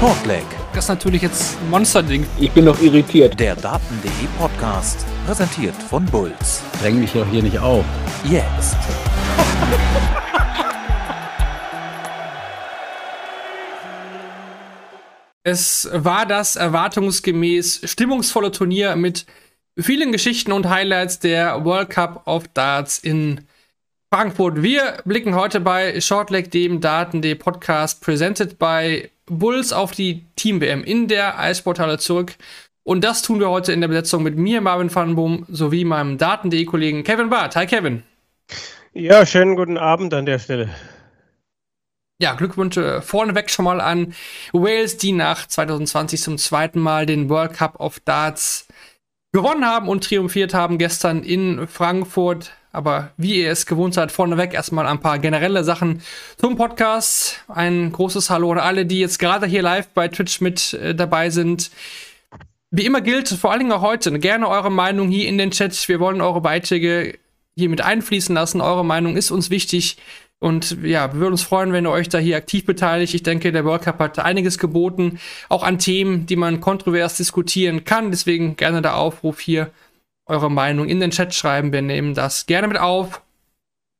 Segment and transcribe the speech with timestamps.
[0.00, 0.46] Shortleg.
[0.72, 2.26] Das ist natürlich jetzt ein Monsterding.
[2.38, 3.38] Ich bin noch irritiert.
[3.38, 6.62] Der Daten.de Podcast, präsentiert von Bulls.
[6.80, 7.84] Dräng mich doch hier nicht auf.
[8.24, 8.78] Jetzt.
[15.42, 19.26] Es war das erwartungsgemäß stimmungsvolle Turnier mit
[19.78, 23.42] vielen Geschichten und Highlights der World Cup of Darts in
[24.10, 24.62] Frankfurt.
[24.62, 31.08] Wir blicken heute bei Shortleg, dem Daten.de Podcast, presented by Bulls auf die Team-WM in
[31.08, 32.34] der Eisportale zurück.
[32.82, 36.18] Und das tun wir heute in der Besetzung mit mir, Marvin van Boom, sowie meinem
[36.18, 37.56] Daten.de Kollegen Kevin Barth.
[37.56, 38.02] Hi Kevin.
[38.92, 40.70] Ja, schönen guten Abend an der Stelle.
[42.20, 44.12] Ja, Glückwünsche vorneweg schon mal an
[44.52, 48.66] Wales, die nach 2020 zum zweiten Mal den World Cup of Darts
[49.32, 52.52] gewonnen haben und triumphiert haben gestern in Frankfurt.
[52.72, 56.02] Aber wie ihr es gewohnt seid, vorneweg erstmal ein paar generelle Sachen
[56.36, 57.44] zum Podcast.
[57.48, 61.30] Ein großes Hallo an alle, die jetzt gerade hier live bei Twitch mit äh, dabei
[61.30, 61.70] sind.
[62.70, 65.88] Wie immer gilt, vor allen Dingen auch heute, gerne eure Meinung hier in den Chat.
[65.88, 67.18] Wir wollen eure Beiträge
[67.56, 68.60] hier mit einfließen lassen.
[68.60, 69.96] Eure Meinung ist uns wichtig.
[70.38, 73.12] Und ja, wir würden uns freuen, wenn ihr euch da hier aktiv beteiligt.
[73.14, 77.84] Ich denke, der World Cup hat einiges geboten, auch an Themen, die man kontrovers diskutieren
[77.84, 78.10] kann.
[78.12, 79.70] Deswegen gerne der Aufruf hier,
[80.30, 81.72] eure Meinung in den Chat schreiben.
[81.72, 83.20] Wir nehmen das gerne mit auf.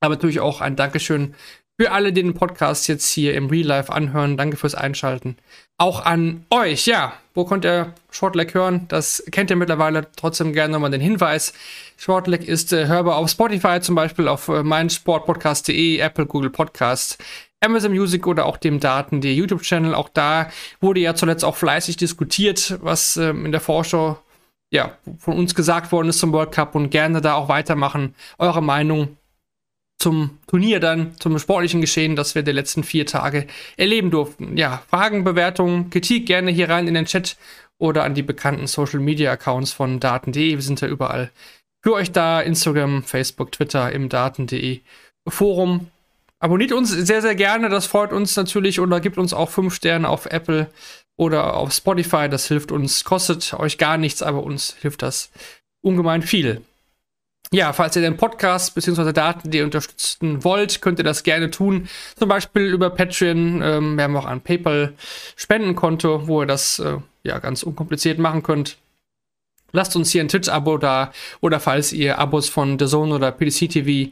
[0.01, 1.35] Aber natürlich auch ein Dankeschön
[1.81, 4.37] für alle, die den Podcast jetzt hier im Real Life anhören.
[4.37, 5.37] Danke fürs Einschalten.
[5.79, 7.15] Auch an euch, ja.
[7.33, 8.85] Wo könnt ihr Shortleg hören?
[8.89, 10.07] Das kennt ihr mittlerweile.
[10.15, 11.55] Trotzdem gerne nochmal den Hinweis.
[11.97, 17.17] Shortleg ist äh, hörbar auf Spotify, zum Beispiel auf äh, meinsportpodcast.de, Apple, Google Podcast,
[17.61, 19.95] Amazon Music oder auch dem Daten, der YouTube-Channel.
[19.95, 20.51] Auch da
[20.83, 24.19] wurde ja zuletzt auch fleißig diskutiert, was ähm, in der Vorschau
[24.71, 28.15] ja, von uns gesagt worden ist zum World Cup und gerne da auch weitermachen.
[28.39, 29.17] Eure Meinung
[29.99, 34.57] zum Turnier dann, zum sportlichen Geschehen, das wir die letzten vier Tage erleben durften.
[34.57, 37.37] Ja, Fragen, Bewertungen, Kritik gerne hier rein in den Chat
[37.79, 40.55] oder an die bekannten Social Media Accounts von Daten.de.
[40.55, 41.31] Wir sind ja überall
[41.83, 42.41] für euch da.
[42.41, 44.81] Instagram, Facebook, Twitter, im Daten.de
[45.29, 45.89] Forum.
[46.39, 47.69] Abonniert uns sehr, sehr gerne.
[47.69, 50.71] Das freut uns natürlich oder gibt uns auch fünf Sterne auf Apple
[51.21, 52.31] oder auf Spotify.
[52.31, 55.31] Das hilft uns, kostet euch gar nichts, aber uns hilft das
[55.83, 56.63] ungemein viel.
[57.53, 59.13] Ja, falls ihr den Podcast bzw.
[59.13, 61.89] Daten, die unterstützen wollt, könnt ihr das gerne tun.
[62.17, 63.61] Zum Beispiel über Patreon.
[63.61, 68.79] Ähm, wir haben auch ein PayPal-Spendenkonto, wo ihr das äh, ja ganz unkompliziert machen könnt.
[69.73, 73.69] Lasst uns hier ein Twitch-Abo da oder falls ihr Abos von The Zone oder PDC
[73.69, 74.11] TV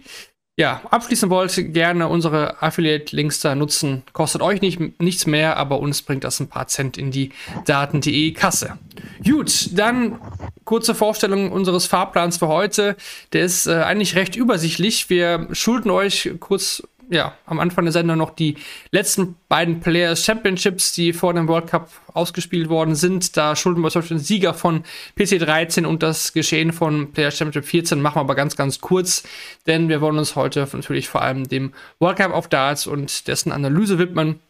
[0.58, 4.02] ja, abschließen wollt, gerne unsere Affiliate-Links da nutzen.
[4.12, 7.30] Kostet euch nicht, nichts mehr, aber uns bringt das ein paar Cent in die
[7.64, 8.76] Daten.de Kasse.
[9.24, 10.18] Gut, dann
[10.64, 12.96] kurze Vorstellung unseres Fahrplans für heute.
[13.32, 15.08] Der ist äh, eigentlich recht übersichtlich.
[15.08, 18.56] Wir schulden euch kurz ja, am Anfang der Sendung noch die
[18.90, 23.36] letzten beiden Players Championships, die vor dem World Cup ausgespielt worden sind.
[23.36, 24.84] Da schulden wir zum Beispiel den Sieger von
[25.16, 29.22] PC 13 und das Geschehen von Players Championship 14 machen wir aber ganz, ganz kurz,
[29.66, 33.52] denn wir wollen uns heute natürlich vor allem dem World Cup of Darts und dessen
[33.52, 34.40] Analyse widmen.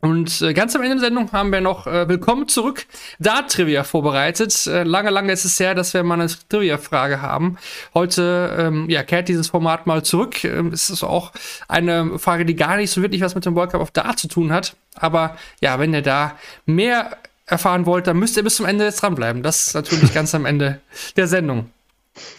[0.00, 2.86] Und äh, ganz am Ende der Sendung haben wir noch äh, Willkommen zurück
[3.18, 4.66] Dart-Trivia vorbereitet.
[4.66, 7.58] Äh, lange, lange ist es her, dass wir mal eine Trivia-Frage haben.
[7.92, 10.42] Heute ähm, ja, kehrt dieses Format mal zurück.
[10.42, 11.32] Ähm, es ist auch
[11.68, 14.28] eine Frage, die gar nicht so wirklich was mit dem World Cup of Dart zu
[14.28, 14.74] tun hat.
[14.94, 19.02] Aber ja, wenn ihr da mehr erfahren wollt, dann müsst ihr bis zum Ende jetzt
[19.02, 19.42] dranbleiben.
[19.42, 20.80] Das ist natürlich ganz am Ende
[21.16, 21.70] der Sendung.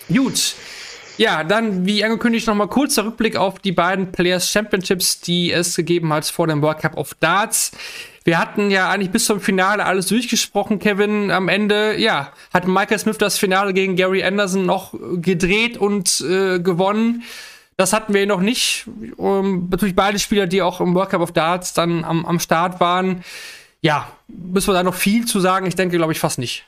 [0.08, 0.56] Gut.
[1.22, 6.12] Ja, dann, wie angekündigt, nochmal kurzer Rückblick auf die beiden Players Championships, die es gegeben
[6.12, 7.74] hat vor dem World Cup of Darts.
[8.24, 11.30] Wir hatten ja eigentlich bis zum Finale alles durchgesprochen, Kevin.
[11.30, 16.60] Am Ende, ja, hat Michael Smith das Finale gegen Gary Anderson noch gedreht und äh,
[16.60, 17.22] gewonnen.
[17.78, 18.88] Das hatten wir noch nicht.
[19.18, 22.80] Um, natürlich beide Spieler, die auch im World Cup of Darts dann am, am Start
[22.80, 23.24] waren.
[23.82, 25.68] Ja, müssen wir da noch viel zu sagen?
[25.68, 26.66] Ich denke, glaube ich, fast nicht.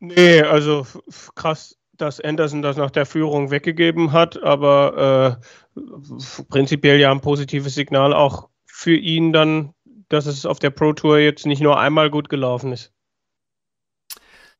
[0.00, 0.86] Nee, also
[1.34, 5.38] krass dass Anderson das nach der Führung weggegeben hat, aber
[5.76, 9.72] äh, prinzipiell ja ein positives Signal auch für ihn dann,
[10.08, 12.92] dass es auf der Pro Tour jetzt nicht nur einmal gut gelaufen ist.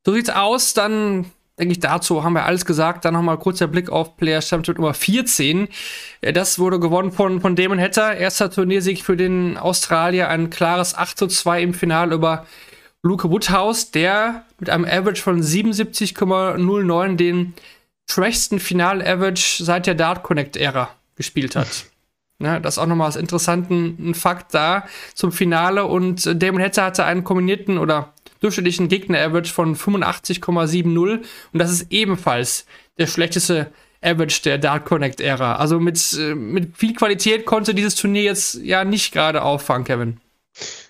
[0.05, 1.27] So sieht's aus, dann
[1.59, 3.05] denke ich, dazu haben wir alles gesagt.
[3.05, 5.69] Dann nochmal kurzer Blick auf Player Championship Nummer 14.
[6.21, 8.17] Das wurde gewonnen von, von Damon Hatter.
[8.17, 10.29] Erster Turniersieg für den Australier.
[10.29, 12.47] Ein klares 8 zu 2 im Finale über
[13.03, 17.55] Luke Woodhouse, der mit einem Average von 77,09 den
[18.08, 21.87] schwächsten Final-Average seit der Dart Connect-Ära gespielt hat.
[22.38, 25.87] Ja, das ist auch nochmal als interessanten Fakt da zum Finale.
[25.87, 31.17] Und Damon Hetzer hatte einen kombinierten oder durchschnittlichen Gegner-Average von 85,70.
[31.17, 31.25] Und
[31.55, 32.67] das ist ebenfalls
[32.99, 33.73] der schlechteste
[34.03, 35.56] Average der Dart Connect-Ära.
[35.56, 40.20] Also mit, äh, mit viel Qualität konnte dieses Turnier jetzt ja nicht gerade auffangen, Kevin.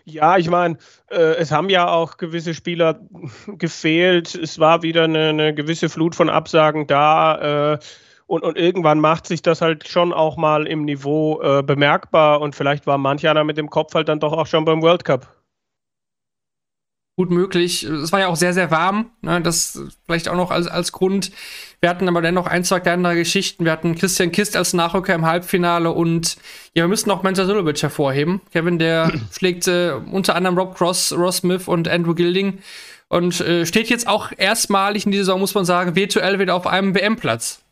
[0.05, 0.79] Ja, ich meine, äh,
[1.15, 3.01] es haben ja auch gewisse Spieler
[3.47, 4.35] gefehlt.
[4.35, 7.75] Es war wieder eine, eine gewisse Flut von Absagen da.
[7.75, 7.79] Äh,
[8.27, 12.41] und, und, irgendwann macht sich das halt schon auch mal im Niveau äh, bemerkbar.
[12.41, 15.05] Und vielleicht war manch einer mit dem Kopf halt dann doch auch schon beim World
[15.05, 15.36] Cup
[17.17, 17.83] gut möglich.
[17.83, 19.11] Es war ja auch sehr, sehr warm.
[19.23, 19.41] Ne?
[19.41, 21.33] Das vielleicht auch noch als, als Grund.
[21.81, 23.65] Wir hatten aber dennoch ein, zwei kleinere Geschichten.
[23.65, 26.37] Wir hatten Christian Kist als Nachrücker im Halbfinale und
[26.75, 28.43] ja, wir müssen auch Mensa Sulovic hervorheben.
[28.53, 32.59] Kevin, der schlägt äh, unter anderem Rob Cross, Ross Smith und Andrew Gilding
[33.09, 36.67] und äh, steht jetzt auch erstmalig in dieser Saison, muss man sagen, virtuell wieder auf
[36.67, 37.63] einem WM-Platz.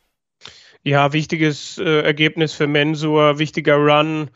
[0.84, 4.30] Ja, wichtiges äh, Ergebnis für Mensur, wichtiger Run.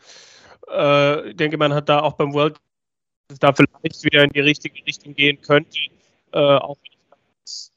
[0.71, 2.57] Äh, ich denke, man hat da auch beim World
[3.29, 5.77] es da vielleicht wieder in die richtige Richtung gehen könnte,
[6.33, 6.91] äh, auch wenn
[7.45, 7.71] ich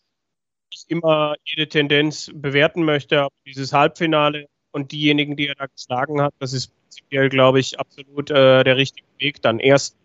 [0.71, 6.21] nicht immer jede Tendenz bewerten möchte, aber dieses Halbfinale und diejenigen, die er da geschlagen
[6.21, 9.43] hat, das ist prinzipiell, glaube ich, absolut äh, der richtige Weg.
[9.43, 9.97] Dann erst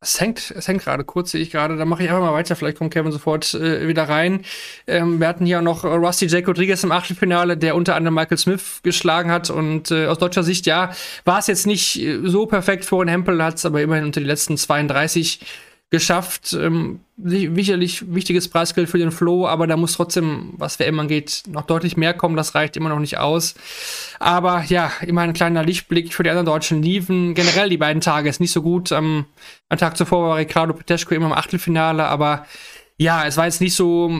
[0.00, 1.76] Es hängt, es hängt gerade kurz, sehe ich gerade.
[1.76, 2.54] Da mache ich einfach mal weiter.
[2.54, 4.44] Vielleicht kommt Kevin sofort äh, wieder rein.
[4.86, 6.46] Ähm, wir hatten hier auch noch Rusty J.
[6.46, 9.50] Rodriguez im Achtelfinale, der unter anderem Michael Smith geschlagen hat.
[9.50, 10.92] Und äh, aus deutscher Sicht, ja,
[11.24, 12.84] war es jetzt nicht äh, so perfekt.
[12.84, 15.40] Florian Hempel hat es aber immerhin unter die letzten 32
[15.90, 16.52] geschafft.
[16.52, 21.62] Ähm, sicherlich wichtiges Preisgeld für den Flow, aber da muss trotzdem, was WM angeht, noch
[21.62, 22.36] deutlich mehr kommen.
[22.36, 23.54] Das reicht immer noch nicht aus.
[24.18, 27.34] Aber ja, immer ein kleiner Lichtblick für die anderen Deutschen liefen.
[27.34, 28.92] Generell die beiden Tage ist nicht so gut.
[28.92, 29.24] Am,
[29.68, 32.46] am Tag zuvor war Ricardo Peteschko immer im Achtelfinale, aber
[32.98, 34.10] ja, es war jetzt nicht so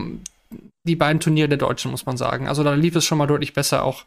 [0.84, 2.48] die beiden Turniere der Deutschen, muss man sagen.
[2.48, 4.04] Also da lief es schon mal deutlich besser, auch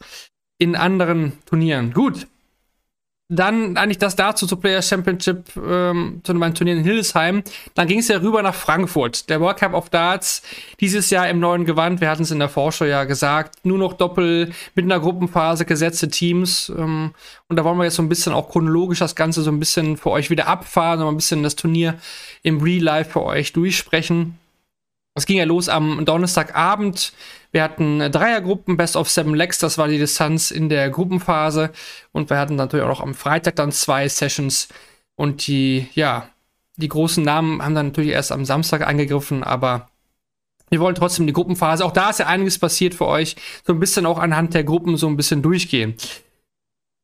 [0.58, 1.94] in anderen Turnieren.
[1.94, 2.28] Gut,
[3.31, 7.44] dann eigentlich das dazu zur Players Championship, ähm, zu einem Turnier in Hildesheim.
[7.75, 9.30] Dann ging es ja rüber nach Frankfurt.
[9.30, 10.42] Der World Cup of Darts
[10.81, 12.01] dieses Jahr im neuen Gewand.
[12.01, 13.66] Wir hatten es in der Vorschau ja gesagt.
[13.66, 16.72] Nur noch Doppel mit einer Gruppenphase gesetzte Teams.
[16.78, 17.13] Ähm,
[17.48, 19.95] und da wollen wir jetzt so ein bisschen auch chronologisch das Ganze so ein bisschen
[19.95, 21.95] für euch wieder abfahren und ein bisschen das Turnier
[22.44, 24.38] im Real Life für euch durchsprechen.
[25.16, 27.13] Es ging ja los am Donnerstagabend.
[27.51, 31.71] Wir hatten Dreiergruppen, Best of Seven Legs, das war die Distanz in der Gruppenphase.
[32.12, 34.69] Und wir hatten natürlich auch noch am Freitag dann zwei Sessions.
[35.15, 36.30] Und die, ja,
[36.77, 39.89] die großen Namen haben dann natürlich erst am Samstag eingegriffen, aber
[40.69, 41.83] wir wollen trotzdem die Gruppenphase.
[41.83, 43.36] Auch da ist ja einiges passiert für euch.
[43.68, 45.95] So ein bisschen auch anhand der Gruppen so ein bisschen durchgehen.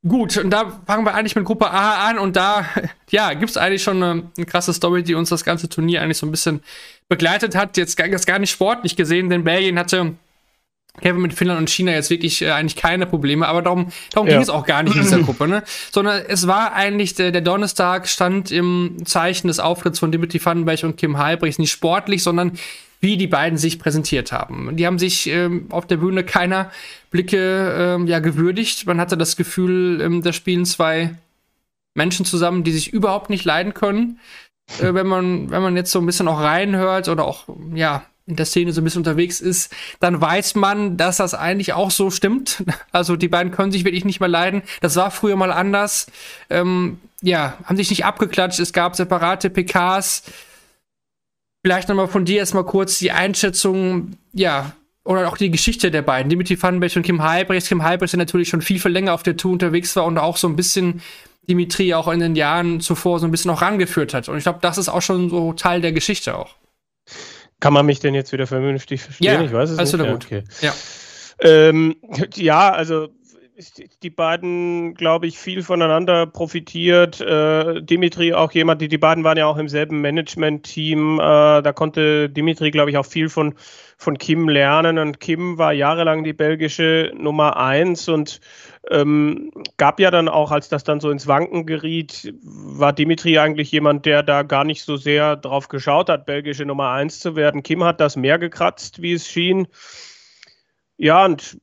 [0.08, 2.66] Gut, und da fangen wir eigentlich mit Gruppe A an und da,
[3.10, 6.18] ja, gibt es eigentlich schon eine, eine, krasse Story, die uns das ganze Turnier eigentlich
[6.18, 6.62] so ein bisschen
[7.10, 7.76] begleitet hat.
[7.76, 10.16] Jetzt gar, gar nicht sportlich gesehen, denn Belgien hatte
[11.02, 14.34] Kevin mit Finnland und China jetzt wirklich äh, eigentlich keine Probleme, aber darum, darum ja.
[14.34, 15.64] ging es auch gar nicht in dieser Gruppe, ne?
[15.92, 20.84] Sondern es war eigentlich, der, der Donnerstag stand im Zeichen des Auftritts von Dimitri Vandenberg
[20.84, 22.54] und Kim Halbrichs nicht sportlich, sondern
[23.00, 24.76] wie die beiden sich präsentiert haben.
[24.76, 26.72] Die haben sich ähm, auf der Bühne keiner
[27.12, 28.88] Blicke ähm, ja, gewürdigt.
[28.88, 31.16] Man hatte das Gefühl, ähm, da spielen zwei
[31.94, 34.20] Menschen zusammen, die sich überhaupt nicht leiden können.
[34.80, 38.36] Äh, wenn, man, wenn man jetzt so ein bisschen auch reinhört oder auch ja, in
[38.36, 42.12] der Szene so ein bisschen unterwegs ist, dann weiß man, dass das eigentlich auch so
[42.12, 42.64] stimmt.
[42.92, 44.64] Also die beiden können sich wirklich nicht mehr leiden.
[44.82, 46.08] Das war früher mal anders.
[46.50, 48.60] Ähm, ja, haben sich nicht abgeklatscht.
[48.60, 50.24] Es gab separate PKs.
[51.64, 54.74] Vielleicht nochmal von dir erstmal kurz die Einschätzung, ja,
[55.04, 57.70] oder auch die Geschichte der beiden, Dimitri Vandenberg und Kim Halbrechts.
[57.70, 60.38] Kim Halbrechts, der natürlich schon viel, viel länger auf der Tour unterwegs war und auch
[60.38, 61.02] so ein bisschen
[61.50, 64.28] Dimitri auch in den Jahren zuvor so ein bisschen auch rangeführt hat.
[64.28, 66.56] Und ich glaube, das ist auch schon so Teil der Geschichte auch.
[67.60, 69.34] Kann man mich denn jetzt wieder vernünftig verstehen?
[69.34, 70.08] Ja, ich weiß es alles nicht.
[70.08, 70.26] Gut.
[70.26, 70.44] okay.
[70.62, 70.74] ja.
[71.40, 71.96] Ähm,
[72.36, 73.10] ja, also
[74.04, 77.20] die beiden, glaube ich, viel voneinander profitiert.
[77.22, 81.20] Äh, Dimitri auch jemand, die, die beiden waren ja auch im selben Management-Team.
[81.20, 81.24] Äh,
[81.64, 83.56] da konnte Dimitri, glaube ich, auch viel von,
[83.98, 85.00] von Kim lernen.
[85.00, 88.42] Und Kim war jahrelang die belgische Nummer eins und
[88.92, 93.72] ähm, gab ja dann auch, als das dann so ins Wanken geriet, war Dimitri eigentlich
[93.72, 97.64] jemand, der da gar nicht so sehr drauf geschaut hat, belgische Nummer eins zu werden.
[97.64, 99.68] Kim hat das mehr gekratzt, wie es schien.
[100.98, 101.60] Ja, und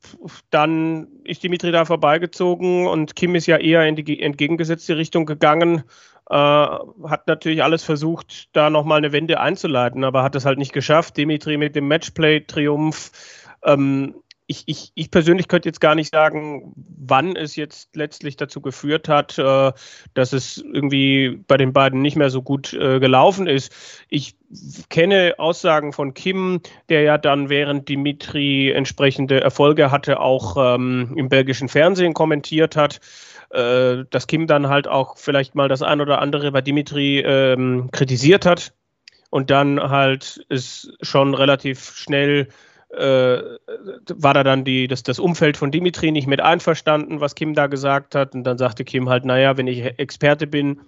[0.51, 5.83] dann ist Dimitri da vorbeigezogen und Kim ist ja eher in die entgegengesetzte Richtung gegangen.
[6.31, 10.73] Äh, hat natürlich alles versucht, da nochmal eine Wende einzuleiten, aber hat es halt nicht
[10.73, 11.17] geschafft.
[11.17, 13.11] Dimitri mit dem Matchplay-Triumph
[13.65, 14.15] ähm,
[14.47, 19.09] ich, ich, ich persönlich könnte jetzt gar nicht sagen, wann es jetzt letztlich dazu geführt
[19.09, 19.73] hat, äh,
[20.13, 23.73] dass es irgendwie bei den beiden nicht mehr so gut äh, gelaufen ist.
[24.09, 24.37] Ich
[24.91, 26.61] kenne Aussagen von Kim,
[26.91, 33.01] der ja dann während Dimitri entsprechende Erfolge hatte, auch ähm, im belgischen Fernsehen kommentiert hat
[33.51, 37.89] äh, dass Kim dann halt auch vielleicht mal das ein oder andere bei Dimitri ähm,
[37.93, 38.75] kritisiert hat
[39.31, 42.53] und dann halt es schon relativ schnell äh,
[42.97, 47.67] war da dann die, das, das Umfeld von Dimitri nicht mit einverstanden, was Kim da
[47.67, 48.35] gesagt hat.
[48.35, 50.81] Und dann sagte Kim halt, naja, wenn ich Experte bin,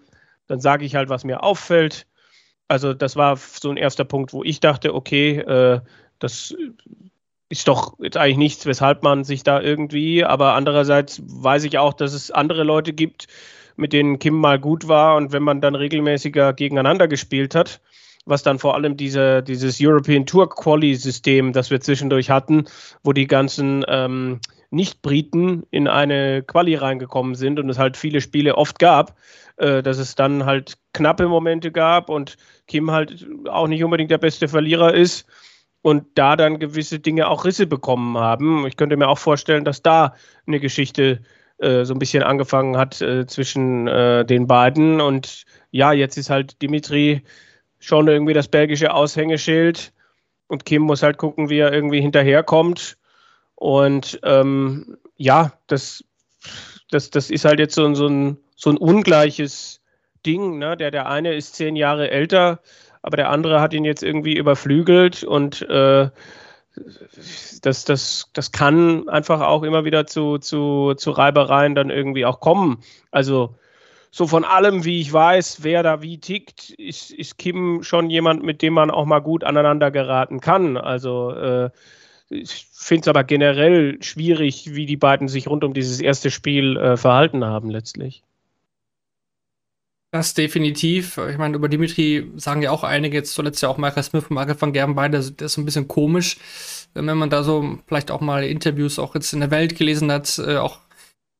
[0.46, 2.06] dann sage ich halt, was mir auffällt.
[2.68, 5.80] Also das war so ein erster Punkt, wo ich dachte, okay, äh,
[6.18, 6.54] das
[7.48, 11.94] ist doch jetzt eigentlich nichts, weshalb man sich da irgendwie, aber andererseits weiß ich auch,
[11.94, 13.28] dass es andere Leute gibt,
[13.76, 17.80] mit denen Kim mal gut war und wenn man dann regelmäßiger gegeneinander gespielt hat,
[18.26, 22.64] was dann vor allem diese, dieses European Tour Quali-System, das wir zwischendurch hatten,
[23.02, 24.40] wo die ganzen ähm,
[24.70, 29.16] Nicht-Briten in eine Quali reingekommen sind und es halt viele Spiele oft gab,
[29.56, 34.18] äh, dass es dann halt knappe Momente gab und Kim halt auch nicht unbedingt der
[34.18, 35.26] beste Verlierer ist
[35.82, 38.66] und da dann gewisse Dinge auch Risse bekommen haben.
[38.66, 40.14] Ich könnte mir auch vorstellen, dass da
[40.44, 41.20] eine Geschichte
[41.58, 45.00] äh, so ein bisschen angefangen hat äh, zwischen äh, den beiden.
[45.00, 47.22] Und ja, jetzt ist halt Dimitri
[47.78, 49.92] schon irgendwie das belgische Aushängeschild
[50.48, 52.96] und Kim muss halt gucken, wie er irgendwie hinterherkommt.
[53.54, 56.04] Und ähm, ja, das,
[56.90, 59.80] das, das ist halt jetzt so, so, ein, so ein ungleiches
[60.24, 60.58] Ding.
[60.58, 60.76] Ne?
[60.76, 62.60] Der, der eine ist zehn Jahre älter
[63.06, 66.10] aber der andere hat ihn jetzt irgendwie überflügelt und äh,
[67.62, 72.40] das, das, das kann einfach auch immer wieder zu, zu, zu Reibereien dann irgendwie auch
[72.40, 72.82] kommen.
[73.12, 73.54] Also
[74.10, 78.42] so von allem, wie ich weiß, wer da wie tickt, ist, ist Kim schon jemand,
[78.42, 80.76] mit dem man auch mal gut aneinander geraten kann.
[80.76, 81.70] Also äh,
[82.28, 86.76] ich finde es aber generell schwierig, wie die beiden sich rund um dieses erste Spiel
[86.76, 88.22] äh, verhalten haben letztlich.
[90.12, 91.18] Das definitiv.
[91.30, 94.36] Ich meine, über Dimitri sagen ja auch einige, jetzt zuletzt ja auch Michael Smith und
[94.36, 96.38] Michael van Gerben beide, das ist ein bisschen komisch,
[96.94, 100.38] wenn man da so vielleicht auch mal Interviews auch jetzt in der Welt gelesen hat,
[100.38, 100.78] äh, auch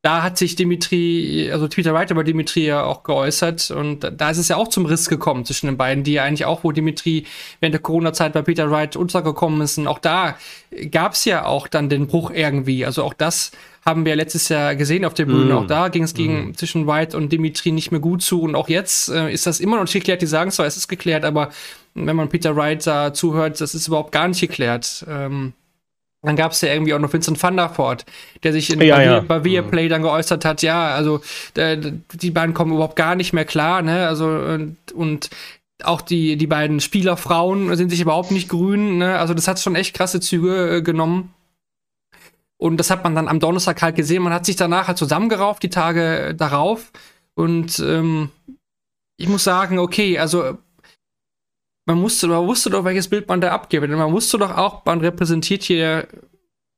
[0.03, 4.37] da hat sich Dimitri, also Peter Wright über Dimitri ja auch geäußert und da ist
[4.37, 7.25] es ja auch zum Riss gekommen zwischen den beiden, die ja eigentlich auch, wo Dimitri
[7.59, 10.37] während der Corona-Zeit bei Peter Wright untergekommen ist und auch da
[10.91, 12.85] gab es ja auch dann den Bruch irgendwie.
[12.85, 13.51] Also auch das
[13.85, 15.53] haben wir letztes Jahr gesehen auf der Bühne.
[15.53, 15.57] Mm.
[15.57, 16.55] Auch da ging es gegen mm.
[16.55, 18.41] zwischen White und Dimitri nicht mehr gut zu.
[18.41, 20.21] Und auch jetzt äh, ist das immer noch nicht geklärt.
[20.21, 21.51] Die sagen zwar, es ist geklärt, aber
[21.93, 25.05] wenn man Peter Wright da zuhört, das ist überhaupt gar nicht geklärt.
[25.07, 25.53] Ähm,
[26.21, 28.05] dann gab es ja irgendwie auch noch Vincent van der Voort,
[28.43, 29.19] der sich in ja, ja.
[29.19, 29.89] bei Viaplay mhm.
[29.89, 31.21] dann geäußert hat, ja, also
[31.55, 31.77] äh,
[32.13, 34.07] die beiden kommen überhaupt gar nicht mehr klar, ne?
[34.07, 35.29] Also und, und
[35.83, 39.19] auch die, die beiden Spielerfrauen sind sich überhaupt nicht grün, ne?
[39.19, 41.33] Also das hat schon echt krasse Züge äh, genommen.
[42.59, 44.23] Und das hat man dann am Donnerstag halt gesehen.
[44.23, 46.91] Man hat sich danach halt zusammengerauft, die Tage darauf.
[47.35, 48.31] Und ähm,
[49.17, 50.57] ich muss sagen, okay, also
[51.87, 53.89] man musste, man wusste doch, welches Bild man da abgibt.
[53.89, 56.07] Man wusste doch auch, man repräsentiert hier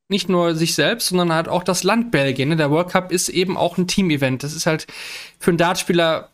[0.08, 2.48] nicht nur sich selbst, sondern halt auch das Land Belgien.
[2.48, 2.56] Ne?
[2.56, 4.42] Der World Cup ist eben auch ein Team-Event.
[4.42, 4.86] Das ist halt
[5.38, 6.30] für einen Dartspieler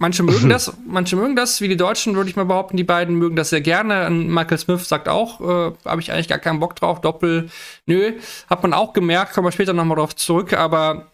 [0.00, 2.76] Manche mögen das, manche mögen das, wie die Deutschen, würde ich mal behaupten.
[2.76, 4.06] Die beiden mögen das sehr gerne.
[4.06, 7.00] Und Michael Smith sagt auch, äh, habe ich eigentlich gar keinen Bock drauf.
[7.00, 7.50] Doppel,
[7.86, 8.12] nö.
[8.48, 10.52] Hat man auch gemerkt, kommen wir später nochmal drauf zurück.
[10.52, 11.08] Aber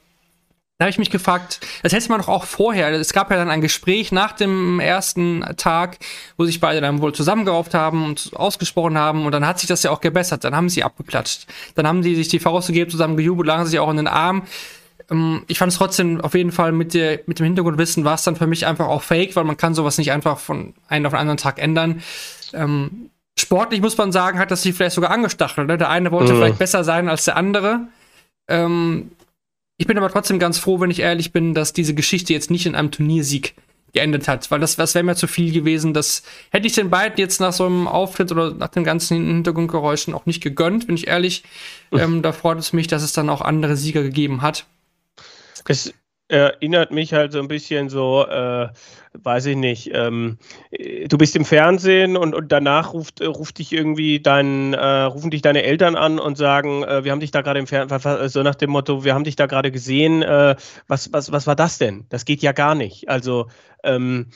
[0.78, 2.90] da habe ich mich gefragt, das hätte man doch auch vorher.
[2.90, 5.98] Es gab ja dann ein Gespräch nach dem ersten Tag,
[6.36, 9.24] wo sich beide dann wohl zusammengerauft haben und ausgesprochen haben.
[9.24, 10.42] Und dann hat sich das ja auch gebessert.
[10.42, 11.46] Dann haben sie abgeklatscht.
[11.76, 14.42] Dann haben sie sich die Faust gegeben, zusammen gejubelt, lagen sich auch in den Arm
[15.10, 18.22] ähm, ich fand es trotzdem auf jeden Fall mit, der, mit dem Hintergrundwissen war es
[18.22, 21.12] dann für mich einfach auch fake, weil man kann sowas nicht einfach von einem auf
[21.12, 22.02] den anderen Tag ändern.
[22.52, 25.68] Ähm, sportlich muss man sagen, hat das sich vielleicht sogar angestachelt.
[25.68, 25.78] Ne?
[25.78, 26.38] Der eine wollte mhm.
[26.38, 27.80] vielleicht besser sein als der andere.
[28.48, 29.10] Ähm,
[29.76, 32.66] ich bin aber trotzdem ganz froh, wenn ich ehrlich bin, dass diese Geschichte jetzt nicht
[32.66, 33.54] in einem Turniersieg
[33.92, 35.94] geendet hat, weil das, das wäre mir zu viel gewesen.
[35.94, 40.14] Das hätte ich den beiden jetzt nach so einem Auftritt oder nach den ganzen Hintergrundgeräuschen
[40.14, 41.44] auch nicht gegönnt, bin ich ehrlich.
[41.92, 44.66] Ähm, da freut es mich, dass es dann auch andere Sieger gegeben hat.
[45.66, 45.94] Es
[46.28, 48.68] erinnert mich halt so ein bisschen so, äh,
[49.22, 50.38] weiß ich nicht, ähm,
[51.08, 55.42] du bist im Fernsehen und, und danach ruft, ruft dich irgendwie dein, äh, rufen dich
[55.42, 58.54] deine Eltern an und sagen, äh, wir haben dich da gerade im Fernsehen, so nach
[58.54, 60.56] dem Motto, wir haben dich da gerade gesehen, äh,
[60.88, 62.06] was, was, was war das denn?
[62.08, 63.08] Das geht ja gar nicht.
[63.08, 63.46] Also
[63.84, 64.26] ähm,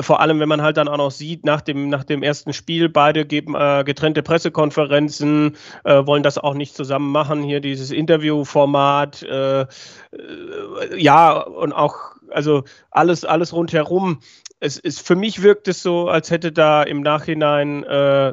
[0.00, 2.88] vor allem, wenn man halt dann auch noch sieht, nach dem, nach dem ersten Spiel,
[2.88, 9.22] beide geben äh, getrennte Pressekonferenzen, äh, wollen das auch nicht zusammen machen, hier dieses Interviewformat,
[9.24, 9.66] äh, äh
[10.96, 14.20] ja, und auch, also alles, alles rundherum.
[14.60, 18.32] Es ist, für mich wirkt es so, als hätte da im Nachhinein äh,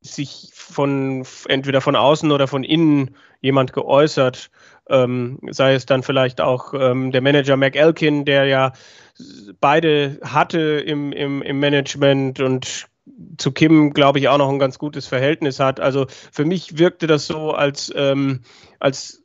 [0.00, 4.50] sich von entweder von außen oder von innen jemand geäußert.
[4.88, 8.72] Ähm, sei es dann vielleicht auch ähm, der Manager Mac Elkin, der ja
[9.60, 12.86] beide hatte im, im, im Management und
[13.38, 15.80] zu Kim, glaube ich, auch noch ein ganz gutes Verhältnis hat.
[15.80, 18.42] Also für mich wirkte das so, als, ähm,
[18.80, 19.24] als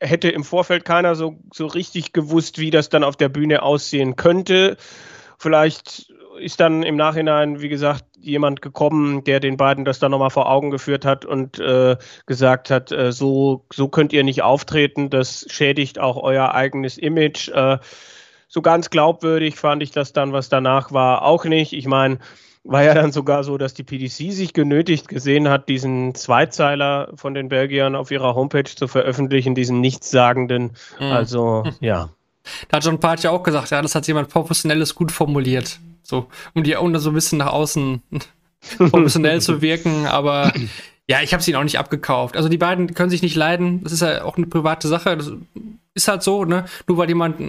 [0.00, 4.16] hätte im Vorfeld keiner so, so richtig gewusst, wie das dann auf der Bühne aussehen
[4.16, 4.76] könnte.
[5.38, 10.30] Vielleicht ist dann im Nachhinein, wie gesagt, jemand gekommen, der den beiden das dann nochmal
[10.30, 15.10] vor Augen geführt hat und äh, gesagt hat, äh, so, so könnt ihr nicht auftreten,
[15.10, 17.48] das schädigt auch euer eigenes Image.
[17.48, 17.78] Äh,
[18.48, 21.72] so ganz glaubwürdig fand ich das dann, was danach war, auch nicht.
[21.72, 22.18] Ich meine,
[22.64, 27.34] war ja dann sogar so, dass die PDC sich genötigt gesehen hat, diesen Zweizeiler von
[27.34, 30.72] den Belgiern auf ihrer Homepage zu veröffentlichen, diesen nichtssagenden.
[30.98, 31.06] Mhm.
[31.06, 32.10] Also, ja.
[32.68, 35.78] Da hat John Part ja auch gesagt, ja, das hat jemand Professionelles gut formuliert.
[36.02, 38.02] So, um die Runde so ein bisschen nach außen
[38.78, 40.52] professionell zu wirken, aber
[41.08, 42.36] ja, ich habe sie auch nicht abgekauft.
[42.36, 43.82] Also die beiden können sich nicht leiden.
[43.82, 45.16] Das ist ja auch eine private Sache.
[45.16, 45.32] Das
[45.94, 46.64] ist halt so, ne?
[46.86, 47.40] Nur weil jemand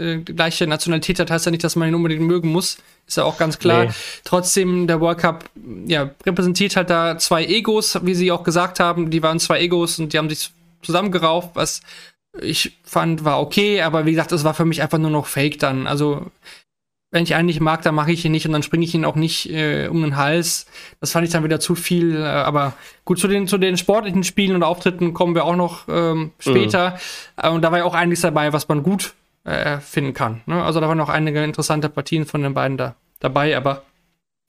[0.00, 2.78] äh, die gleiche Nationalität hat, heißt ja nicht, dass man ihn unbedingt mögen muss.
[3.06, 3.86] Ist ja auch ganz klar.
[3.86, 3.90] Nee.
[4.24, 5.44] Trotzdem, der World Cup
[5.86, 9.10] ja, repräsentiert halt da zwei Egos, wie sie auch gesagt haben.
[9.10, 10.50] Die waren zwei Egos und die haben sich
[10.82, 11.82] zusammengerauft, was
[12.40, 15.58] ich fand, war okay, aber wie gesagt, es war für mich einfach nur noch Fake
[15.58, 15.86] dann.
[15.86, 16.30] Also
[17.10, 19.04] wenn ich einen nicht mag, dann mache ich ihn nicht und dann springe ich ihn
[19.04, 20.66] auch nicht äh, um den Hals.
[21.00, 22.16] Das fand ich dann wieder zu viel.
[22.16, 22.74] Äh, aber
[23.04, 26.98] gut, zu den, zu den sportlichen Spielen und Auftritten kommen wir auch noch ähm, später.
[27.42, 27.50] Mhm.
[27.50, 29.14] und da war ja auch einiges dabei, was man gut
[29.44, 30.42] äh, finden kann.
[30.46, 30.62] Ne?
[30.62, 33.82] Also da waren noch einige interessante Partien von den beiden da dabei, aber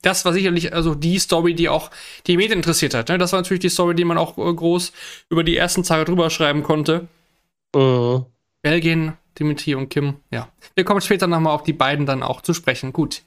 [0.02, 1.90] das war sicherlich also die Story, die auch
[2.26, 3.08] die Medien interessiert hat.
[3.08, 3.18] Ne?
[3.18, 4.92] Das war natürlich die Story, die man auch äh, groß
[5.30, 7.08] über die ersten Tage drüber schreiben konnte.
[7.74, 8.26] Mhm.
[8.62, 10.48] Belgien Dimitri und Kim, ja.
[10.74, 12.92] Wir kommen später nochmal auf die beiden dann auch zu sprechen.
[12.92, 13.22] Gut.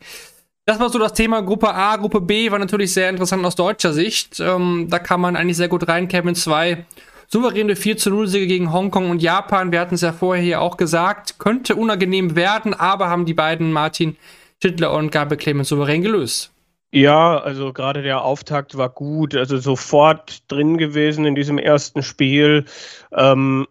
[0.66, 1.96] Das war so das Thema Gruppe A.
[1.98, 4.40] Gruppe B war natürlich sehr interessant aus deutscher Sicht.
[4.40, 6.08] Ähm, da kann man eigentlich sehr gut rein.
[6.08, 6.86] Kevin 2
[7.28, 9.72] souveräne 4 zu 0 Siege gegen Hongkong und Japan.
[9.72, 11.38] Wir hatten es ja vorher hier auch gesagt.
[11.38, 14.18] Könnte unangenehm werden, aber haben die beiden Martin
[14.62, 16.52] Schindler und Gabriel Clemens souverän gelöst.
[16.96, 22.64] Ja, also gerade der Auftakt war gut, also sofort drin gewesen in diesem ersten Spiel.
[23.12, 23.68] Ähm,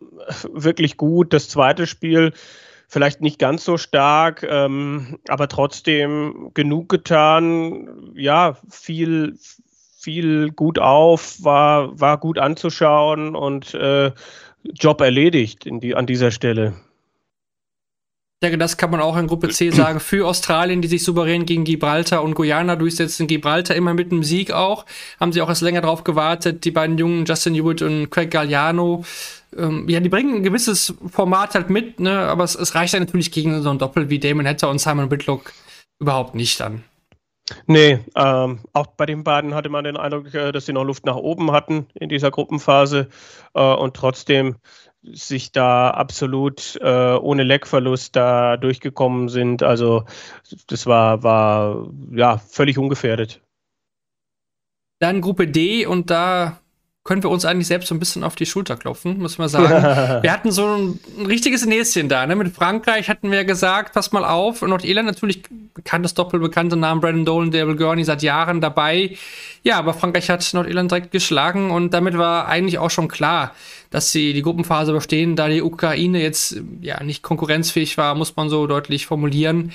[0.53, 1.33] wirklich gut.
[1.33, 2.35] Das zweite Spiel
[2.87, 8.13] vielleicht nicht ganz so stark, ähm, aber trotzdem genug getan.
[8.15, 9.39] Ja, viel,
[9.97, 14.13] viel gut auf, war, war gut anzuschauen und äh,
[14.65, 16.75] Job erledigt die, an dieser Stelle
[18.43, 20.01] denke, das kann man auch in Gruppe C sagen.
[20.01, 23.27] Für Australien, die sich souverän gegen Gibraltar und Guyana durchsetzen.
[23.27, 24.87] Gibraltar immer mit einem Sieg auch.
[25.21, 26.65] Haben sie auch erst länger drauf gewartet.
[26.65, 29.05] Die beiden Jungen, Justin Hewitt und Craig Galliano.
[29.57, 32.19] Ähm, ja, die bringen ein gewisses Format halt mit, ne?
[32.19, 35.11] aber es, es reicht ja natürlich gegen so ein Doppel wie Damon Hatter und Simon
[35.11, 35.53] Whitlock
[36.01, 36.83] überhaupt nicht dann.
[37.67, 41.05] Nee, ähm, auch bei den beiden hatte man den Eindruck, äh, dass sie noch Luft
[41.05, 43.09] nach oben hatten in dieser Gruppenphase
[43.55, 44.57] äh, und trotzdem
[45.13, 49.63] sich da absolut äh, ohne Leckverlust da durchgekommen sind.
[49.63, 50.05] Also
[50.67, 53.41] das war, war ja völlig ungefährdet.
[55.01, 56.61] Dann Gruppe D und da
[57.05, 59.69] können wir uns eigentlich selbst so ein bisschen auf die Schulter klopfen, muss man sagen.
[60.23, 62.27] wir hatten so ein, ein, richtiges Näschen da.
[62.27, 62.35] Ne?
[62.35, 64.63] Mit Frankreich hatten wir gesagt, pass mal auf.
[64.63, 65.43] Nordirland natürlich
[65.75, 69.19] bekanntes, doppelbekannte Namen, Brandon Dolan, Daryl Gurney seit Jahren dabei.
[69.63, 73.55] Ja, aber Frankreich hat Nordirland direkt geschlagen und damit war eigentlich auch schon klar,
[73.91, 78.49] dass sie die Gruppenphase überstehen, da die Ukraine jetzt ja nicht konkurrenzfähig war, muss man
[78.49, 79.73] so deutlich formulieren.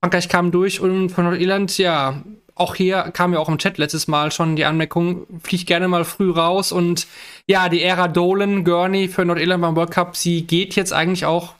[0.00, 2.22] Frankreich kam durch und von Nordirland, ja,
[2.54, 6.04] auch hier kam ja auch im Chat letztes Mal schon die Anmerkung, fliegt gerne mal
[6.04, 7.06] früh raus und
[7.46, 11.54] ja, die Ära Dolan, Gurney für Nordirland beim World Cup, sie geht jetzt eigentlich auch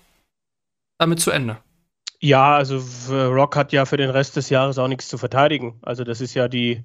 [0.98, 1.58] damit zu Ende.
[2.20, 2.80] Ja, also
[3.10, 5.78] Rock hat ja für den Rest des Jahres auch nichts zu verteidigen.
[5.82, 6.84] Also das ist ja die,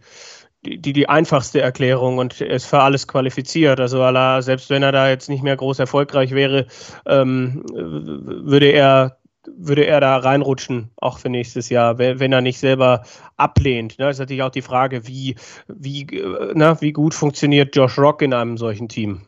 [0.64, 3.80] die, die einfachste Erklärung und er ist für alles qualifiziert.
[3.80, 4.00] Also
[4.42, 6.68] selbst wenn er da jetzt nicht mehr groß erfolgreich wäre,
[7.06, 9.19] ähm, würde er
[9.58, 13.04] würde er da reinrutschen, auch für nächstes Jahr, wenn, wenn er nicht selber
[13.38, 14.00] ablehnt.
[14.00, 14.06] Ne?
[14.06, 15.36] Das ist natürlich auch die Frage, wie,
[15.68, 19.22] wie, äh, na, wie gut funktioniert Josh Rock in einem solchen Team.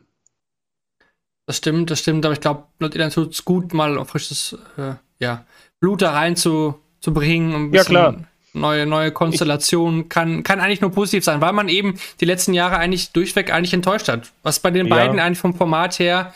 [1.46, 5.44] Das stimmt, das stimmt, aber ich glaube, Nordirland tut es gut, mal frisches äh, ja,
[5.80, 7.54] Blut da rein zu, zu bringen.
[7.54, 8.16] Ein ja, klar.
[8.54, 12.76] Neue, neue Konstellation kann, kann eigentlich nur positiv sein, weil man eben die letzten Jahre
[12.76, 14.30] eigentlich durchweg eigentlich enttäuscht hat.
[14.42, 14.94] Was bei den ja.
[14.94, 16.34] beiden eigentlich vom Format her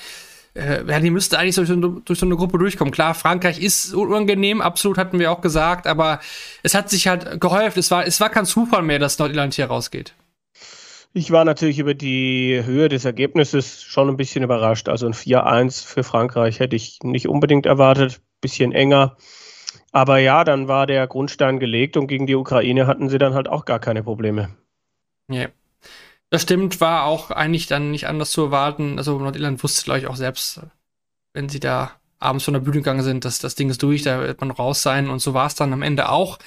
[0.56, 2.92] äh, ja, die müsste eigentlich durch so, durch so, eine Gruppe durchkommen.
[2.92, 6.20] Klar, Frankreich ist unangenehm, absolut hatten wir auch gesagt, aber
[6.62, 7.76] es hat sich halt gehäuft.
[7.76, 10.14] Es war, es war kein Zufall mehr, dass Nordirland hier rausgeht.
[11.12, 14.88] Ich war natürlich über die Höhe des Ergebnisses schon ein bisschen überrascht.
[14.88, 18.20] Also ein 4-1 für Frankreich hätte ich nicht unbedingt erwartet.
[18.42, 19.16] Bisschen enger.
[19.92, 23.48] Aber ja, dann war der Grundstein gelegt und gegen die Ukraine hatten sie dann halt
[23.48, 24.50] auch gar keine Probleme.
[25.30, 25.46] Ja.
[26.30, 28.98] Das stimmt, war auch eigentlich dann nicht anders zu erwarten.
[28.98, 30.60] Also Nordirland wusste, glaube ich, auch selbst,
[31.32, 34.20] wenn sie da abends von der Bühne gegangen sind, dass das Ding ist durch, da
[34.20, 36.38] wird man raus sein und so war es dann am Ende auch.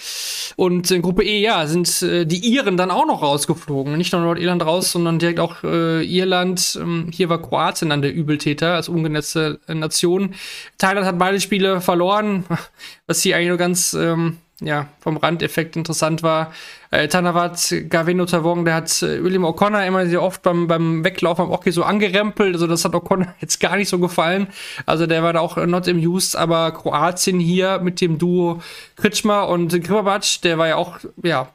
[0.55, 3.95] Und in Gruppe E, ja, sind äh, die Iren dann auch noch rausgeflogen.
[3.95, 6.77] Nicht nur Nordirland raus, sondern direkt auch äh, Irland.
[6.81, 10.33] Ähm, hier war Kroatien dann der Übeltäter als ungenetzte Nation.
[10.79, 12.45] Thailand hat beide Spiele verloren,
[13.07, 16.51] was sie eigentlich nur ganz ähm, ja, vom Randeffekt interessant war.
[16.91, 21.45] Äh, Tanawat, Gavino Tavong, der hat äh, William O'Connor immer sehr oft beim, beim Weglaufen
[21.45, 22.53] am Hockey so angerempelt.
[22.53, 24.47] Also das hat O'Connor jetzt gar nicht so gefallen.
[24.85, 28.61] Also der war da auch not amused, aber Kroatien hier mit dem Duo
[28.95, 31.49] Kritschmer und Gribabac, der war ja auch, ja,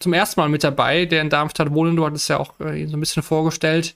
[0.00, 1.96] zum ersten Mal mit dabei, der in Darmstadt wohnen.
[1.96, 3.94] Du hattest ja auch äh, so ein bisschen vorgestellt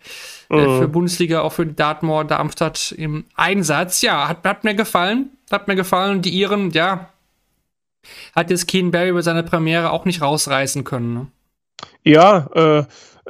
[0.50, 0.78] äh, mhm.
[0.80, 4.02] für Bundesliga, auch für Dartmoor, Darmstadt im Einsatz.
[4.02, 5.30] Ja, hat, hat mir gefallen.
[5.50, 6.22] Hat mir gefallen.
[6.22, 7.08] Die Iren, ja,
[8.34, 11.14] hat jetzt Keen Barry bei seiner Premiere auch nicht rausreißen können.
[11.14, 11.26] Ne?
[12.04, 12.84] Ja, äh,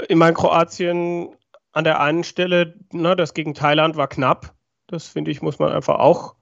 [0.09, 1.29] ich meine, Kroatien
[1.73, 4.55] an der einen Stelle, ne, das gegen Thailand war knapp.
[4.87, 6.35] Das finde ich, muss man einfach auch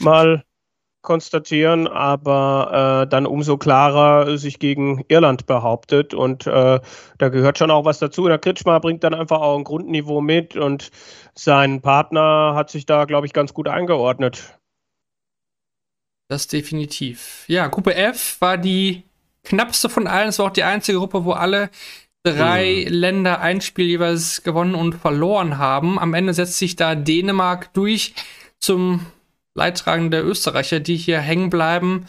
[0.00, 0.44] mal
[1.04, 6.14] konstatieren, aber äh, dann umso klarer sich gegen Irland behauptet.
[6.14, 6.80] Und äh,
[7.18, 8.26] da gehört schon auch was dazu.
[8.26, 10.90] Der Kritschmer bringt dann einfach auch ein Grundniveau mit und
[11.34, 14.58] sein Partner hat sich da, glaube ich, ganz gut eingeordnet.
[16.28, 17.44] Das definitiv.
[17.48, 19.02] Ja, Gruppe F war die
[19.44, 20.28] knappste von allen.
[20.28, 21.70] Es war auch die einzige Gruppe, wo alle
[22.22, 22.92] drei mhm.
[22.92, 25.98] Länder ein Spiel jeweils gewonnen und verloren haben.
[25.98, 28.14] Am Ende setzt sich da Dänemark durch
[28.58, 29.04] zum
[29.54, 32.06] Leidtragenden der Österreicher, die hier hängen bleiben.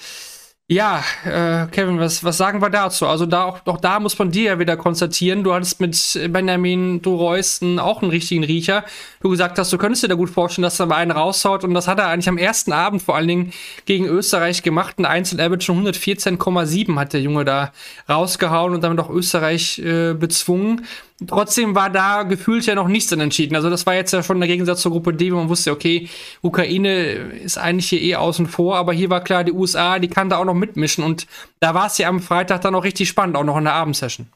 [0.68, 3.06] Ja, äh, Kevin, was, was sagen wir dazu?
[3.06, 7.04] Also da auch, auch da muss man dir ja wieder konstatieren, du hattest mit Benjamin
[7.04, 8.84] Dureusten auch einen richtigen Riecher.
[9.22, 11.76] Du gesagt hast, du könntest dir da gut vorstellen, dass er mal einen raushaut und
[11.76, 13.54] das hat er eigentlich am ersten Abend vor allen Dingen
[13.86, 14.98] gegen Österreich gemacht.
[14.98, 17.72] Ein Einzel-Average von 114,7 hat der Junge da
[18.10, 20.88] rausgehauen und damit auch Österreich äh, bezwungen.
[21.28, 23.56] Trotzdem war da gefühlt ja noch nichts entschieden.
[23.56, 26.10] Also das war jetzt ja schon der Gegensatz zur Gruppe D, wo man wusste, okay,
[26.42, 30.30] Ukraine ist eigentlich hier eh außen vor, aber hier war klar, die USA, die kann
[30.30, 31.26] da auch noch mitmischen und
[31.62, 34.28] da war es ja am Freitag dann auch richtig spannend, auch noch in der Abendsession.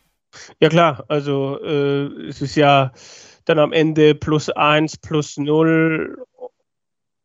[0.61, 2.93] Ja klar, also äh, es ist ja
[3.43, 6.23] dann am Ende plus eins, plus null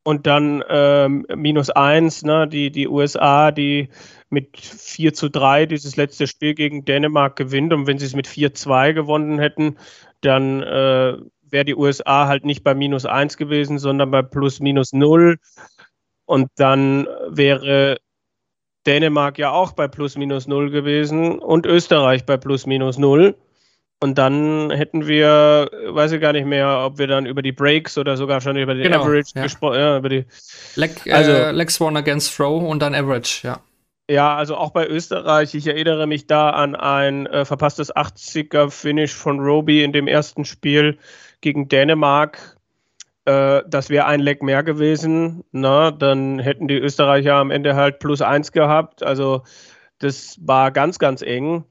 [0.05, 2.49] und dann ähm, minus eins, ne?
[2.49, 3.89] die, die USA, die
[4.35, 7.73] mit 4 zu 3 dieses letzte Spiel gegen Dänemark gewinnt.
[7.73, 9.79] Und wenn sie es mit 4-2 gewonnen hätten,
[10.21, 14.93] dann äh, wäre die USA halt nicht bei minus 1 gewesen, sondern bei plus minus
[14.93, 15.39] 0.
[16.27, 17.99] Und dann wäre
[18.87, 23.35] Dänemark ja auch bei plus minus 0 gewesen und Österreich bei plus minus 0.
[24.01, 27.97] Und dann hätten wir, weiß ich gar nicht mehr, ob wir dann über die Breaks
[27.97, 29.43] oder sogar schon über den genau, Average ja.
[29.45, 30.27] gesprochen, ja, über die.
[30.75, 33.61] Leg, also, äh, Leg Swan against Throw und dann Average, ja.
[34.09, 35.55] Ja, also auch bei Österreich.
[35.55, 40.99] Ich erinnere mich da an ein äh, verpasstes 80er-Finish von Roby in dem ersten Spiel
[41.41, 42.59] gegen Dänemark.
[43.25, 45.43] Äh, das wäre ein Leck mehr gewesen.
[45.53, 49.03] Na, dann hätten die Österreicher am Ende halt plus eins gehabt.
[49.03, 49.43] Also
[50.01, 51.65] das war ganz, ganz eng.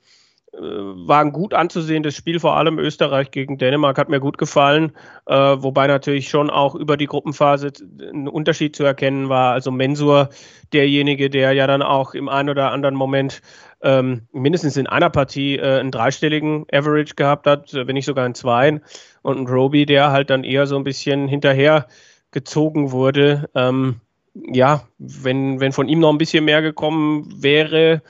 [0.54, 4.92] Äh, war ein gut anzusehendes Spiel, vor allem Österreich gegen Dänemark hat mir gut gefallen,
[5.26, 9.54] äh, wobei natürlich schon auch über die Gruppenphase ein Unterschied zu erkennen war.
[9.54, 10.30] Also Mensur,
[10.72, 13.42] derjenige, der ja dann auch im einen oder anderen Moment
[13.82, 18.36] ähm, mindestens in einer Partie äh, einen dreistelligen Average gehabt hat, wenn nicht sogar einen
[18.36, 18.82] zweiten,
[19.24, 21.88] und ein Roby, der halt dann eher so ein bisschen hinterher
[22.32, 23.50] gezogen wurde.
[23.56, 24.02] Ähm,
[24.36, 28.02] ja, wenn, wenn von ihm noch ein bisschen mehr gekommen wäre,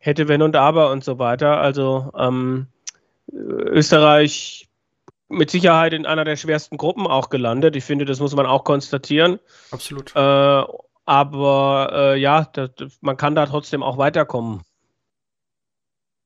[0.00, 1.60] hätte, wenn und aber und so weiter.
[1.60, 2.66] Also ähm,
[3.32, 4.68] Österreich
[5.28, 7.76] mit Sicherheit in einer der schwersten Gruppen auch gelandet.
[7.76, 9.38] Ich finde, das muss man auch konstatieren.
[9.70, 10.14] Absolut.
[10.16, 10.64] Äh,
[11.04, 14.62] aber äh, ja, das, man kann da trotzdem auch weiterkommen.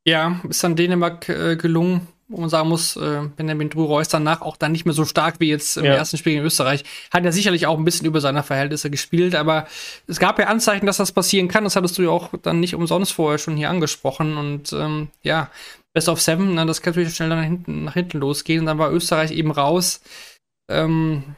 [0.06, 4.56] Ja, ist dann Dänemark äh, gelungen, wo man sagen muss, äh, Benjamin Drew-Reus danach auch
[4.56, 5.94] dann nicht mehr so stark wie jetzt im ja.
[5.94, 6.84] ersten Spiel in Österreich.
[7.12, 9.66] Hat ja sicherlich auch ein bisschen über seine Verhältnisse gespielt, aber
[10.06, 11.64] es gab ja Anzeichen, dass das passieren kann.
[11.64, 14.36] Das hattest du ja auch dann nicht umsonst vorher schon hier angesprochen.
[14.36, 15.50] Und ähm, ja,
[15.92, 18.60] Best of Seven, ne, das kann natürlich schnell nach hinten, nach hinten losgehen.
[18.60, 20.00] Und dann war Österreich eben raus.
[20.70, 21.36] Ähm,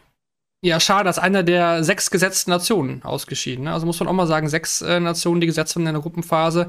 [0.62, 3.64] ja, schade, dass einer der sechs gesetzten Nationen ausgeschieden.
[3.64, 3.72] Ne?
[3.72, 6.68] Also muss man auch mal sagen, sechs äh, Nationen, die gesetzt waren in der Gruppenphase,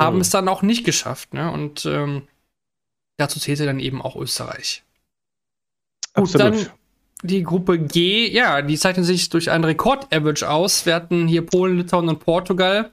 [0.00, 0.22] haben mhm.
[0.22, 1.34] es dann auch nicht geschafft.
[1.34, 1.50] Ne?
[1.50, 2.22] Und ähm,
[3.18, 4.84] Dazu zählte dann eben auch Österreich.
[6.14, 6.66] Gut, Absolut.
[6.66, 6.66] dann
[7.22, 10.86] die Gruppe G, ja, die zeichnet sich durch einen Rekord-Average aus.
[10.86, 12.92] Wir hatten hier Polen, Litauen und Portugal.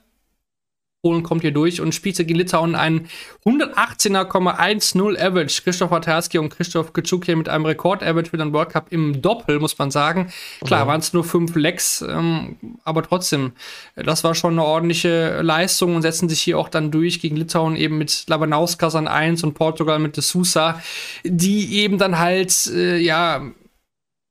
[1.06, 3.08] Polen kommt hier durch und spielte gegen Litauen einen
[3.46, 5.62] 118,10 Average.
[5.62, 9.60] Christoph Watarski und Christoph Kitschuk hier mit einem Rekord-Average für den World Cup im Doppel,
[9.60, 10.34] muss man sagen.
[10.66, 10.90] Klar, mhm.
[10.90, 13.52] waren es nur fünf Lecks, ähm, aber trotzdem,
[13.96, 17.76] das war schon eine ordentliche Leistung und setzen sich hier auch dann durch gegen Litauen
[17.76, 20.82] eben mit Labanauskas an 1 und Portugal mit De Sousa,
[21.24, 23.44] die eben dann halt, äh, ja,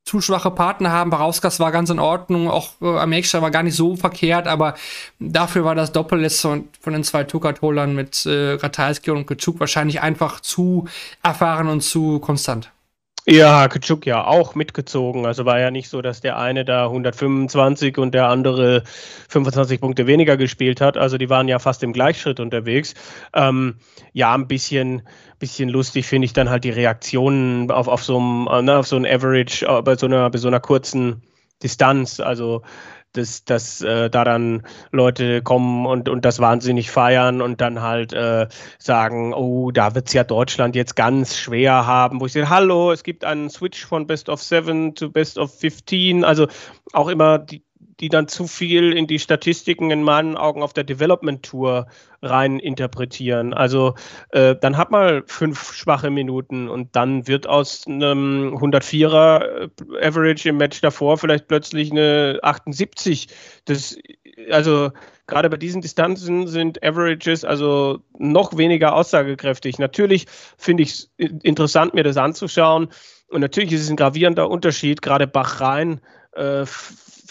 [0.05, 1.11] zu schwache Partner haben.
[1.11, 4.75] Barauskas war ganz in Ordnung, auch äh, Amexia war gar nicht so verkehrt, aber
[5.19, 10.41] dafür war das Doppel von, den zwei Tukat-Holern mit äh, Ratajski und Kachuk wahrscheinlich einfach
[10.41, 10.87] zu
[11.23, 12.71] erfahren und zu konstant.
[13.27, 15.25] Ja, Kaczuk ja auch mitgezogen.
[15.25, 18.83] Also war ja nicht so, dass der eine da 125 und der andere
[19.31, 20.99] 25 Punkte weniger gespielt hat.
[20.99, 22.95] Also die waren ja fast im Gleichschritt unterwegs.
[23.33, 23.77] Ähm,
[24.13, 28.65] ja, ein bisschen, bisschen lustig finde ich dann halt die Reaktionen auf, auf so einem,
[28.65, 31.23] ne, auf so ein Average, äh, bei so einer, bei so einer kurzen
[31.63, 32.21] Distanz.
[32.21, 32.63] Also
[33.15, 38.13] dass, dass äh, da dann Leute kommen und, und das wahnsinnig feiern und dann halt
[38.13, 42.51] äh, sagen, oh, da wird es ja Deutschland jetzt ganz schwer haben, wo ich sage,
[42.51, 46.49] hallo, es gibt einen Switch von Best of Seven zu Best of 15, also
[46.93, 47.63] auch immer die,
[48.01, 51.87] die dann zu viel in die Statistiken in meinen Augen auf der Development Tour
[52.23, 53.53] rein interpretieren.
[53.53, 53.95] Also
[54.31, 60.49] äh, dann hat man fünf schwache Minuten und dann wird aus einem 104er äh, Average
[60.49, 63.29] im Match davor vielleicht plötzlich eine 78.
[63.67, 63.97] Das,
[64.51, 64.91] also
[65.27, 69.79] gerade bei diesen Distanzen sind Averages also noch weniger aussagekräftig.
[69.79, 70.27] Natürlich
[70.57, 71.11] finde ich es
[71.43, 72.89] interessant, mir das anzuschauen.
[73.29, 76.01] Und natürlich ist es ein gravierender Unterschied, gerade Bach-Rhein
[76.33, 76.65] äh,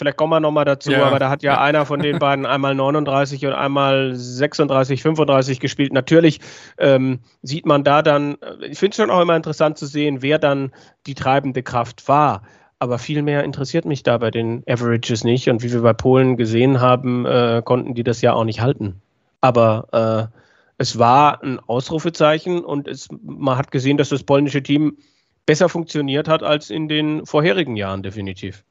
[0.04, 1.06] vielleicht kommen wir nochmal dazu, ja.
[1.06, 5.94] aber da hat ja, einer von den beiden einmal 39 und einmal 36, 35 gespielt.
[5.94, 6.40] Natürlich
[6.76, 10.20] ähm, sieht man da dann, äh, ich finde es schon auch immer interessant zu sehen,
[10.20, 10.72] wer dann
[11.06, 12.42] die treibende Kraft war.
[12.78, 15.48] Aber viel mehr interessiert mich da bei den Averages nicht.
[15.48, 19.00] Und wie wir bei Polen gesehen haben, äh, konnten die das ja auch nicht halten.
[19.40, 20.38] Aber äh,
[20.76, 24.98] es war ein Ausrufezeichen und es, man hat gesehen, dass das polnische Team
[25.46, 28.64] besser funktioniert hat als in den vorherigen Jahren, definitiv.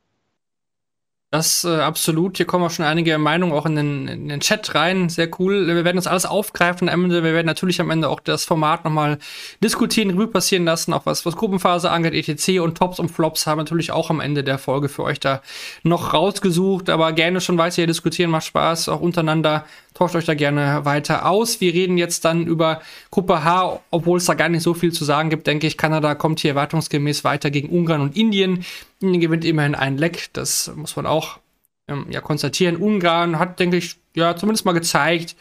[1.33, 2.37] Das äh, absolut.
[2.37, 5.09] Hier kommen auch schon einige Meinungen auch in den, in den Chat rein.
[5.09, 5.65] Sehr cool.
[5.65, 7.23] Wir werden das alles aufgreifen am Ende.
[7.23, 9.17] Wir werden natürlich am Ende auch das Format nochmal
[9.59, 12.59] diskutieren, Revue passieren lassen, auch was, was Gruppenphase angeht, etc.
[12.59, 15.41] Und Tops und Flops haben natürlich auch am Ende der Folge für euch da
[15.81, 16.91] noch rausgesucht.
[16.91, 19.65] Aber gerne schon weiter hier diskutieren, macht Spaß, auch untereinander.
[19.93, 21.61] Tauscht euch da gerne weiter aus.
[21.61, 25.05] Wir reden jetzt dann über Gruppe H, obwohl es da gar nicht so viel zu
[25.05, 25.77] sagen gibt, denke ich.
[25.77, 28.65] Kanada kommt hier erwartungsgemäß weiter gegen Ungarn und Indien.
[28.99, 31.39] Indien gewinnt immerhin ein Leck, das muss man auch
[31.87, 32.77] ähm, ja, konstatieren.
[32.77, 35.35] Ungarn hat, denke ich, ja, zumindest mal gezeigt,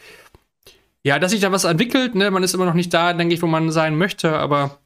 [1.03, 2.15] ja, dass sich da was entwickelt.
[2.15, 2.29] Ne?
[2.29, 4.77] Man ist immer noch nicht da, denke ich, wo man sein möchte, aber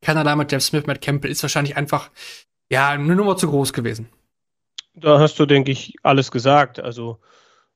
[0.00, 2.10] Kanada mit Jeff Smith, Matt Campbell ist wahrscheinlich einfach,
[2.70, 4.08] ja, eine Nummer zu groß gewesen.
[4.94, 6.80] Da hast du, denke ich, alles gesagt.
[6.80, 7.18] Also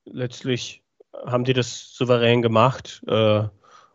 [0.04, 0.82] letztlich
[1.24, 3.42] haben die das souverän gemacht äh,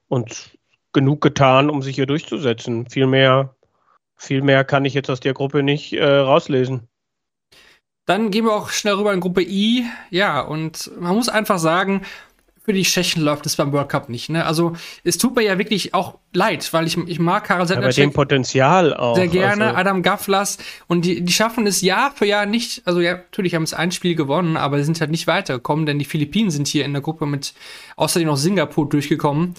[0.07, 0.57] und
[0.93, 2.89] genug getan, um sich hier durchzusetzen.
[2.89, 3.55] Viel mehr,
[4.15, 6.87] viel mehr kann ich jetzt aus der Gruppe nicht äh, rauslesen.
[8.05, 9.85] Dann gehen wir auch schnell rüber in Gruppe I.
[10.09, 12.01] Ja, und man muss einfach sagen,
[12.71, 14.29] für die Tschechen läuft es beim World Cup nicht.
[14.29, 14.45] Ne?
[14.45, 18.03] Also es tut mir ja wirklich auch leid, weil ich, ich mag Karel Sedlacek.
[18.03, 19.15] Aber dem Potenzial auch.
[19.15, 19.77] Sehr gerne, also.
[19.77, 20.57] Adam Gaflas.
[20.87, 23.91] Und die, die schaffen es Jahr für Jahr nicht, also ja, natürlich haben es ein
[23.91, 27.01] Spiel gewonnen, aber sie sind halt nicht weitergekommen, denn die Philippinen sind hier in der
[27.01, 27.53] Gruppe mit
[27.97, 29.55] außerdem noch Singapur durchgekommen.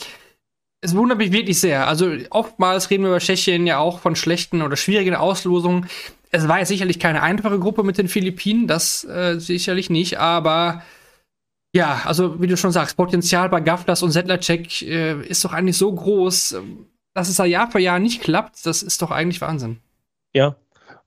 [0.80, 1.86] Es wundert mich wirklich sehr.
[1.86, 5.86] Also oftmals reden wir über Tschechien ja auch von schlechten oder schwierigen Auslosungen.
[6.30, 10.82] Es war ja sicherlich keine einfache Gruppe mit den Philippinen, das äh, sicherlich nicht, aber
[11.74, 15.78] ja, also wie du schon sagst, Potenzial bei Gavlas und Sedlacek äh, ist doch eigentlich
[15.78, 16.56] so groß,
[17.14, 18.64] dass es da Jahr für Jahr nicht klappt.
[18.66, 19.78] Das ist doch eigentlich Wahnsinn.
[20.34, 20.56] Ja,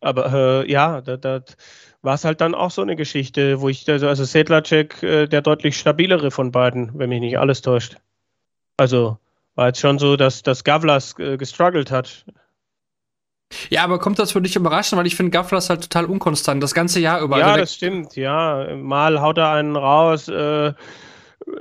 [0.01, 1.57] aber äh, ja, das, das
[2.01, 5.41] war es halt dann auch so eine Geschichte, wo ich, also, also Sedlacek äh, der
[5.41, 7.97] deutlich stabilere von beiden, wenn mich nicht alles täuscht.
[8.77, 9.17] Also
[9.55, 12.25] war jetzt schon so, dass, dass Gavlas äh, gestruggelt hat.
[13.69, 16.73] Ja, aber kommt das für dich überraschend, weil ich finde Gafflas halt total unkonstant, das
[16.73, 17.39] ganze Jahr über.
[17.39, 18.75] Ja, also das stimmt, ja.
[18.75, 20.73] Mal haut er einen raus, äh,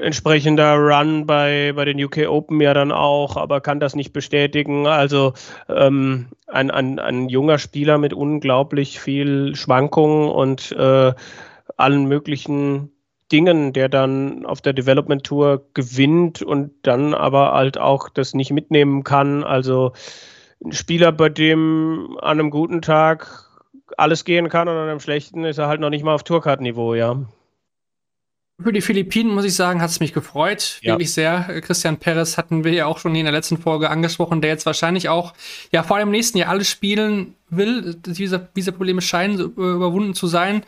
[0.01, 4.87] entsprechender Run bei, bei den UK Open ja dann auch, aber kann das nicht bestätigen.
[4.87, 5.35] Also
[5.68, 11.12] ähm, ein, ein, ein junger Spieler mit unglaublich viel Schwankungen und äh,
[11.77, 12.90] allen möglichen
[13.31, 18.53] Dingen, der dann auf der Development Tour gewinnt und dann aber halt auch das nicht
[18.53, 19.44] mitnehmen kann.
[19.44, 19.92] Also
[20.62, 23.48] ein Spieler, bei dem an einem guten Tag
[23.96, 26.94] alles gehen kann und an einem schlechten ist er halt noch nicht mal auf Tourcard-Niveau,
[26.94, 27.24] ja.
[28.62, 30.92] Für die Philippinen muss ich sagen, hat es mich gefreut, ja.
[30.92, 31.60] wirklich sehr.
[31.60, 35.08] Christian Perez hatten wir ja auch schon in der letzten Folge angesprochen, der jetzt wahrscheinlich
[35.08, 35.34] auch,
[35.72, 37.96] ja, vor allem im nächsten Jahr alles spielen will.
[38.06, 40.62] Diese, diese Probleme scheinen überwunden zu sein.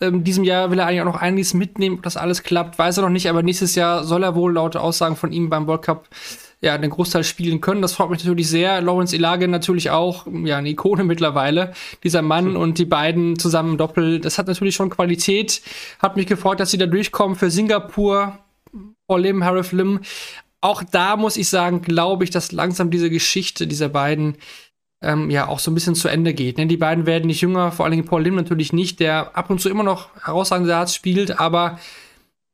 [0.00, 2.98] Ähm, diesem Jahr will er eigentlich auch noch einiges mitnehmen, ob das alles klappt, weiß
[2.98, 5.82] er noch nicht, aber nächstes Jahr soll er wohl laut Aussagen von ihm beim World
[5.82, 6.08] Cup
[6.62, 7.82] ja, den Großteil spielen können.
[7.82, 8.80] Das freut mich natürlich sehr.
[8.80, 11.72] Lawrence Ilage natürlich auch, ja, eine Ikone mittlerweile.
[12.04, 12.56] Dieser Mann mhm.
[12.56, 15.60] und die beiden zusammen Doppel, das hat natürlich schon Qualität.
[15.98, 18.38] Hat mich gefreut, dass sie da durchkommen für Singapur.
[19.08, 20.00] Paul Lim, Harif Lim.
[20.60, 24.36] Auch da muss ich sagen, glaube ich, dass langsam diese Geschichte dieser beiden
[25.02, 26.58] ähm, ja auch so ein bisschen zu Ende geht.
[26.58, 26.66] Ne?
[26.66, 29.60] Die beiden werden nicht jünger, vor allen Dingen Paul Lim natürlich nicht, der ab und
[29.60, 31.80] zu immer noch herausragende Darts spielt, aber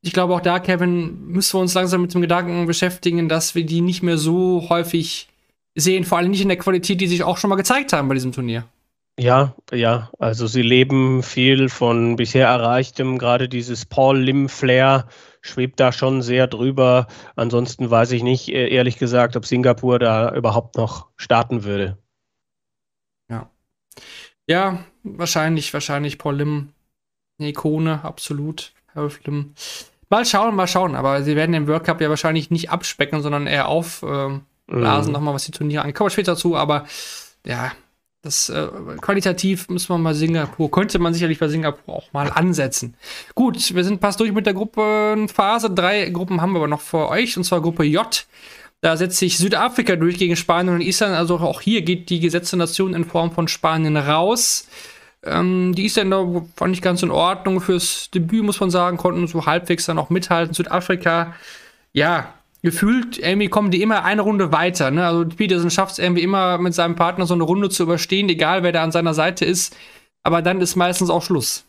[0.01, 3.67] ich glaube auch da, Kevin, müssen wir uns langsam mit dem Gedanken beschäftigen, dass wir
[3.67, 5.29] die nicht mehr so häufig
[5.75, 8.15] sehen, vor allem nicht in der Qualität, die sich auch schon mal gezeigt haben bei
[8.15, 8.65] diesem Turnier.
[9.19, 15.09] Ja, ja, also sie leben viel von bisher Erreichtem, gerade dieses Paul Lim Flair
[15.41, 17.09] schwebt da schon sehr drüber.
[17.35, 21.99] Ansonsten weiß ich nicht, äh, ehrlich gesagt, ob Singapur da überhaupt noch starten würde.
[23.29, 23.51] Ja.
[24.49, 26.69] Ja, wahrscheinlich, wahrscheinlich Paul Lim
[27.39, 28.73] eine Ikone, absolut.
[28.99, 29.55] Harold Lim.
[30.11, 33.47] Mal schauen, mal schauen, aber sie werden den World Cup ja wahrscheinlich nicht abspecken, sondern
[33.47, 35.13] eher aufblasen, ähm, mm.
[35.13, 35.97] nochmal, was die Turniere angeht.
[35.97, 36.87] Kommen wir später dazu, aber
[37.47, 37.73] ja,
[38.23, 38.69] das äh,
[39.01, 42.95] qualitativ müssen wir mal Singapur, könnte man sicherlich bei Singapur auch mal ansetzen.
[43.35, 45.71] Gut, wir sind fast durch mit der Gruppenphase.
[45.71, 48.27] Drei Gruppen haben wir aber noch vor euch, und zwar Gruppe J.
[48.81, 51.15] Da setzt sich Südafrika durch gegen Spanien und Island.
[51.15, 54.69] Also auch hier geht die gesetzte Nation in Form von Spanien raus.
[55.25, 57.61] Ähm, die Isländer fand ich ganz in Ordnung.
[57.61, 60.55] Fürs Debüt, muss man sagen, konnten so halbwegs dann auch mithalten.
[60.55, 61.35] Südafrika,
[61.93, 64.91] ja, gefühlt irgendwie kommen die immer eine Runde weiter.
[64.91, 65.07] Ne?
[65.07, 68.63] Also Peterson schafft es irgendwie immer mit seinem Partner so eine Runde zu überstehen, egal
[68.63, 69.77] wer da an seiner Seite ist.
[70.23, 71.65] Aber dann ist meistens auch Schluss.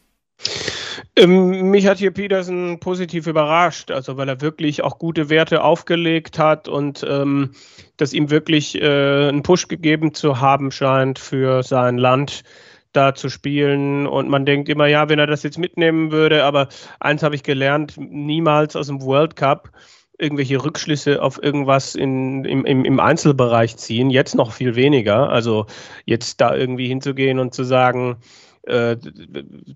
[1.16, 6.40] Ähm, mich hat hier Peterson positiv überrascht, also weil er wirklich auch gute Werte aufgelegt
[6.40, 7.52] hat und ähm,
[7.98, 12.44] das ihm wirklich äh, einen Push gegeben zu haben scheint für sein Land
[12.94, 14.08] da zu spielen.
[14.08, 16.68] Und man denkt immer, ja, wenn er das jetzt mitnehmen würde, aber
[17.00, 19.72] eins habe ich gelernt, niemals aus dem World Cup
[20.20, 25.30] irgendwelche Rückschlüsse auf irgendwas in, im, im, im Einzelbereich ziehen, jetzt noch viel weniger.
[25.30, 25.66] Also
[26.06, 28.18] jetzt da irgendwie hinzugehen und zu sagen,
[28.64, 28.98] äh,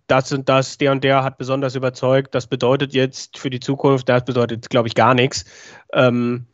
[0.08, 4.10] das und das, der und der hat besonders überzeugt, das bedeutet jetzt für die Zukunft,
[4.10, 5.46] das bedeutet, glaube ich, gar nichts.
[5.94, 6.46] Ähm,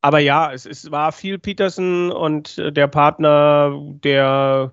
[0.00, 4.72] aber ja, es, es war viel Peterson und der Partner, der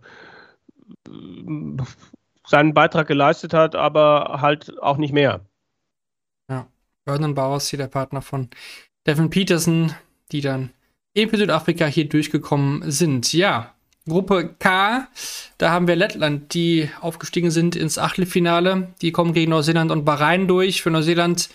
[2.48, 5.42] seinen Beitrag geleistet hat, aber halt auch nicht mehr.
[7.06, 8.50] Vernon Bowers hier der Partner von
[9.08, 9.94] Devin Peterson,
[10.32, 10.72] die dann
[11.14, 13.32] eben für Südafrika hier durchgekommen sind.
[13.32, 13.74] Ja,
[14.08, 15.08] Gruppe K,
[15.58, 18.94] da haben wir Lettland, die aufgestiegen sind ins Achtelfinale.
[19.02, 20.82] Die kommen gegen Neuseeland und Bahrain durch.
[20.82, 21.50] Für Neuseeland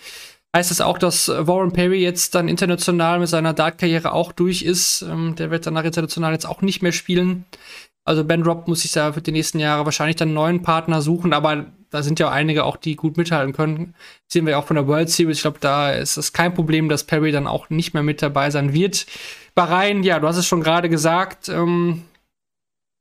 [0.55, 5.01] heißt es auch, dass Warren Perry jetzt dann international mit seiner Dart-Karriere auch durch ist.
[5.01, 7.45] Ähm, der wird danach international jetzt auch nicht mehr spielen.
[8.03, 11.01] Also Ben Robb muss sich da für die nächsten Jahre wahrscheinlich dann einen neuen Partner
[11.01, 13.93] suchen, aber da sind ja einige auch, die gut mithalten können.
[14.25, 15.37] Das sehen wir ja auch von der World Series.
[15.37, 18.49] Ich glaube, da ist es kein Problem, dass Perry dann auch nicht mehr mit dabei
[18.49, 19.05] sein wird.
[19.53, 21.49] Bahrain, ja, du hast es schon gerade gesagt.
[21.49, 22.03] Ähm,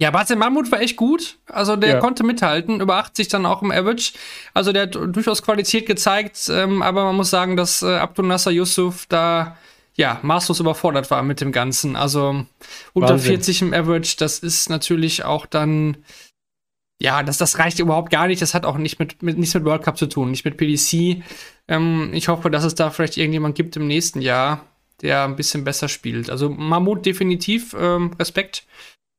[0.01, 1.37] ja, Bastian Mammut war echt gut.
[1.47, 2.01] Also der ja.
[2.01, 4.13] konnte mithalten, über 80 dann auch im Average.
[4.55, 8.51] Also der hat durchaus Qualität gezeigt, ähm, aber man muss sagen, dass äh, Abdul Nasser
[8.51, 9.57] Yusuf da
[9.97, 11.97] ja, maßlos überfordert war mit dem Ganzen.
[11.97, 12.47] Also
[12.93, 13.33] unter Wahnsinn.
[13.33, 15.99] 40 im Average, das ist natürlich auch dann,
[17.01, 18.43] ja, das, das reicht überhaupt gar nicht.
[18.43, 21.23] Das hat auch nicht mit, mit, nichts mit World Cup zu tun, nicht mit PDC.
[21.69, 24.65] Ähm, ich hoffe, dass es da vielleicht irgendjemand gibt im nächsten Jahr,
[25.03, 26.31] der ein bisschen besser spielt.
[26.31, 28.67] Also Mahmoud definitiv ähm, Respekt,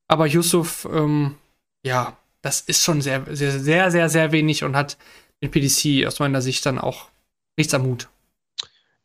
[0.08, 1.36] aber Yusuf, ähm,
[1.86, 4.98] ja, das ist schon sehr, sehr, sehr, sehr, sehr wenig und hat
[5.42, 7.10] mit PDC aus meiner Sicht dann auch
[7.58, 8.10] nichts am Hut.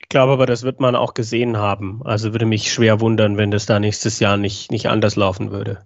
[0.06, 2.00] Ich glaube aber, das wird man auch gesehen haben.
[2.04, 5.84] Also würde mich schwer wundern, wenn das da nächstes Jahr nicht, nicht anders laufen würde.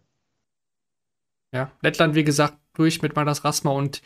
[1.54, 4.02] Ja, Lettland, wie gesagt, durch mit Madas Rasma und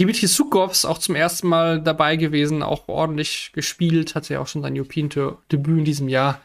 [0.00, 4.62] Dimitri Sukovs auch zum ersten Mal dabei gewesen, auch ordentlich gespielt, hatte ja auch schon
[4.62, 6.40] sein European-Debüt in diesem Jahr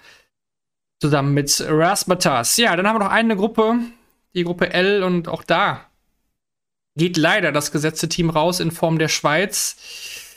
[1.01, 2.57] zusammen mit Rasmatas.
[2.57, 3.79] Ja, dann haben wir noch eine Gruppe,
[4.35, 5.89] die Gruppe L und auch da
[6.95, 10.28] geht leider das gesetzte Team raus in Form der Schweiz.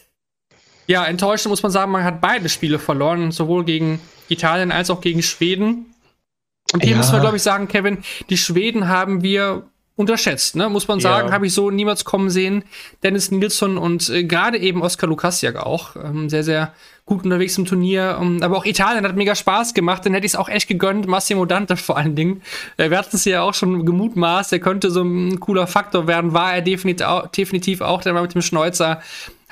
[0.92, 5.00] Ja, enttäuschend muss man sagen, man hat beide Spiele verloren, sowohl gegen Italien als auch
[5.00, 5.87] gegen Schweden.
[6.74, 6.98] Und hier ja.
[6.98, 9.62] müssen wir, glaube ich, sagen, Kevin, die Schweden haben wir
[9.96, 10.68] unterschätzt, ne?
[10.68, 11.35] muss man sagen, ja.
[11.35, 12.64] habe ich so niemals kommen sehen.
[13.02, 16.74] Dennis Nilsson und äh, gerade eben Oskar Lukasiak auch ähm, sehr, sehr
[17.05, 18.19] gut unterwegs im Turnier.
[18.21, 21.07] Ähm, aber auch Italien hat mega Spaß gemacht, dann hätte ich es auch echt gegönnt.
[21.07, 22.43] Massimo Dante vor allen Dingen.
[22.77, 26.33] Äh, wir hatten es ja auch schon gemutmaßt, er könnte so ein cooler Faktor werden,
[26.33, 29.01] war er definitiv auch, der war mit dem Schneuzer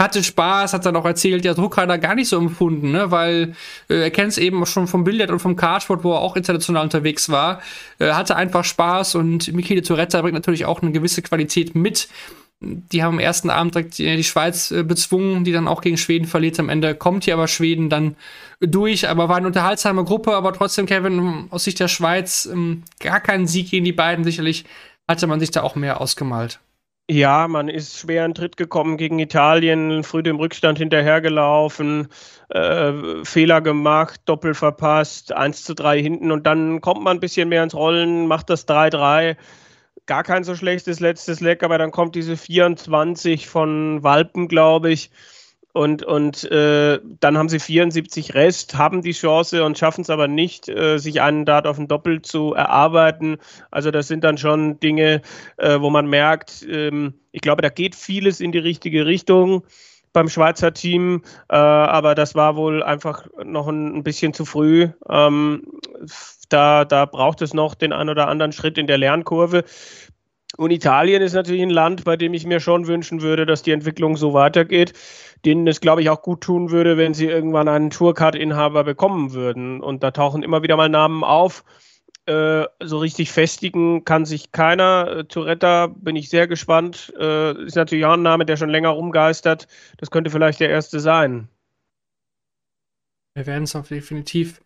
[0.01, 3.11] hatte Spaß, hat dann auch erzählt, ja, Druck hat er gar nicht so empfunden, ne,
[3.11, 3.55] weil
[3.91, 6.85] äh, er kennt es eben schon vom Billard und vom Cardboard, wo er auch international
[6.85, 7.61] unterwegs war,
[7.99, 12.09] äh, hatte einfach Spaß und Michele Toretta bringt natürlich auch eine gewisse Qualität mit.
[12.63, 16.27] Die haben am ersten Abend direkt die, Schweiz äh, bezwungen, die dann auch gegen Schweden
[16.27, 16.61] verliert.
[16.61, 18.17] Am Ende kommt hier aber Schweden dann
[18.61, 23.21] durch, aber war eine unterhaltsame Gruppe, aber trotzdem, Kevin, aus Sicht der Schweiz ähm, gar
[23.21, 24.25] keinen Sieg gegen die beiden.
[24.25, 24.67] Sicherlich
[25.09, 26.61] hatte man sich da auch mehr ausgemalt.
[27.11, 32.07] Ja, man ist schwer in Tritt gekommen gegen Italien, früh dem Rückstand hinterhergelaufen,
[32.51, 37.49] äh, Fehler gemacht, Doppel verpasst, 1 zu 3 hinten und dann kommt man ein bisschen
[37.49, 39.37] mehr ins Rollen, macht das 3-3.
[40.11, 45.13] Gar kein so schlechtes letztes Leck, aber dann kommt diese 24 von Walpen, glaube ich.
[45.73, 50.27] und, und äh, dann haben sie 74 Rest, haben die Chance und schaffen es aber
[50.27, 53.39] nicht, äh, sich einen Dart auf ein Doppel zu erarbeiten.
[53.71, 55.23] Also das sind dann schon Dinge,
[55.59, 59.63] äh, wo man merkt, ähm, ich glaube, da geht vieles in die richtige Richtung
[60.13, 64.89] beim Schweizer Team, äh, aber das war wohl einfach noch ein, ein bisschen zu früh.
[65.09, 65.63] Ähm,
[66.53, 69.65] da, da braucht es noch den einen oder anderen Schritt in der Lernkurve.
[70.57, 73.71] Und Italien ist natürlich ein Land, bei dem ich mir schon wünschen würde, dass die
[73.71, 74.93] Entwicklung so weitergeht,
[75.45, 79.81] denen es, glaube ich, auch gut tun würde, wenn sie irgendwann einen Tourcard-Inhaber bekommen würden.
[79.81, 81.65] Und da tauchen immer wieder mal Namen auf.
[82.27, 85.19] Äh, so richtig festigen kann sich keiner.
[85.19, 87.13] Äh, Touretta bin ich sehr gespannt.
[87.19, 89.69] Äh, ist natürlich auch ein Name, der schon länger rumgeistert.
[89.99, 91.49] Das könnte vielleicht der erste sein.
[93.35, 94.61] Wir werden es auch definitiv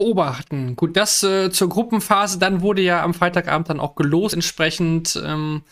[0.00, 0.76] beobachten.
[0.76, 2.38] Gut, das äh, zur Gruppenphase.
[2.38, 4.34] Dann wurde ja am Freitagabend dann auch gelost.
[4.34, 5.62] Entsprechend ähm,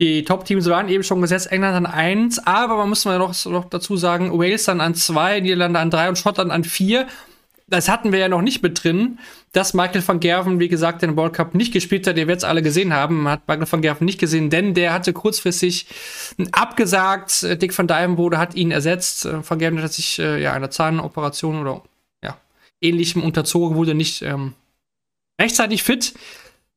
[0.00, 1.50] die Top-Teams waren eben schon gesetzt.
[1.50, 5.40] England an 1, aber man muss mal noch, noch dazu sagen, Wales dann an 2,
[5.40, 7.06] Niederlande an 3 und Schottland an 4.
[7.66, 9.18] Das hatten wir ja noch nicht mit drin,
[9.52, 12.16] dass Michael van Gerven, wie gesagt, den World Cup nicht gespielt hat.
[12.18, 13.26] Ihr werdet es alle gesehen haben.
[13.26, 15.86] Hat Michael van Gerven nicht gesehen, denn der hatte kurzfristig
[16.52, 17.42] abgesagt.
[17.62, 19.26] Dick van Dijvenbode hat ihn ersetzt.
[19.48, 21.82] Van Gerven hat sich äh, ja einer Zahnoperation oder
[22.80, 24.54] ähnlichem unterzogen, wurde nicht ähm,
[25.40, 26.14] rechtzeitig fit.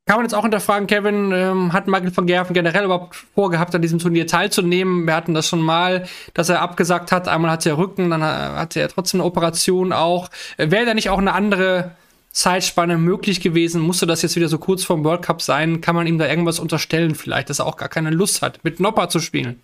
[0.07, 3.81] Kann man jetzt auch hinterfragen, Kevin, ähm, hat Michael van Gerven generell überhaupt vorgehabt, an
[3.81, 5.05] diesem Turnier teilzunehmen?
[5.05, 7.27] Wir hatten das schon mal, dass er abgesagt hat.
[7.27, 10.29] Einmal hatte er Rücken, dann hatte er trotzdem eine Operation auch.
[10.55, 11.91] Äh, Wäre da nicht auch eine andere
[12.31, 13.81] Zeitspanne möglich gewesen?
[13.81, 15.81] Musste das jetzt wieder so kurz vorm World Cup sein?
[15.81, 18.79] Kann man ihm da irgendwas unterstellen vielleicht, dass er auch gar keine Lust hat, mit
[18.79, 19.59] Nopper zu spielen?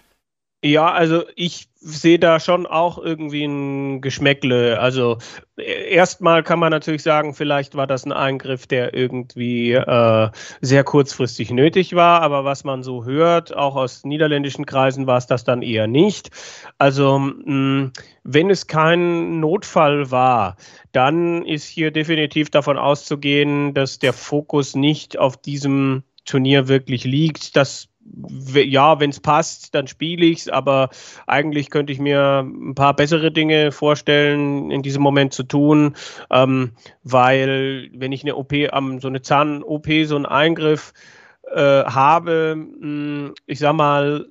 [0.66, 4.80] Ja, also ich sehe da schon auch irgendwie ein Geschmäckle.
[4.80, 5.18] Also
[5.58, 10.30] e, erstmal kann man natürlich sagen, vielleicht war das ein Eingriff, der irgendwie äh,
[10.62, 15.28] sehr kurzfristig nötig war, aber was man so hört, auch aus niederländischen Kreisen, war es
[15.28, 16.30] das dann eher nicht.
[16.78, 17.92] Also mh,
[18.24, 20.56] wenn es kein Notfall war,
[20.94, 27.58] dann ist hier definitiv davon auszugehen, dass der Fokus nicht auf diesem Turnier wirklich liegt.
[27.58, 27.90] Das
[28.54, 30.90] ja, wenn es passt, dann spiele ich es, aber
[31.28, 35.96] eigentlich könnte ich mir ein paar bessere Dinge vorstellen, in diesem Moment zu tun,
[36.30, 36.72] ähm,
[37.04, 40.94] weil wenn ich eine OP, ähm, so eine Zahn-OP, so einen Eingriff
[41.52, 44.26] äh, habe, mh, hm, ich sag mal,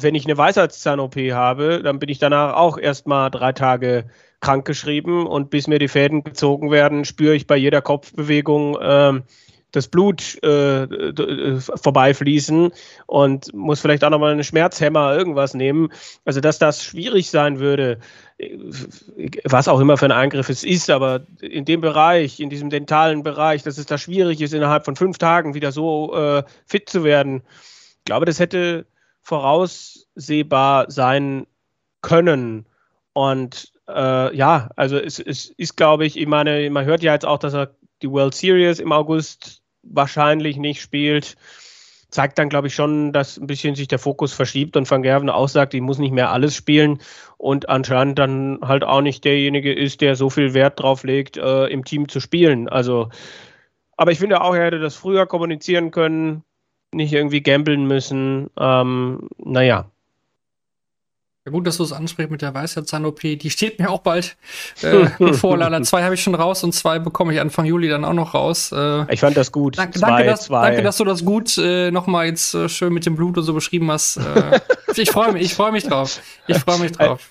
[0.00, 4.04] wenn ich eine Weisheitszahn-OP habe, dann bin ich danach auch erstmal drei Tage
[4.40, 9.20] krankgeschrieben und bis mir die Fäden gezogen werden, spüre ich bei jeder Kopfbewegung, äh,
[9.72, 12.72] das Blut äh, äh, vorbeifließen
[13.06, 15.90] und muss vielleicht auch nochmal einen Schmerzhemmer irgendwas nehmen.
[16.24, 17.98] Also, dass das schwierig sein würde,
[18.38, 18.56] äh,
[19.44, 23.22] was auch immer für ein Eingriff es ist, aber in dem Bereich, in diesem dentalen
[23.22, 27.04] Bereich, dass es da schwierig ist, innerhalb von fünf Tagen wieder so äh, fit zu
[27.04, 27.42] werden,
[27.98, 28.86] ich glaube, das hätte
[29.20, 31.46] voraussehbar sein
[32.00, 32.64] können.
[33.12, 37.26] Und äh, ja, also es, es ist, glaube ich, ich meine, man hört ja jetzt
[37.26, 39.57] auch, dass er die World Series im August
[39.90, 41.36] wahrscheinlich nicht spielt,
[42.10, 45.28] zeigt dann, glaube ich, schon, dass ein bisschen sich der Fokus verschiebt und Van Gerven
[45.28, 47.00] auch sagt, ich muss nicht mehr alles spielen
[47.36, 51.66] und anscheinend dann halt auch nicht derjenige ist, der so viel Wert drauf legt, äh,
[51.66, 52.68] im Team zu spielen.
[52.68, 53.10] Also,
[53.96, 56.44] aber ich finde auch, er hätte das früher kommunizieren können,
[56.92, 58.48] nicht irgendwie gambeln müssen.
[58.58, 59.90] Ähm, naja,
[61.48, 63.20] ja, gut, dass du es ansprichst mit der Weisheitszahn-OP.
[63.20, 64.36] Die steht mir auch bald
[64.82, 65.56] äh, bevor.
[65.56, 68.34] Lala, zwei habe ich schon raus und zwei bekomme ich Anfang Juli dann auch noch
[68.34, 68.70] raus.
[68.70, 69.78] Äh, ich fand das gut.
[69.78, 70.66] Danke, zwei, danke, dass, zwei.
[70.66, 73.54] danke dass du das gut äh, nochmal jetzt äh, schön mit dem Blut und so
[73.54, 74.18] beschrieben hast.
[74.18, 74.60] Äh,
[74.94, 76.20] ich freue mich, ich freue mich drauf.
[76.46, 77.30] Ich freue mich drauf.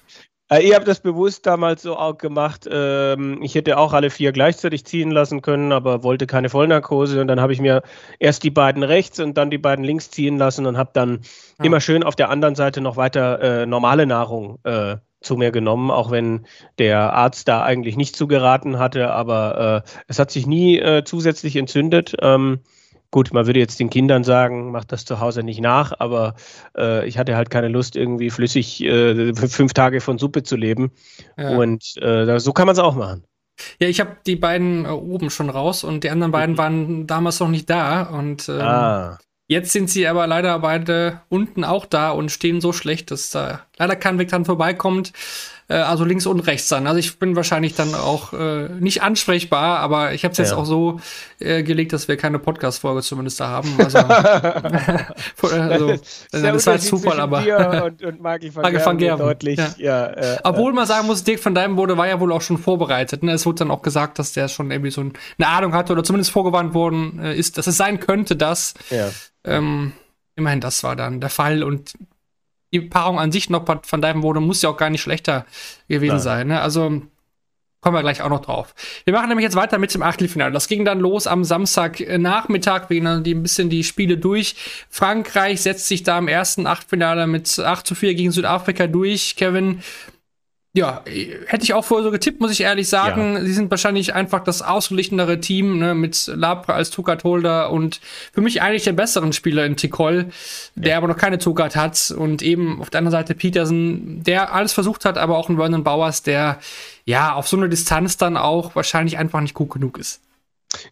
[0.49, 2.67] Äh, ihr habt das bewusst damals so auch gemacht.
[2.71, 7.19] Ähm, ich hätte auch alle vier gleichzeitig ziehen lassen können, aber wollte keine Vollnarkose.
[7.19, 7.81] Und dann habe ich mir
[8.19, 11.19] erst die beiden rechts und dann die beiden links ziehen lassen und habe dann
[11.59, 11.65] ja.
[11.65, 15.91] immer schön auf der anderen Seite noch weiter äh, normale Nahrung äh, zu mir genommen,
[15.91, 16.45] auch wenn
[16.77, 19.11] der Arzt da eigentlich nicht zugeraten hatte.
[19.11, 22.15] Aber äh, es hat sich nie äh, zusätzlich entzündet.
[22.21, 22.61] Ähm,
[23.09, 26.35] Gut, man würde jetzt den Kindern sagen, macht das zu Hause nicht nach, aber
[26.77, 30.91] äh, ich hatte halt keine Lust, irgendwie flüssig äh, fünf Tage von Suppe zu leben.
[31.37, 31.57] Ja.
[31.57, 33.23] Und äh, so kann man es auch machen.
[33.79, 36.57] Ja, ich habe die beiden äh, oben schon raus und die anderen beiden mhm.
[36.57, 38.03] waren damals noch nicht da.
[38.03, 39.17] Und ähm, ah.
[39.47, 43.61] jetzt sind sie aber leider beide unten auch da und stehen so schlecht, dass da
[43.77, 45.13] leider kein Weg dran vorbeikommt
[45.69, 46.87] äh, also links und rechts sein.
[46.87, 50.57] Also ich bin wahrscheinlich dann auch äh, nicht ansprechbar, aber ich habe es jetzt ja.
[50.57, 50.99] auch so
[51.39, 53.77] äh, gelegt, dass wir keine Podcast-Folge zumindest da haben.
[55.47, 55.97] Also, also
[56.31, 59.57] das war jetzt Zufall, aber und, und Magel van, van Gerven deutlich.
[59.57, 59.73] Ja.
[59.77, 63.23] Ja, äh, Obwohl man sagen muss, Dirk von Dijvenbode war ja wohl auch schon vorbereitet.
[63.23, 63.33] Ne?
[63.33, 66.31] Es wurde dann auch gesagt, dass der schon irgendwie so eine Ahnung hatte oder zumindest
[66.31, 68.73] vorgewarnt worden äh, ist, dass es sein könnte, dass.
[68.89, 69.09] Ja.
[69.43, 69.93] Ähm,
[70.35, 71.93] immerhin, das war dann der Fall und
[72.73, 75.45] die Paarung an sich noch von Diven wurde, muss ja auch gar nicht schlechter
[75.87, 76.23] gewesen Nein.
[76.23, 76.47] sein.
[76.47, 76.61] Ne?
[76.61, 77.01] Also
[77.81, 78.73] kommen wir gleich auch noch drauf.
[79.05, 80.51] Wir machen nämlich jetzt weiter mit dem Achtelfinale.
[80.51, 82.89] Das ging dann los am Samstagnachmittag.
[82.89, 84.55] Wir gehen dann ein bisschen die Spiele durch.
[84.89, 89.35] Frankreich setzt sich da im ersten Achtelfinale mit 8 zu 4 gegen Südafrika durch.
[89.37, 89.81] Kevin,
[90.77, 91.01] ja,
[91.47, 93.33] hätte ich auch vorher so getippt, muss ich ehrlich sagen.
[93.33, 93.41] Ja.
[93.41, 97.99] Sie sind wahrscheinlich einfach das ausgeglichenere Team ne, mit Labra als Tugat-Holder und
[98.31, 100.27] für mich eigentlich der besseren Spieler in Tikol,
[100.75, 100.97] der ja.
[100.97, 102.13] aber noch keine Tugat hat.
[102.15, 105.83] Und eben auf der anderen Seite Peterson, der alles versucht hat, aber auch ein Vernon
[105.83, 106.59] Bowers, der
[107.05, 110.21] ja auf so einer Distanz dann auch wahrscheinlich einfach nicht gut genug ist.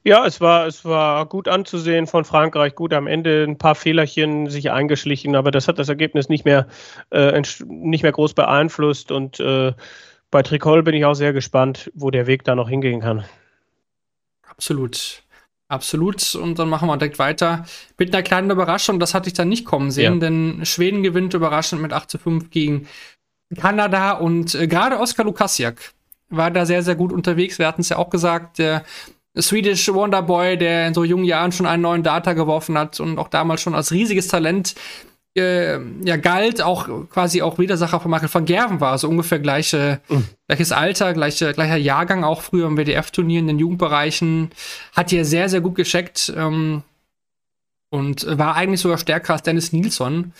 [0.03, 2.75] Ja, es war, es war gut anzusehen von Frankreich.
[2.75, 6.67] Gut, am Ende ein paar Fehlerchen sich eingeschlichen, aber das hat das Ergebnis nicht mehr,
[7.11, 9.11] äh, nicht mehr groß beeinflusst.
[9.11, 9.73] Und äh,
[10.31, 13.25] bei Tricol bin ich auch sehr gespannt, wo der Weg da noch hingehen kann.
[14.47, 15.23] Absolut.
[15.67, 16.36] Absolut.
[16.36, 17.65] Und dann machen wir direkt weiter
[17.97, 18.99] mit einer kleinen Überraschung.
[18.99, 20.19] Das hatte ich dann nicht kommen sehen, ja.
[20.19, 22.88] denn Schweden gewinnt überraschend mit 8 zu 5 gegen
[23.59, 25.93] Kanada und äh, gerade Oskar Lukasiak
[26.29, 27.59] war da sehr, sehr gut unterwegs.
[27.59, 28.83] Wir hatten es ja auch gesagt, der
[29.39, 33.27] Swedish Wonderboy, der in so jungen Jahren schon einen neuen Data geworfen hat und auch
[33.27, 34.75] damals schon als riesiges Talent
[35.38, 39.99] äh, ja galt, auch quasi auch Widersacher von Michael van Gerven war, also ungefähr gleiche,
[40.07, 40.25] mhm.
[40.47, 44.51] gleiches Alter, gleiche, gleicher Jahrgang auch früher im WDF-Turnier in den Jugendbereichen,
[44.93, 46.83] hat hier sehr, sehr gut gescheckt ähm,
[47.89, 50.33] und war eigentlich sogar stärker als Dennis Nilsson.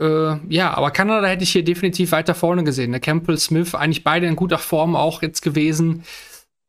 [0.00, 2.92] Äh, ja, aber Kanada hätte ich hier definitiv weiter vorne gesehen.
[2.92, 6.04] Der Campbell Smith, eigentlich beide in guter Form auch jetzt gewesen.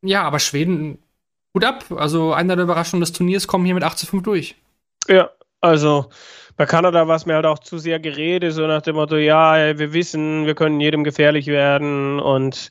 [0.01, 0.97] Ja, aber Schweden
[1.53, 1.85] gut ab.
[1.95, 4.55] Also einer der Überraschungen des Turniers kommen hier mit 8 zu 5 durch.
[5.07, 5.29] Ja,
[5.61, 6.09] also
[6.57, 9.77] bei Kanada war es mir halt auch zu sehr Gerede, so nach dem Motto, ja,
[9.77, 12.69] wir wissen, wir können jedem gefährlich werden und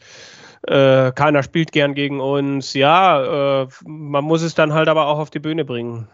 [0.66, 2.74] äh, keiner spielt gern gegen uns.
[2.74, 6.08] Ja, äh, man muss es dann halt aber auch auf die Bühne bringen.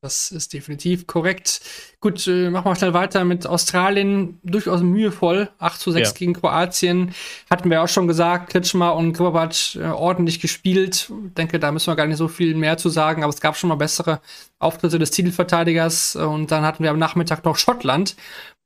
[0.00, 1.60] Das ist definitiv korrekt.
[2.00, 4.38] Gut, äh, machen wir schnell weiter mit Australien.
[4.44, 5.50] Durchaus mühevoll.
[5.58, 6.14] 8 zu 6 ja.
[6.14, 7.12] gegen Kroatien.
[7.50, 8.50] Hatten wir auch schon gesagt.
[8.50, 11.10] Kretschmer und Gribovac äh, ordentlich gespielt.
[11.26, 13.24] Ich denke, da müssen wir gar nicht so viel mehr zu sagen.
[13.24, 14.20] Aber es gab schon mal bessere
[14.60, 16.14] Auftritte des Titelverteidigers.
[16.14, 18.14] Und dann hatten wir am Nachmittag noch Schottland,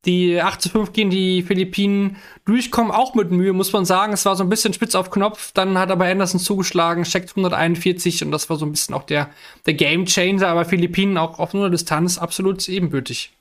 [0.05, 4.13] die 8 zu 5 gegen die Philippinen durchkommen, auch mit Mühe, muss man sagen.
[4.13, 5.53] Es war so ein bisschen spitz auf Knopf.
[5.53, 9.31] Dann hat aber Anderson zugeschlagen, checkt 141 und das war so ein bisschen auch der,
[9.67, 10.49] der Game Changer.
[10.49, 13.33] Aber Philippinen auch auf nur Distanz absolut ebenbürtig.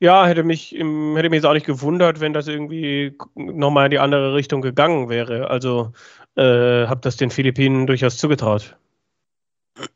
[0.00, 0.84] Ja, hätte mich, hätte
[1.28, 5.50] mich jetzt auch nicht gewundert, wenn das irgendwie nochmal in die andere Richtung gegangen wäre.
[5.50, 5.92] Also
[6.36, 8.76] äh, habe das den Philippinen durchaus zugetraut.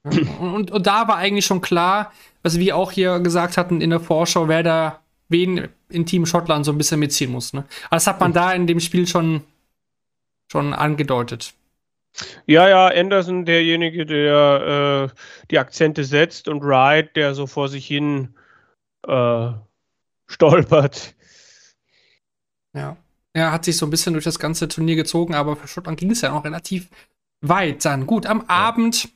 [0.03, 2.13] Und, und, und, da war eigentlich schon klar,
[2.43, 6.65] was wir auch hier gesagt hatten in der Vorschau, wer da wen in Team Schottland
[6.65, 7.53] so ein bisschen mitziehen muss.
[7.53, 7.65] Ne?
[7.91, 9.43] das hat man da in dem Spiel schon,
[10.51, 11.55] schon angedeutet.
[12.47, 15.17] Ja, ja, Anderson, derjenige, der äh,
[15.51, 18.35] die Akzente setzt und Wright, der so vor sich hin
[19.07, 19.51] äh,
[20.27, 21.15] stolpert.
[22.73, 22.97] Ja.
[23.33, 26.13] Er hat sich so ein bisschen durch das ganze Turnier gezogen, aber für Schottland ging
[26.13, 26.89] es ja noch relativ
[27.41, 28.07] weit dann.
[28.07, 28.49] Gut, am ja.
[28.49, 29.09] Abend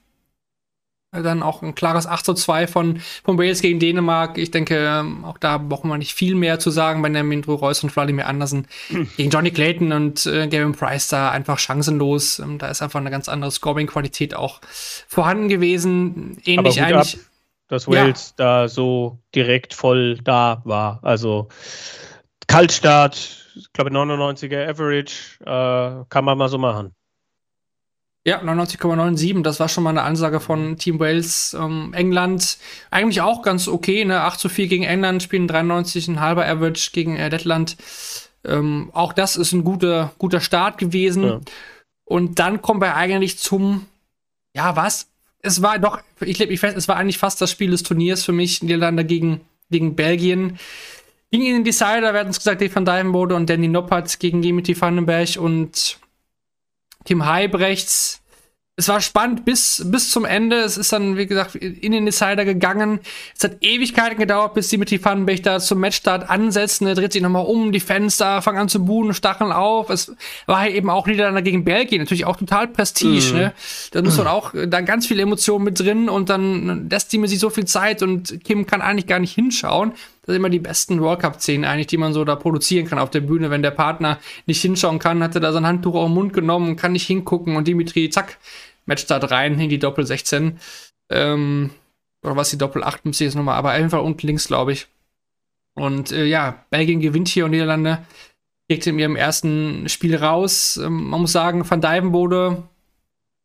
[1.11, 4.36] dann auch ein klares 8 zu 2 von, von Wales gegen Dänemark.
[4.36, 7.00] Ich denke, ähm, auch da brauchen wir nicht viel mehr zu sagen.
[7.00, 8.66] Benjamin Drew Reus und Vladimir Andersen
[9.16, 12.38] gegen Johnny Clayton und äh, Gavin Price da einfach chancenlos.
[12.38, 14.61] Ähm, da ist einfach eine ganz andere Scoring-Qualität auch
[15.09, 16.38] vorhanden gewesen.
[16.44, 17.14] Ähnlich eigentlich.
[17.14, 17.20] Ab,
[17.68, 18.44] dass Wales ja.
[18.62, 21.00] da so direkt voll da war.
[21.02, 21.48] Also
[22.48, 26.94] Kaltstart, ich glaube 99er Average, äh, kann man mal so machen.
[28.29, 31.57] Ja, 99,97, das war schon mal eine Ansage von Team Wales.
[31.59, 32.59] Ähm, England
[32.91, 34.20] eigentlich auch ganz okay, ne?
[34.20, 37.79] 8 zu 4 gegen England, spielen 93, ein halber Average gegen äh, Lettland.
[38.45, 41.24] Ähm, auch das ist ein guter, guter Start gewesen.
[41.24, 41.41] Ja.
[42.05, 43.87] Und dann kommen wir eigentlich zum,
[44.55, 45.07] ja, was?
[45.41, 48.26] Es war doch, ich lebe mich fest, es war eigentlich fast das Spiel des Turniers
[48.26, 50.59] für mich, Niederlande gegen, gegen Belgien.
[51.31, 54.43] Ging in den Decider, wir hatten es gesagt, Dave van Dijvenbode und Danny Noppert gegen
[54.43, 55.99] Dimitri Vandenberg und
[57.09, 58.20] Kim Heibrechts.
[58.76, 60.56] Es war spannend bis, bis zum Ende.
[60.56, 63.00] Es ist dann, wie gesagt, in den Decider gegangen.
[63.34, 66.86] Es hat Ewigkeiten gedauert, bis Dimitri Vandenberg da zum Matchstart ansetzen.
[66.86, 69.88] Er dreht sich nochmal um, die Fenster fangen an zu buhen, stacheln auf.
[69.88, 72.02] Es war halt eben auch Niederlande gegen Belgien.
[72.02, 73.38] Natürlich auch total Prestige, mhm.
[73.38, 73.54] ne?
[73.92, 77.26] Da muss man auch da ganz viele Emotionen mit drin und dann lässt die mir
[77.26, 79.94] sich so viel Zeit und Kim kann eigentlich gar nicht hinschauen.
[80.29, 83.09] Das sind immer die besten World Cup-Szenen eigentlich, die man so da produzieren kann auf
[83.09, 83.49] der Bühne.
[83.49, 86.76] Wenn der Partner nicht hinschauen kann, hat er da sein Handtuch auf den Mund genommen,
[86.76, 88.37] kann nicht hingucken und Dimitri, zack,
[88.85, 90.59] Matchstart rein in die Doppel 16.
[91.09, 91.70] Ähm,
[92.22, 94.89] oder was die Doppel 8 muss ich jetzt nochmal, aber einfach unten links, glaube ich.
[95.72, 98.05] Und äh, ja, Belgien gewinnt hier und Niederlande
[98.68, 100.76] kriegt in ihrem ersten Spiel raus.
[100.76, 102.64] Ähm, man muss sagen, Van Dijvenbode,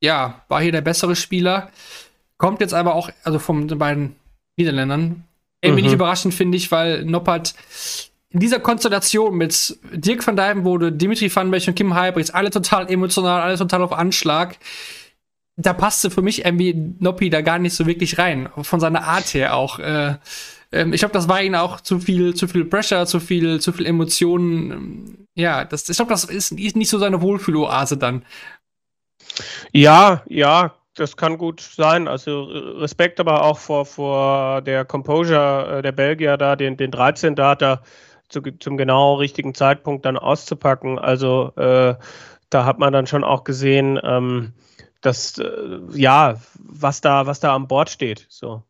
[0.02, 1.72] ja, war hier der bessere Spieler.
[2.38, 4.18] Kommt jetzt aber auch, also von den beiden
[4.58, 5.24] Niederländern,
[5.64, 5.88] irgendwie mhm.
[5.88, 7.56] nicht überraschend, finde ich, weil Noppert
[8.30, 12.90] in dieser Konstellation mit Dirk van Dijvenbode, Dimitri van Bech und Kim Heibrechts, alle total
[12.90, 14.58] emotional, alle total auf Anschlag,
[15.56, 18.50] da passte für mich irgendwie Noppi da gar nicht so wirklich rein.
[18.62, 19.78] Von seiner Art her auch.
[19.78, 20.16] Äh,
[20.72, 23.72] äh, ich glaube, das war ihnen auch zu viel, zu viel Pressure, zu viel, zu
[23.72, 24.72] viel Emotionen.
[24.72, 28.24] Ähm, ja, das, ich glaube, das ist, ist nicht so seine Wohlfühloase dann.
[29.72, 32.08] Ja, ja, das kann gut sein.
[32.08, 37.36] Also Respekt aber auch vor, vor der Composure äh, der Belgier da, den, den 13
[37.36, 37.82] Data
[38.30, 41.00] zu, zum genau richtigen Zeitpunkt dann auszupacken.
[41.00, 41.96] Also äh,
[42.50, 44.54] da hat man dann schon auch gesehen, ähm,
[45.02, 48.26] dass äh, ja, was da, was da an Bord steht.
[48.30, 48.64] So.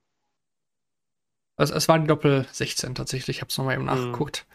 [1.55, 3.89] Also es war die Doppel 16 tatsächlich, ich habe es nochmal eben mhm.
[3.89, 4.45] nachgeguckt.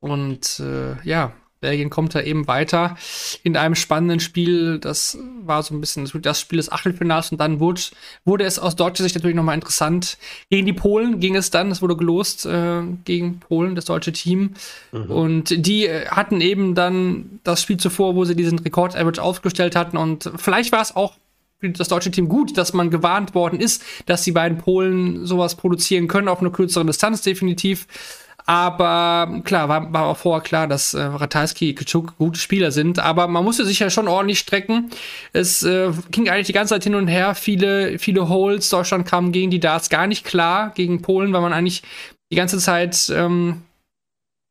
[0.00, 0.10] Mhm.
[0.10, 1.32] Und äh, ja,
[1.64, 2.96] Belgien kommt da eben weiter
[3.42, 4.78] in einem spannenden Spiel.
[4.78, 7.80] Das war so ein bisschen das Spiel des Achtelfinals und dann wurde,
[8.26, 10.18] wurde es aus deutscher Sicht natürlich nochmal interessant.
[10.50, 14.54] Gegen die Polen ging es dann, es wurde gelost äh, gegen Polen, das deutsche Team.
[14.92, 15.10] Mhm.
[15.10, 19.96] Und die äh, hatten eben dann das Spiel zuvor, wo sie diesen Rekord-Average aufgestellt hatten.
[19.96, 21.14] Und vielleicht war es auch
[21.60, 25.54] für das deutsche Team gut, dass man gewarnt worden ist, dass die beiden Polen sowas
[25.54, 27.86] produzieren können auf eine kürzere Distanz, definitiv.
[28.46, 32.98] Aber klar, war, war auch vorher klar, dass äh, Ratajski, Kitschuk gute Spieler sind.
[32.98, 34.90] Aber man musste sich ja schon ordentlich strecken.
[35.32, 37.34] Es äh, ging eigentlich die ganze Zeit hin und her.
[37.34, 38.68] Viele, viele Holes.
[38.68, 40.72] Deutschland kam gegen die Darts gar nicht klar.
[40.74, 41.82] Gegen Polen, weil man eigentlich
[42.30, 43.62] die ganze Zeit, ähm,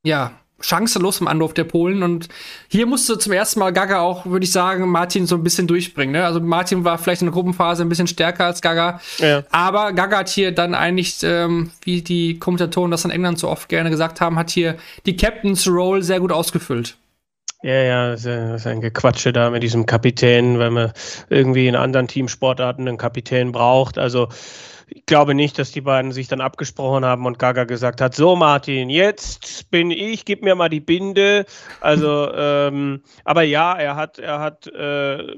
[0.04, 0.32] ja,
[0.64, 2.04] chancenlos im Anruf der Polen.
[2.04, 2.30] Und
[2.68, 6.14] hier musste zum ersten Mal Gaga auch, würde ich sagen, Martin so ein bisschen durchbringen.
[6.14, 6.26] Ne?
[6.26, 9.00] Also Martin war vielleicht in der Gruppenphase ein bisschen stärker als Gaga.
[9.20, 9.44] Ja.
[9.52, 13.70] Aber Gaga hat hier dann eigentlich, ähm, wie die Kommentatoren das in England so oft
[13.70, 16.96] gerne gesagt haben, hat hier die Captain's Role sehr gut ausgefüllt.
[17.64, 20.92] Ja, ja, das ist ein Gequatsche da mit diesem Kapitän, wenn man
[21.30, 23.98] irgendwie in anderen Teamsportarten einen Kapitän braucht.
[23.98, 24.28] Also
[24.96, 28.36] ich glaube nicht, dass die beiden sich dann abgesprochen haben und Gaga gesagt hat, so
[28.36, 31.46] Martin, jetzt bin ich, gib mir mal die Binde.
[31.82, 35.36] Also, ähm, aber ja, er hat, er hat äh,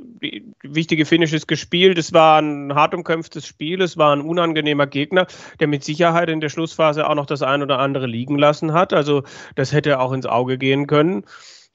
[0.62, 1.98] wichtige Finishes gespielt.
[1.98, 5.28] Es war ein hart umkämpftes Spiel, es war ein unangenehmer Gegner,
[5.60, 8.92] der mit Sicherheit in der Schlussphase auch noch das ein oder andere liegen lassen hat.
[8.92, 9.24] Also
[9.56, 11.24] das hätte auch ins Auge gehen können.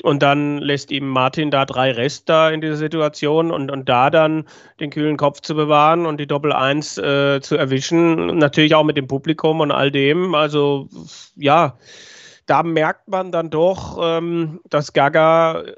[0.02, 4.10] Und dann lässt ihm Martin da drei Rest da in dieser Situation und, und da
[4.10, 4.44] dann
[4.78, 8.96] den kühlen Kopf zu bewahren und die Doppel 1 äh, zu erwischen, natürlich auch mit
[8.96, 10.34] dem Publikum und all dem.
[10.34, 10.88] Also
[11.36, 11.76] ja,
[12.46, 15.74] da merkt man dann doch, ähm, dass Gaga äh,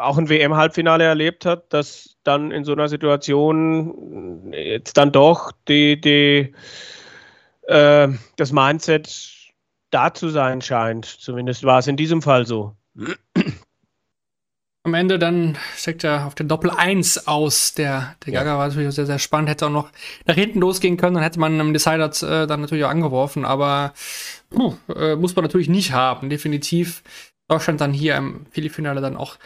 [0.00, 6.00] auch ein WM-Halbfinale erlebt hat, dass dann in so einer Situation jetzt dann doch die,
[6.00, 6.54] die,
[7.62, 9.32] äh, das Mindset
[9.90, 11.06] da zu sein scheint.
[11.06, 12.76] Zumindest war es in diesem Fall so.
[14.84, 17.74] Am Ende dann steckt er auf der Doppel 1 aus.
[17.74, 18.58] Der, der Gaga ja.
[18.58, 19.48] war natürlich sehr, sehr spannend.
[19.48, 19.92] Hätte auch noch
[20.26, 21.14] nach hinten losgehen können.
[21.14, 23.44] Dann hätte man im Decider äh, dann natürlich auch angeworfen.
[23.44, 23.94] Aber
[24.50, 26.30] puh, äh, muss man natürlich nicht haben.
[26.30, 27.04] Definitiv.
[27.48, 29.38] Deutschland dann hier im Philipp-Finale dann auch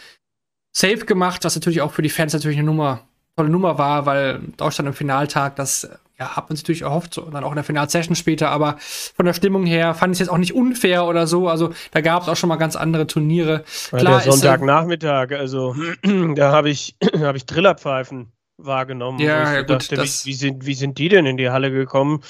[0.75, 4.41] safe gemacht, was natürlich auch für die Fans natürlich eine Nummer, tolle Nummer war, weil
[4.57, 5.89] Deutschland im Finaltag das
[6.19, 8.77] ja, hat man sich natürlich erhofft, so, und dann auch in der Finalsession später, aber
[8.79, 11.49] von der Stimmung her fand ich es jetzt auch nicht unfair oder so.
[11.49, 13.65] Also da gab es auch schon mal ganz andere Turniere.
[13.91, 15.75] Klar, der Sonntagnachmittag, also
[16.35, 19.19] da habe ich, hab ich Trillerpfeifen wahrgenommen.
[19.19, 19.71] Ja, ja gut.
[19.71, 22.23] Dachte, wie, wie, sind, wie sind die denn in die Halle gekommen?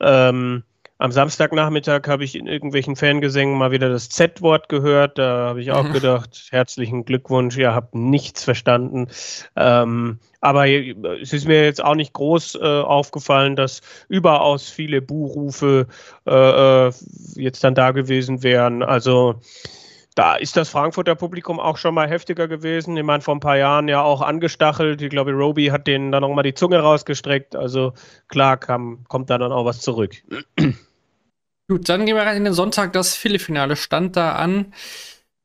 [0.00, 0.62] Ähm,
[0.96, 5.18] am Samstagnachmittag habe ich in irgendwelchen Fangesängen mal wieder das Z-Wort gehört.
[5.18, 9.08] Da habe ich auch gedacht, herzlichen Glückwunsch, ihr habt nichts verstanden.
[9.56, 15.86] Ähm, aber es ist mir jetzt auch nicht groß äh, aufgefallen, dass überaus viele Buhrufe
[16.26, 16.92] äh, äh,
[17.36, 18.82] jetzt dann da gewesen wären.
[18.82, 19.40] Also
[20.14, 22.94] da ist das Frankfurter Publikum auch schon mal heftiger gewesen.
[22.98, 25.00] Ich meine, vor ein paar Jahren ja auch angestachelt.
[25.00, 27.56] Ich glaube, Roby hat denen dann nochmal die Zunge rausgestreckt.
[27.56, 27.94] Also
[28.28, 30.14] klar kam, kommt da dann auch was zurück.
[31.68, 32.92] Gut, dann gehen wir rein in den Sonntag.
[32.92, 34.74] Das Viertelfinale stand da an.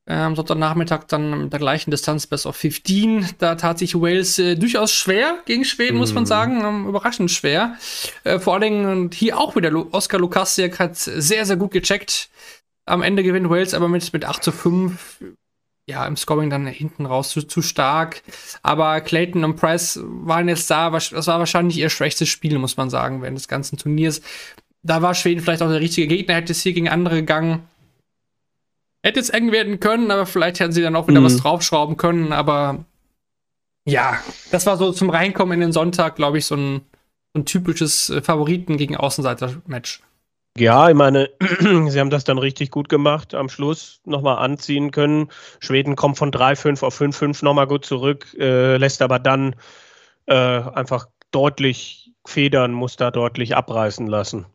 [0.09, 3.29] Am ähm, Sonntagnachmittag dann mit der gleichen Distanz Best of 15.
[3.37, 5.99] Da tat sich Wales äh, durchaus schwer gegen Schweden, mm.
[5.99, 6.27] muss man mhm.
[6.27, 6.65] sagen.
[6.65, 7.75] Ähm, überraschend schwer.
[8.23, 12.29] Äh, vor allen Dingen hier auch wieder Oskar Lukasiak hat sehr, sehr gut gecheckt
[12.89, 15.23] am Ende gewinnt Wales aber mit, mit 8 zu 5.
[15.87, 18.21] Ja, im Scoring dann hinten raus zu, zu stark.
[18.61, 20.91] Aber Clayton und Price waren jetzt da.
[20.91, 24.21] Das war wahrscheinlich ihr schwächstes Spiel, muss man sagen, während des ganzen Turniers.
[24.83, 27.63] Da war Schweden vielleicht auch der richtige Gegner, hätte es hier gegen andere gegangen.
[29.01, 31.25] Hätte es eng werden können, aber vielleicht hätten sie dann auch wieder mhm.
[31.25, 32.33] was draufschrauben können.
[32.33, 32.85] Aber
[33.85, 34.19] ja,
[34.51, 36.81] das war so zum Reinkommen in den Sonntag, glaube ich, so ein,
[37.33, 40.01] so ein typisches äh, Favoriten gegen Außenseiter-Match.
[40.57, 41.29] Ja, ich meine,
[41.87, 45.29] sie haben das dann richtig gut gemacht, am Schluss nochmal anziehen können.
[45.59, 49.55] Schweden kommt von 3-5 auf 5-5 nochmal gut zurück, äh, lässt aber dann
[50.25, 54.45] äh, einfach deutlich federn, muss da deutlich abreißen lassen.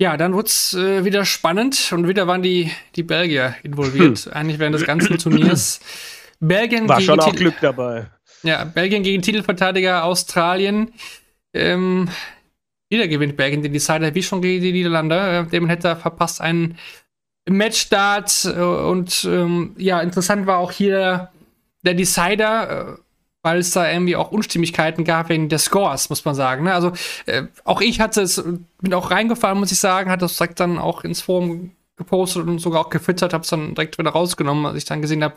[0.00, 4.32] Ja, dann wurde es äh, wieder spannend und wieder waren die, die Belgier involviert, hm.
[4.32, 5.78] eigentlich während des ganzen Turniers.
[6.40, 8.06] Belgien War schon auch Glück dabei.
[8.42, 10.94] Ja, Belgien gegen Titelverteidiger Australien.
[11.52, 12.08] Ähm,
[12.88, 15.16] wieder gewinnt Belgien den Decider, wie schon gegen die Niederlande.
[15.16, 16.78] Äh, Damon hätte verpasst einen
[17.46, 18.46] Matchstart.
[18.46, 21.30] Äh, und ähm, ja, interessant war auch hier
[21.82, 22.96] der Decider.
[23.42, 26.64] Weil es da irgendwie auch Unstimmigkeiten gab wegen der Scores, muss man sagen.
[26.64, 26.74] Ne?
[26.74, 26.92] Also
[27.26, 28.42] äh, auch ich hatte es,
[28.80, 32.58] bin auch reingefallen, muss ich sagen, hat das direkt dann auch ins Forum gepostet und
[32.58, 35.34] sogar auch gefüttert, habe es dann direkt wieder rausgenommen, als ich dann gesehen habe,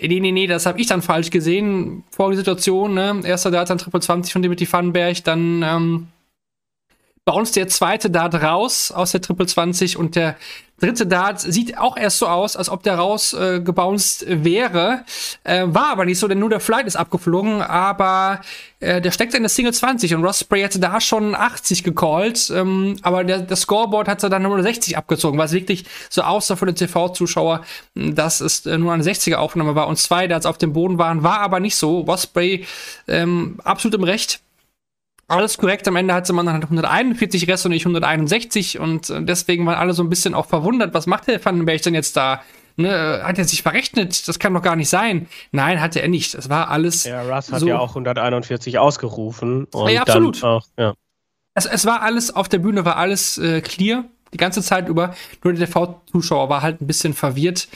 [0.00, 2.94] nee, nee, nee, das habe ich dann falsch gesehen der Situation.
[2.94, 3.20] Ne?
[3.24, 6.08] Erster Dart dann Triple 20 von Dimitri Vandenberg, dann ähm,
[7.32, 10.36] uns der zweite Dart raus aus der Triple 20 und der
[10.80, 15.04] dritte Dart sieht auch erst so aus, als ob der rausgebounced äh, wäre.
[15.44, 18.40] Äh, war aber nicht so, denn nur der Flight ist abgeflogen, aber
[18.80, 22.50] äh, der steckt in der Single 20 und Ross Spray hatte da schon 80 gecallt,
[22.54, 26.66] ähm, aber der, der Scoreboard hat dann nur 60 abgezogen, was wirklich so aussah für
[26.66, 27.62] den TV-Zuschauer,
[27.94, 31.22] dass es äh, nur eine 60er Aufnahme war und zwei Darts auf dem Boden waren,
[31.22, 32.00] war aber nicht so.
[32.00, 32.66] Ross Spray
[33.06, 34.40] ähm, absolut im Recht
[35.30, 35.86] alles korrekt.
[35.88, 39.92] Am Ende hatte man dann 141 Rest und nicht 161 und äh, deswegen waren alle
[39.92, 40.94] so ein bisschen auch verwundert.
[40.94, 42.42] Was macht der Vandenberg denn jetzt da?
[42.76, 44.26] Ne, hat er sich verrechnet?
[44.26, 45.28] Das kann doch gar nicht sein.
[45.52, 46.34] Nein, hatte er nicht.
[46.34, 47.04] Es war alles.
[47.04, 49.64] Ja, Russ hat so ja auch 141 ausgerufen.
[49.64, 50.42] Und ja, absolut.
[50.42, 50.94] Auch, ja.
[51.54, 55.14] Es, es, war alles, auf der Bühne war alles äh, clear, die ganze Zeit über.
[55.42, 57.68] Nur der TV-Zuschauer war halt ein bisschen verwirrt.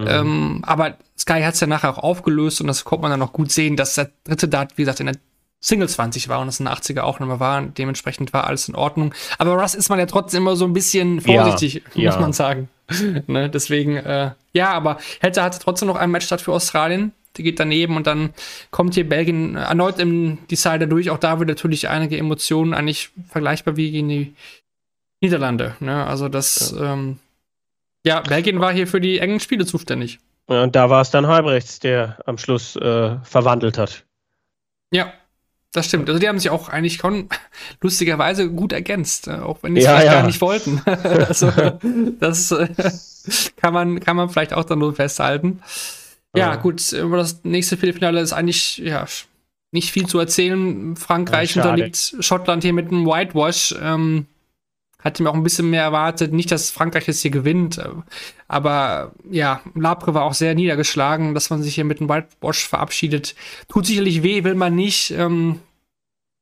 [0.00, 0.06] Mhm.
[0.08, 3.32] Ähm, aber Sky hat es ja nachher auch aufgelöst und das konnte man dann noch
[3.32, 5.16] gut sehen, dass der dritte Dart, wie gesagt, in der
[5.60, 7.62] Single 20 war und es eine 80er auch nochmal war.
[7.62, 9.14] Dementsprechend war alles in Ordnung.
[9.38, 12.20] Aber Russ ist man ja trotzdem immer so ein bisschen vorsichtig, ja, muss ja.
[12.20, 12.68] man sagen.
[13.26, 17.12] ne, deswegen, äh, ja, aber hätte hatte trotzdem noch ein Match statt für Australien.
[17.36, 18.32] Die geht daneben und dann
[18.70, 21.10] kommt hier Belgien erneut im Decider durch.
[21.10, 24.34] Auch da wird natürlich einige Emotionen eigentlich vergleichbar wie gegen die
[25.20, 25.76] Niederlande.
[25.80, 26.06] Ne?
[26.06, 26.94] Also das, ja.
[26.94, 27.18] Ähm,
[28.06, 30.18] ja, Belgien war hier für die engen Spiele zuständig.
[30.46, 34.04] und da war es dann Halbrechts, der am Schluss äh, verwandelt hat.
[34.92, 35.12] Ja,
[35.72, 36.08] das stimmt.
[36.08, 37.28] Also die haben sich auch eigentlich schon
[37.82, 40.20] lustigerweise gut ergänzt, äh, auch wenn die es ja, vielleicht ja.
[40.20, 40.82] gar nicht wollten.
[40.86, 41.52] also,
[42.20, 42.68] das äh,
[43.56, 45.60] kann, man, kann man vielleicht auch dann nur festhalten.
[46.34, 49.06] Ja, ja, gut, über das nächste Viertelfinale ist eigentlich ja,
[49.72, 50.96] nicht viel zu erzählen.
[50.96, 53.74] Frankreich ja, unterliegt Schottland hier mit einem Whitewash.
[53.80, 54.26] Ähm,
[55.06, 56.32] hatte mir auch ein bisschen mehr erwartet.
[56.32, 57.88] Nicht, dass Frankreich jetzt hier gewinnt, äh,
[58.48, 63.34] aber ja, Labre war auch sehr niedergeschlagen, dass man sich hier mit einem Whitewash verabschiedet.
[63.68, 65.12] Tut sicherlich weh, will man nicht.
[65.12, 65.60] Ähm,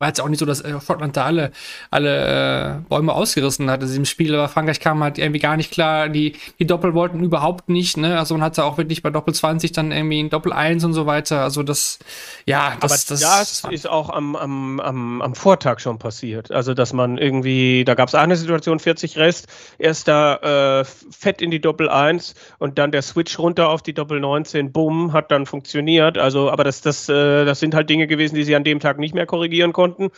[0.04, 1.50] war jetzt auch nicht so, dass äh, Schottland da alle,
[1.90, 5.72] alle äh, Bäume ausgerissen hat in diesem Spiel, aber Frankreich kam halt irgendwie gar nicht
[5.72, 6.10] klar.
[6.10, 8.18] Die, die Doppel wollten überhaupt nicht, ne?
[8.18, 11.06] Also man hatte auch wirklich bei Doppel 20 dann irgendwie ein Doppel 1 und so
[11.06, 11.40] weiter.
[11.40, 11.98] Also das,
[12.44, 16.50] ja, das, aber das, das ist auch am, am, am, am Vortag schon passiert.
[16.50, 19.48] Also, dass man irgendwie, da gab es eine Situation, 40 Rest,
[19.78, 23.94] erst da äh, fett in die Doppel 1 und dann der Switch runter auf die
[23.94, 26.18] Doppel 19, bumm, hat dann funktioniert.
[26.18, 28.98] Also, aber das, das, äh, das sind halt Dinge gewesen, die sie an dem Tag
[28.98, 30.10] nicht mehr korrigieren konnten konnten.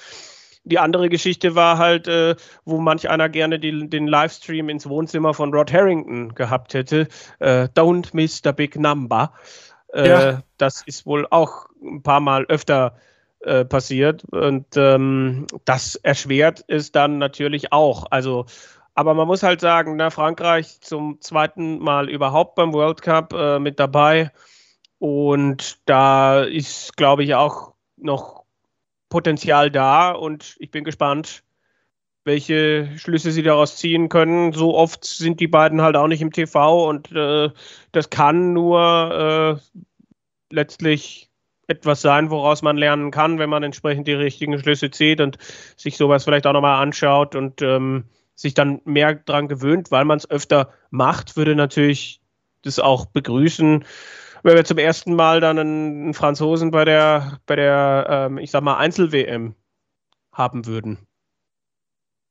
[0.64, 5.32] Die andere Geschichte war halt, äh, wo manch einer gerne die, den Livestream ins Wohnzimmer
[5.32, 7.06] von Rod Harrington gehabt hätte.
[7.38, 9.32] Äh, Don't miss the big number.
[9.92, 10.42] Äh, ja.
[10.58, 12.96] Das ist wohl auch ein paar Mal öfter
[13.40, 18.06] äh, passiert und ähm, das erschwert es dann natürlich auch.
[18.10, 18.46] Also,
[18.94, 23.60] aber man muss halt sagen, na, Frankreich zum zweiten Mal überhaupt beim World Cup äh,
[23.60, 24.32] mit dabei
[24.98, 28.35] und da ist, glaube ich, auch noch
[29.16, 31.42] Potenzial da und ich bin gespannt,
[32.24, 34.52] welche Schlüsse sie daraus ziehen können.
[34.52, 37.48] So oft sind die beiden halt auch nicht im TV und äh,
[37.92, 39.80] das kann nur äh,
[40.54, 41.30] letztlich
[41.66, 45.38] etwas sein, woraus man lernen kann, wenn man entsprechend die richtigen Schlüsse zieht und
[45.78, 48.04] sich sowas vielleicht auch nochmal anschaut und ähm,
[48.34, 52.20] sich dann mehr dran gewöhnt, weil man es öfter macht, würde natürlich
[52.60, 53.82] das auch begrüßen
[54.46, 58.62] wenn wir zum ersten Mal dann einen, Franzosen bei der, bei der ähm, ich sag
[58.62, 59.54] mal, Einzel-WM
[60.32, 60.98] haben würden.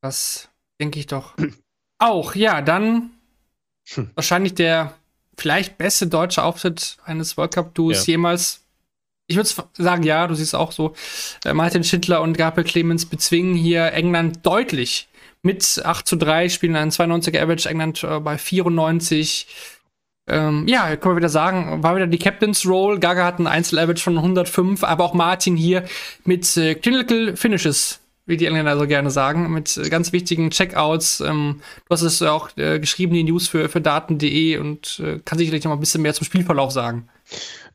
[0.01, 0.49] Das
[0.79, 1.35] denke ich doch
[1.99, 2.35] auch.
[2.35, 3.11] Ja, dann
[3.89, 4.11] hm.
[4.15, 4.93] wahrscheinlich der
[5.37, 8.13] vielleicht beste deutsche Auftritt eines World Cup-Duos ja.
[8.13, 8.61] jemals.
[9.27, 10.93] Ich würde sagen, ja, du siehst auch so.
[11.43, 15.09] Äh, Martin Schindler und Gabriel Clemens bezwingen hier England deutlich.
[15.41, 19.47] Mit 8 zu 3 spielen einen 92er Average, England äh, bei 94.
[20.27, 22.99] Ähm, ja, können wir wieder sagen, war wieder die Captain's Role.
[22.99, 25.85] Gaga hat einen Einzel-Average von 105, aber auch Martin hier
[26.23, 31.21] mit äh, Clinical Finishes, wie die Engländer so gerne sagen, mit äh, ganz wichtigen Checkouts.
[31.21, 35.37] Ähm, du hast es auch äh, geschrieben, die News für, für Daten.de und äh, kann
[35.37, 37.07] sicherlich noch mal ein bisschen mehr zum Spielverlauf sagen.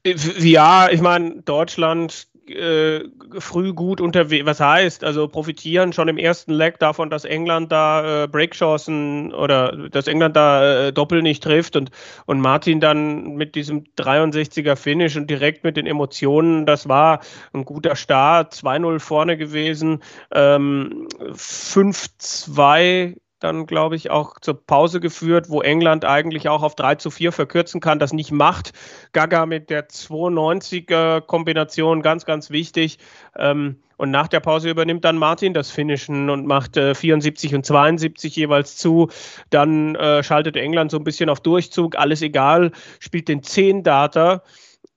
[0.05, 4.46] Ja, ich meine, Deutschland äh, früh gut unterwegs.
[4.46, 5.05] Was heißt?
[5.05, 10.36] Also profitieren schon im ersten Leg davon, dass England da äh, Breakchancen oder dass England
[10.36, 11.90] da äh, Doppel nicht trifft und,
[12.26, 17.20] und Martin dann mit diesem 63er Finish und direkt mit den Emotionen, das war
[17.53, 18.55] ein guter Start.
[18.55, 26.49] 2-0 vorne gewesen, ähm, 5-2 dann, glaube ich, auch zur Pause geführt, wo England eigentlich
[26.49, 28.72] auch auf 3 zu 4 verkürzen kann, das nicht macht.
[29.12, 32.99] Gaga mit der 92er-Kombination, ganz, ganz wichtig.
[33.36, 37.66] Ähm, und nach der Pause übernimmt dann Martin das Finishen und macht äh, 74 und
[37.66, 39.09] 72 jeweils zu.
[39.51, 44.43] Dann äh, schaltet England so ein bisschen auf Durchzug, alles egal, spielt den 10-Data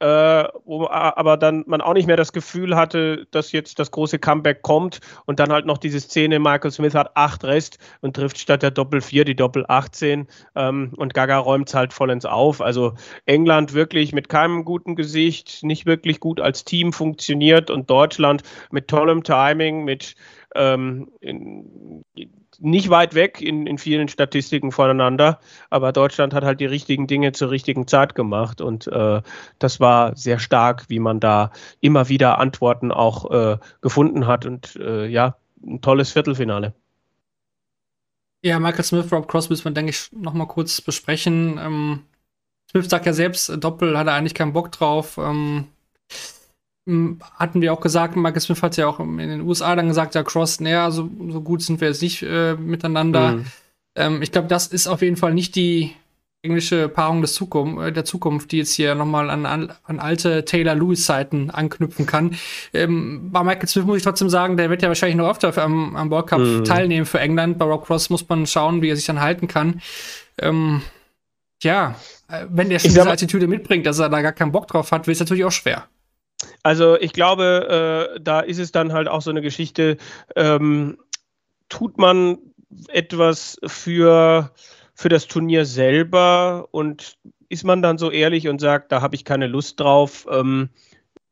[0.03, 4.19] äh, wo aber dann man auch nicht mehr das Gefühl hatte, dass jetzt das große
[4.19, 8.37] Comeback kommt und dann halt noch diese Szene, Michael Smith hat acht Rest und trifft
[8.37, 12.59] statt der Doppel 4 die Doppel 18 ähm, und Gaga räumt es halt vollends auf.
[12.59, 12.95] Also
[13.25, 18.89] England wirklich mit keinem guten Gesicht, nicht wirklich gut als Team funktioniert und Deutschland mit
[18.89, 20.15] tollem Timing, mit
[20.53, 22.03] ähm, in,
[22.59, 25.39] nicht weit weg in, in vielen Statistiken voneinander,
[25.69, 29.21] aber Deutschland hat halt die richtigen Dinge zur richtigen Zeit gemacht und äh,
[29.59, 31.51] das war sehr stark, wie man da
[31.81, 36.73] immer wieder Antworten auch äh, gefunden hat und äh, ja, ein tolles Viertelfinale.
[38.43, 41.57] Ja, Michael Smith, Rob Cross müssen wir, denke ich, nochmal kurz besprechen.
[41.57, 42.03] Ähm,
[42.69, 45.17] Smith sagt ja selbst, Doppel hat er eigentlich keinen Bock drauf.
[45.17, 45.67] Ähm,
[46.85, 50.23] hatten wir auch gesagt, Marcus Smith hat ja auch in den USA dann gesagt, ja,
[50.23, 53.33] Cross, naja, so, so gut sind wir jetzt nicht äh, miteinander.
[53.33, 53.45] Mhm.
[53.95, 55.93] Ähm, ich glaube, das ist auf jeden Fall nicht die
[56.41, 61.49] englische Paarung Zukunft, äh, der Zukunft, die jetzt hier nochmal an, an, an alte Taylor-Lewis-Zeiten
[61.49, 62.35] anknüpfen kann.
[62.73, 65.95] Ähm, bei Michael Smith muss ich trotzdem sagen, der wird ja wahrscheinlich noch öfter am,
[65.95, 66.65] am World Cup mhm.
[66.65, 67.57] teilnehmen für England.
[67.57, 69.81] Bei Rob Cross muss man schauen, wie er sich dann halten kann.
[70.37, 70.81] Ähm,
[71.63, 71.95] ja,
[72.27, 75.07] äh, wenn der schon diese Attitüde mitbringt, dass er da gar keinen Bock drauf hat,
[75.07, 75.87] wird es natürlich auch schwer.
[76.63, 79.97] Also ich glaube, äh, da ist es dann halt auch so eine Geschichte,
[80.35, 80.97] ähm,
[81.67, 82.37] tut man
[82.87, 84.51] etwas für,
[84.95, 87.17] für das Turnier selber und
[87.49, 90.69] ist man dann so ehrlich und sagt, da habe ich keine Lust drauf ähm,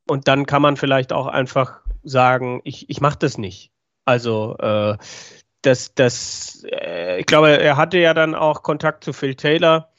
[0.08, 3.72] und dann kann man vielleicht auch einfach sagen, ich, ich mache das nicht.
[4.04, 4.98] Also äh,
[5.62, 9.91] das, das, äh, ich glaube, er hatte ja dann auch Kontakt zu Phil Taylor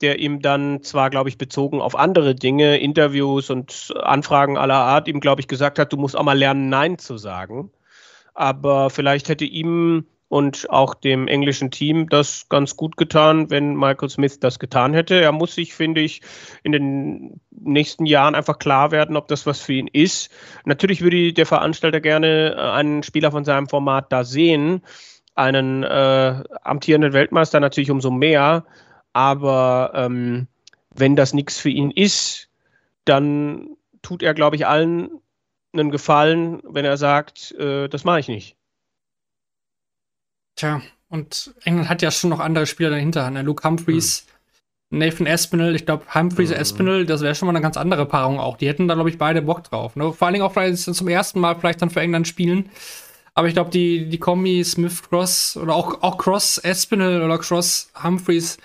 [0.00, 5.08] der ihm dann zwar, glaube ich, bezogen auf andere Dinge, Interviews und Anfragen aller Art,
[5.08, 7.70] ihm, glaube ich, gesagt hat, du musst auch mal lernen, Nein zu sagen.
[8.34, 14.08] Aber vielleicht hätte ihm und auch dem englischen Team das ganz gut getan, wenn Michael
[14.08, 15.20] Smith das getan hätte.
[15.20, 16.22] Er muss sich, finde ich,
[16.62, 20.30] in den nächsten Jahren einfach klar werden, ob das was für ihn ist.
[20.64, 24.82] Natürlich würde der Veranstalter gerne einen Spieler von seinem Format da sehen,
[25.34, 28.64] einen äh, amtierenden Weltmeister natürlich umso mehr.
[29.12, 30.46] Aber ähm,
[30.94, 32.48] wenn das nichts für ihn ist,
[33.04, 35.10] dann tut er, glaube ich, allen
[35.72, 38.56] einen Gefallen, wenn er sagt, äh, das mache ich nicht.
[40.56, 43.30] Tja, und England hat ja schon noch andere Spieler dahinter.
[43.30, 43.42] Ne?
[43.42, 44.26] Luke Humphreys,
[44.90, 44.98] hm.
[44.98, 45.74] Nathan Espinel.
[45.74, 46.56] Ich glaube, Humphreys, hm.
[46.56, 48.56] Espinel, das wäre schon mal eine ganz andere Paarung auch.
[48.56, 49.96] Die hätten da, glaube ich, beide Bock drauf.
[49.96, 50.12] Ne?
[50.12, 52.70] Vor allen Dingen auch vielleicht zum ersten Mal vielleicht dann für England spielen.
[53.34, 57.92] Aber ich glaube, die, die Kombi Smith Cross oder auch, auch Cross Espinel oder Cross
[58.02, 58.58] Humphreys,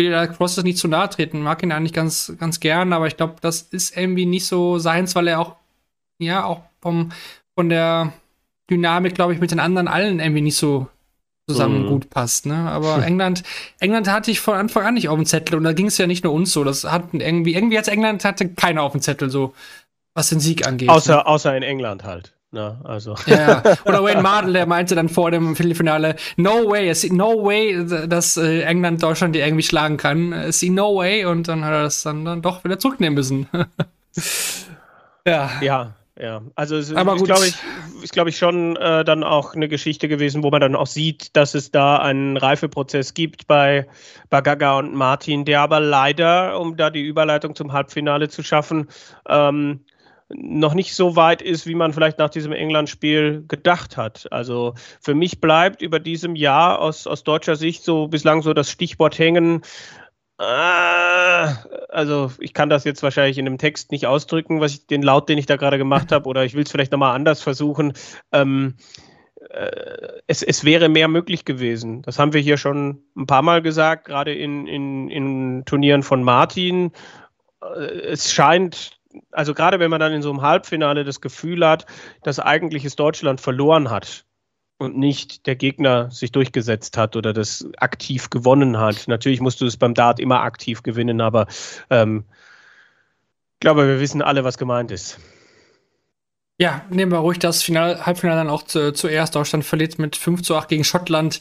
[0.00, 3.16] will der Cross nicht zu nahe treten, mag ihn eigentlich ganz, ganz gern, aber ich
[3.16, 5.56] glaube, das ist irgendwie nicht so seins, weil er auch,
[6.18, 7.10] ja, auch vom,
[7.54, 8.12] von der
[8.70, 10.88] Dynamik, glaube ich, mit den anderen allen irgendwie nicht so
[11.48, 11.88] zusammen mm.
[11.88, 12.70] gut passt, ne?
[12.70, 13.42] Aber England,
[13.78, 16.06] England hatte ich von Anfang an nicht auf dem Zettel und da ging es ja
[16.06, 16.64] nicht nur uns so.
[16.64, 19.54] Das hat irgendwie, irgendwie als England hatte keiner auf dem Zettel so,
[20.14, 20.88] was den Sieg angeht.
[20.88, 21.26] Außer, ne?
[21.26, 22.32] außer in England halt.
[22.52, 22.80] Na, ne?
[22.84, 23.14] also.
[23.26, 28.36] Ja, oder Wayne Mardell, der meinte dann vor dem Viertelfinale, no way, no way, dass
[28.36, 30.50] äh, England Deutschland die irgendwie schlagen kann.
[30.50, 33.46] See no way und dann hat er das dann, dann doch wieder zurücknehmen müssen.
[35.26, 35.50] ja.
[35.60, 36.42] Ja, ja.
[36.56, 37.54] Also es Aber ist, glaube ich,
[38.02, 41.36] ist, glaube ich, schon äh, dann auch eine Geschichte gewesen, wo man dann auch sieht,
[41.36, 43.86] dass es da einen Reifeprozess gibt bei
[44.28, 48.88] Bagaga und Martin, der aber leider, um da die Überleitung zum Halbfinale zu schaffen,
[49.28, 49.84] ähm,
[50.34, 54.30] noch nicht so weit ist, wie man vielleicht nach diesem England-Spiel gedacht hat.
[54.30, 58.70] Also für mich bleibt über diesem Jahr aus, aus deutscher Sicht so bislang so das
[58.70, 59.62] Stichwort hängen.
[60.38, 61.56] Ah,
[61.90, 65.28] also ich kann das jetzt wahrscheinlich in einem Text nicht ausdrücken, was ich den Laut,
[65.28, 67.92] den ich da gerade gemacht habe, oder ich will es vielleicht nochmal anders versuchen.
[68.32, 68.76] Ähm,
[69.50, 72.02] äh, es, es, wäre mehr möglich gewesen.
[72.02, 76.22] Das haben wir hier schon ein paar Mal gesagt, gerade in, in, in Turnieren von
[76.22, 76.92] Martin.
[77.62, 78.99] Äh, es scheint
[79.32, 81.86] also gerade wenn man dann in so einem Halbfinale das Gefühl hat,
[82.22, 84.24] dass eigentlich es Deutschland verloren hat
[84.78, 89.08] und nicht der Gegner sich durchgesetzt hat oder das aktiv gewonnen hat.
[89.08, 91.46] Natürlich musst du es beim Dart immer aktiv gewinnen, aber
[91.90, 92.24] ähm,
[93.54, 95.18] ich glaube, wir wissen alle, was gemeint ist.
[96.58, 99.34] Ja, nehmen wir ruhig das Final, Halbfinale dann auch zu, zuerst.
[99.34, 101.40] Deutschland verliert mit 5 zu 8 gegen Schottland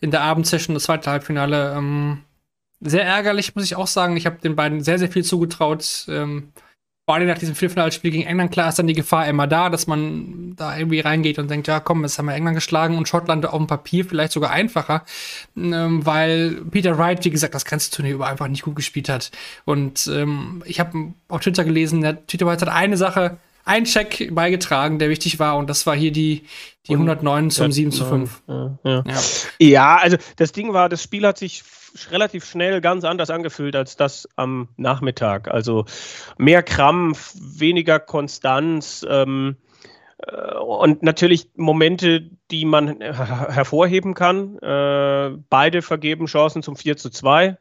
[0.00, 1.74] in der Abendsession, das zweite Halbfinale.
[1.76, 2.22] Ähm,
[2.80, 4.16] sehr ärgerlich, muss ich auch sagen.
[4.16, 6.06] Ich habe den beiden sehr, sehr viel zugetraut.
[6.08, 6.52] Ähm,
[7.06, 9.86] vor allem nach diesem Viertelfinalspiel gegen England, klar ist dann die Gefahr immer da, dass
[9.86, 13.46] man da irgendwie reingeht und denkt, ja komm, jetzt haben wir England geschlagen und Schottland
[13.46, 15.04] auf dem Papier vielleicht sogar einfacher,
[15.56, 19.32] ähm, weil Peter Wright, wie gesagt, das ganze Turnier über einfach nicht gut gespielt hat.
[19.64, 23.38] Und ähm, ich habe auf Twitter gelesen, der Peter Wright hat eine Sache
[23.70, 26.42] einen Check beigetragen, der wichtig war, und das war hier die,
[26.88, 28.42] die 109 zum 7 zu 5.
[28.48, 29.04] Ja, ja.
[29.06, 29.20] Ja.
[29.58, 31.62] ja, also das Ding war, das Spiel hat sich
[32.10, 35.48] relativ schnell ganz anders angefühlt als das am Nachmittag.
[35.48, 35.84] Also
[36.36, 39.06] mehr Krampf, weniger Konstanz.
[39.08, 39.56] Ähm,
[40.18, 44.58] äh, und natürlich Momente, die man hervorheben kann.
[44.58, 47.56] Äh, beide vergeben Chancen zum 4 zu 2.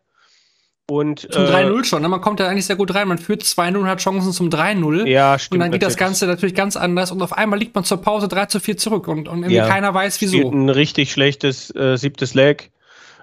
[0.89, 2.09] Und, zum äh, 3-0 schon, ne?
[2.09, 3.07] man kommt ja eigentlich sehr gut rein.
[3.07, 5.07] Man führt 2-0 und hat Chancen zum 3-0.
[5.07, 5.53] Ja, stimmt.
[5.53, 8.27] Und dann geht das Ganze natürlich ganz anders und auf einmal liegt man zur Pause
[8.27, 10.49] 3 zu 4 zurück und, und irgendwie ja, keiner weiß wieso.
[10.49, 12.71] Ein richtig schlechtes äh, siebtes Leg.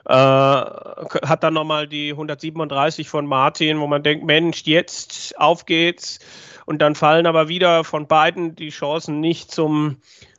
[0.09, 6.21] Äh, hat dann nochmal die 137 von Martin, wo man denkt, Mensch, jetzt auf geht's.
[6.65, 9.97] Und dann fallen aber wieder von beiden die Chancen nicht zum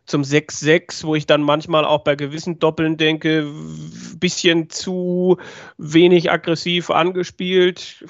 [0.08, 3.46] zum 6-6, wo ich dann manchmal auch bei gewissen Doppeln denke,
[4.20, 5.38] bisschen zu
[5.78, 8.06] wenig aggressiv angespielt,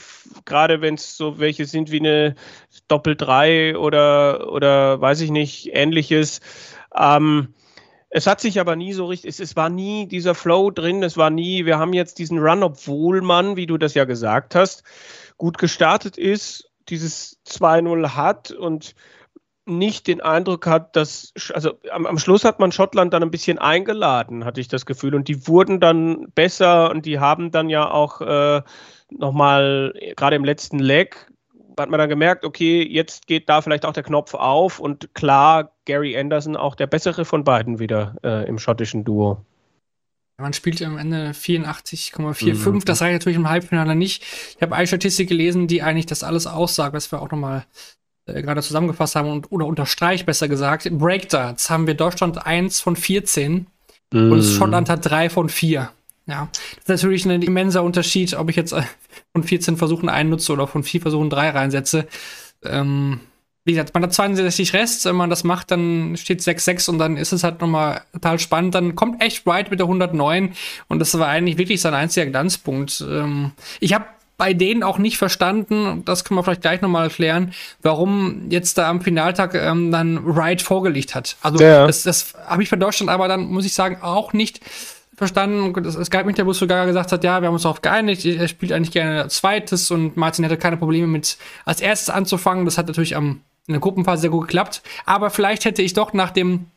[0.45, 2.35] gerade wenn es so welche sind wie eine
[2.87, 6.39] Doppel-3 oder, oder weiß ich nicht, ähnliches.
[6.95, 7.53] Ähm,
[8.09, 11.17] es hat sich aber nie so richtig, es, es, war nie dieser Flow drin, es
[11.17, 14.83] war nie, wir haben jetzt diesen Run, obwohl man, wie du das ja gesagt hast,
[15.37, 18.93] gut gestartet ist, dieses 2-0 hat und
[19.67, 23.57] nicht den Eindruck hat, dass, also am, am, Schluss hat man Schottland dann ein bisschen
[23.59, 25.15] eingeladen, hatte ich das Gefühl.
[25.15, 28.61] Und die wurden dann besser und die haben dann ja auch äh,
[29.09, 31.27] nochmal, gerade im letzten Leg,
[31.79, 35.73] hat man dann gemerkt, okay, jetzt geht da vielleicht auch der Knopf auf und klar,
[35.85, 39.45] Gary Anderson auch der bessere von beiden wieder äh, im schottischen Duo.
[40.39, 42.69] Man spielt am Ende 84,45.
[42.69, 42.85] Mhm.
[42.85, 44.23] Das reicht natürlich im Halbfinale nicht.
[44.55, 47.65] Ich habe eine Statistik gelesen, die eigentlich das alles aussagt, was wir auch nochmal
[48.27, 50.85] äh, gerade zusammengefasst haben und, oder unterstreicht besser gesagt.
[50.85, 53.67] In Breakdarts haben wir Deutschland 1 von 14
[54.11, 54.31] mm.
[54.31, 55.89] und Schottland hat 3 von 4.
[56.27, 56.49] Ja,
[56.85, 58.83] das ist natürlich ein immenser Unterschied, ob ich jetzt äh,
[59.31, 62.07] von 14 Versuchen einen nutze oder von 4 Versuchen 3 reinsetze.
[62.63, 63.21] Ähm,
[63.63, 67.17] wie gesagt, man hat 62 Rest, wenn man das macht, dann steht 6-6 und dann
[67.17, 68.75] ist es halt nochmal total spannend.
[68.75, 70.53] Dann kommt echt Wright mit der 109
[70.87, 73.03] und das war eigentlich wirklich sein einziger Glanzpunkt.
[73.05, 73.51] Ähm,
[73.81, 74.05] ich habe
[74.37, 78.87] bei denen auch nicht verstanden, das können wir vielleicht gleich nochmal erklären, warum jetzt da
[78.89, 81.37] am Finaltag ähm, dann Wright vorgelegt hat.
[81.41, 81.87] Also ja.
[81.87, 84.61] das, das habe ich bei Deutschland aber dann, muss ich sagen, auch nicht
[85.15, 85.75] verstanden.
[85.83, 88.71] Es gab mich, wo sogar gesagt hat, ja, wir haben uns darauf geeinigt, er spielt
[88.71, 92.65] eigentlich gerne zweites und Martin hätte keine Probleme mit als erstes anzufangen.
[92.65, 94.83] Das hat natürlich am, in der Gruppenphase sehr gut geklappt.
[95.07, 96.67] Aber vielleicht hätte ich doch nach dem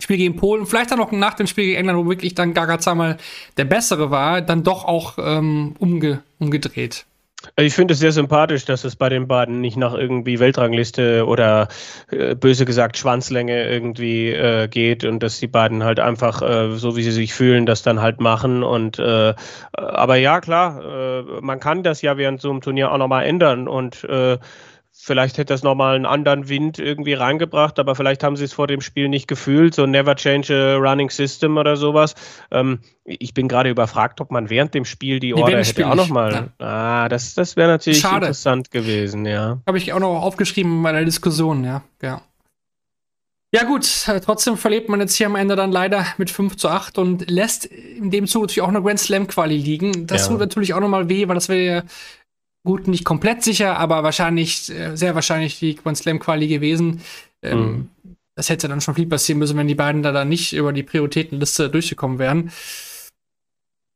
[0.00, 2.94] Spiel gegen Polen, vielleicht dann auch nach dem Spiel gegen England, wo wirklich dann Gaga
[2.94, 3.16] mal
[3.56, 7.06] der Bessere war, dann doch auch ähm, umge umgedreht.
[7.56, 11.68] Ich finde es sehr sympathisch, dass es bei den beiden nicht nach irgendwie Weltrangliste oder
[12.10, 16.96] äh, böse gesagt Schwanzlänge irgendwie äh, geht und dass die beiden halt einfach äh, so
[16.96, 19.34] wie sie sich fühlen, das dann halt machen und äh,
[19.72, 23.68] aber ja klar, äh, man kann das ja während so einem Turnier auch nochmal ändern
[23.68, 24.38] und äh,
[25.00, 28.66] Vielleicht hätte das nochmal einen anderen Wind irgendwie reingebracht, aber vielleicht haben sie es vor
[28.66, 32.16] dem Spiel nicht gefühlt, so Never Change a Running System oder sowas.
[32.50, 36.50] Ähm, ich bin gerade überfragt, ob man während dem Spiel die Order hätte auch nochmal.
[36.60, 36.66] Ja.
[36.66, 38.26] Ah, das, das wäre natürlich Schade.
[38.26, 39.60] interessant gewesen, ja.
[39.68, 41.82] Habe ich auch noch aufgeschrieben bei der Diskussion, ja.
[42.02, 42.20] Ja.
[43.50, 43.88] Ja gut,
[44.26, 47.64] trotzdem verlebt man jetzt hier am Ende dann leider mit 5 zu 8 und lässt
[47.64, 50.06] in dem Zug natürlich auch eine Grand Slam Quali liegen.
[50.06, 50.32] Das ja.
[50.32, 51.84] tut natürlich auch nochmal weh, weil das wäre
[52.68, 57.00] gut, nicht komplett sicher, aber wahrscheinlich, äh, sehr wahrscheinlich die Grand Slam Quali gewesen.
[57.40, 57.88] Ähm, mhm.
[58.34, 60.82] Das hätte dann schon viel passieren müssen, wenn die beiden da dann nicht über die
[60.82, 62.52] Prioritätenliste durchgekommen wären.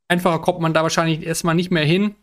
[0.08, 2.14] Einfacher kommt man da wahrscheinlich erstmal nicht mehr hin.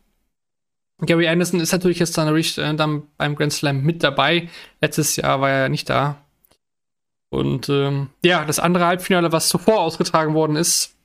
[1.06, 4.50] Gary Anderson ist natürlich jetzt dann, äh, dann beim Grand Slam mit dabei.
[4.82, 6.18] Letztes Jahr war er ja nicht da.
[7.30, 10.96] Und ähm, ja, das andere Halbfinale, was zuvor ausgetragen worden ist,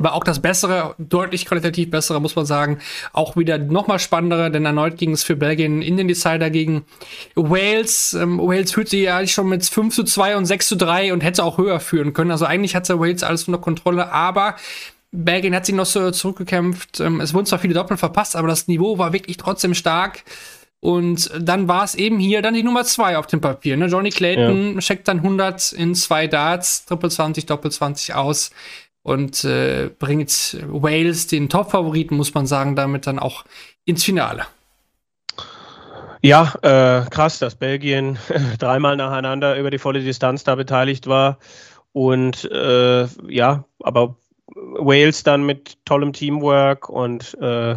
[0.00, 2.78] war auch das bessere, deutlich qualitativ bessere, muss man sagen.
[3.12, 6.84] Auch wieder nochmal spannendere, denn erneut ging es für Belgien in den Decider gegen
[7.36, 8.14] Wales.
[8.14, 11.20] Ähm, Wales führte ja eigentlich schon mit 5 zu 2 und 6 zu 3 und
[11.20, 12.30] hätte auch höher führen können.
[12.30, 14.56] Also eigentlich hatte Wales alles unter Kontrolle, aber
[15.12, 17.00] Belgien hat sich noch so zurückgekämpft.
[17.00, 20.24] Ähm, es wurden zwar viele Doppel verpasst, aber das Niveau war wirklich trotzdem stark.
[20.82, 23.76] Und dann war es eben hier dann die Nummer 2 auf dem Papier.
[23.76, 23.86] Ne?
[23.86, 24.80] Johnny Clayton ja.
[24.80, 28.50] checkt dann 100 in zwei Darts, Triple 20, Doppel 20 aus
[29.02, 30.30] und äh, bringt
[30.68, 33.44] Wales, den Top-Favoriten, muss man sagen, damit dann auch
[33.84, 34.46] ins Finale.
[36.22, 38.18] Ja, äh, krass, dass Belgien
[38.58, 41.38] dreimal nacheinander über die volle Distanz da beteiligt war.
[41.92, 44.16] Und äh, ja, aber
[44.54, 47.76] Wales dann mit tollem Teamwork und äh,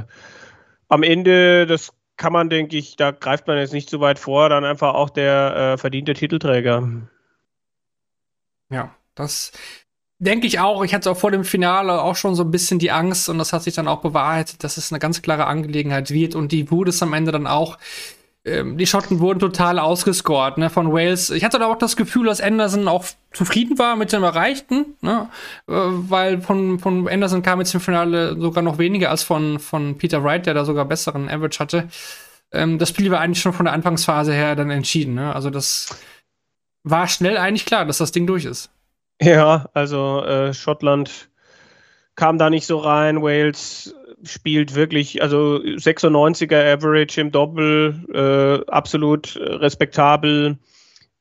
[0.89, 4.49] am Ende, das kann man, denke ich, da greift man jetzt nicht so weit vor,
[4.49, 7.07] dann einfach auch der äh, verdiente Titelträger.
[8.69, 9.51] Ja, das
[10.19, 10.83] denke ich auch.
[10.83, 13.53] Ich hatte auch vor dem Finale auch schon so ein bisschen die Angst und das
[13.53, 16.89] hat sich dann auch bewahrheitet, dass es eine ganz klare Angelegenheit wird und die wurde
[16.89, 17.77] es am Ende dann auch
[18.45, 21.29] ähm, die Schotten wurden total ausgescored ne, von Wales.
[21.29, 25.29] Ich hatte da auch das Gefühl, dass Anderson auch zufrieden war mit dem Erreichten, ne,
[25.67, 29.97] äh, weil von, von Anderson kam jetzt im Finale sogar noch weniger als von, von
[29.97, 31.87] Peter Wright, der da sogar besseren Average hatte.
[32.51, 35.13] Ähm, das Spiel war eigentlich schon von der Anfangsphase her dann entschieden.
[35.13, 35.33] Ne?
[35.33, 35.95] Also das
[36.83, 38.69] war schnell eigentlich klar, dass das Ding durch ist.
[39.21, 41.29] Ja, also äh, Schottland
[42.15, 43.21] kam da nicht so rein.
[43.21, 50.57] Wales spielt wirklich, also 96er Average im Doppel, äh, absolut respektabel.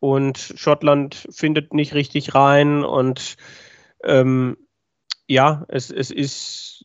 [0.00, 2.84] Und Schottland findet nicht richtig rein.
[2.84, 3.36] Und
[4.04, 4.56] ähm,
[5.28, 6.84] ja, es, es ist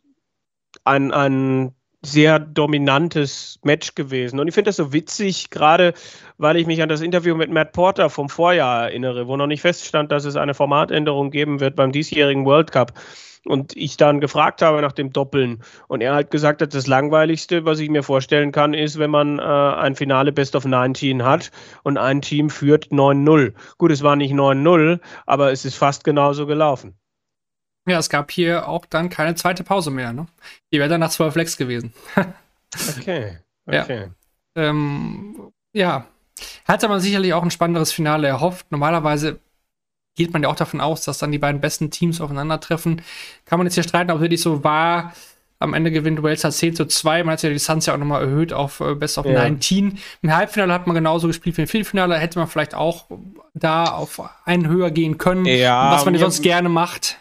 [0.84, 1.74] ein, ein
[2.08, 4.40] sehr dominantes Match gewesen.
[4.40, 5.94] Und ich finde das so witzig, gerade
[6.38, 9.62] weil ich mich an das Interview mit Matt Porter vom Vorjahr erinnere, wo noch nicht
[9.62, 12.94] feststand, dass es eine Formatänderung geben wird beim diesjährigen World Cup
[13.48, 17.66] und ich dann gefragt habe nach dem Doppeln und er halt gesagt hat, das Langweiligste,
[17.66, 21.52] was ich mir vorstellen kann, ist, wenn man äh, ein Finale Best of 19 hat
[21.84, 23.54] und ein Team führt 9-0.
[23.78, 26.98] Gut, es war nicht 9-0, aber es ist fast genauso gelaufen.
[27.88, 30.12] Ja, es gab hier auch dann keine zweite Pause mehr.
[30.12, 30.28] Ne?
[30.72, 31.94] Die wäre dann nach 12 Lecks gewesen.
[33.00, 34.08] okay, okay.
[34.56, 34.70] Ja.
[34.70, 36.06] Ähm, ja.
[36.66, 38.72] Hat aber sicherlich auch ein spannenderes Finale erhofft.
[38.72, 39.40] Normalerweise
[40.16, 43.02] geht man ja auch davon aus, dass dann die beiden besten Teams aufeinandertreffen.
[43.46, 45.14] Kann man jetzt hier streiten, ob es wirklich so war.
[45.60, 47.24] Am Ende gewinnt Wales 10 zu 2.
[47.24, 49.44] Man hat ja die Distanz ja auch nochmal erhöht auf äh, Best of ja.
[49.44, 49.98] 19.
[50.22, 52.18] Im Halbfinale hat man genauso gespielt wie im Viertelfinale.
[52.18, 53.06] Hätte man vielleicht auch
[53.54, 57.18] da auf einen höher gehen können, ja, was man ja sonst gerne macht.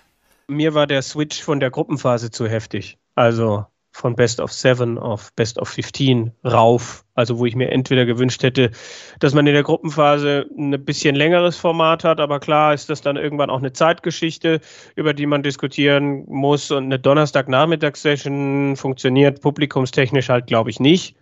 [0.48, 2.98] Mir war der Switch von der Gruppenphase zu heftig.
[3.14, 3.66] Also
[3.96, 7.04] von Best of Seven auf Best of 15 rauf.
[7.14, 8.70] Also wo ich mir entweder gewünscht hätte,
[9.18, 13.16] dass man in der Gruppenphase ein bisschen längeres Format hat, aber klar ist das dann
[13.16, 14.60] irgendwann auch eine Zeitgeschichte,
[14.96, 16.70] über die man diskutieren muss.
[16.70, 21.16] Und eine Donnerstagnachmittagssession funktioniert publikumstechnisch halt, glaube ich, nicht.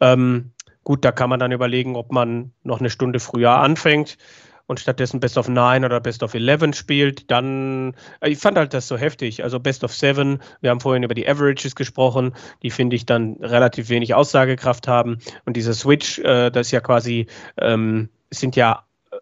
[0.00, 0.52] Ähm,
[0.84, 4.18] gut, da kann man dann überlegen, ob man noch eine Stunde früher anfängt
[4.66, 8.74] und stattdessen Best of Nine oder Best of Eleven spielt, dann, äh, ich fand halt
[8.74, 9.42] das so heftig.
[9.42, 13.36] Also Best of Seven, wir haben vorhin über die Averages gesprochen, die finde ich dann
[13.40, 15.18] relativ wenig Aussagekraft haben.
[15.44, 17.26] Und dieser Switch, äh, das ist ja quasi,
[17.58, 19.16] ähm, sind ja, äh,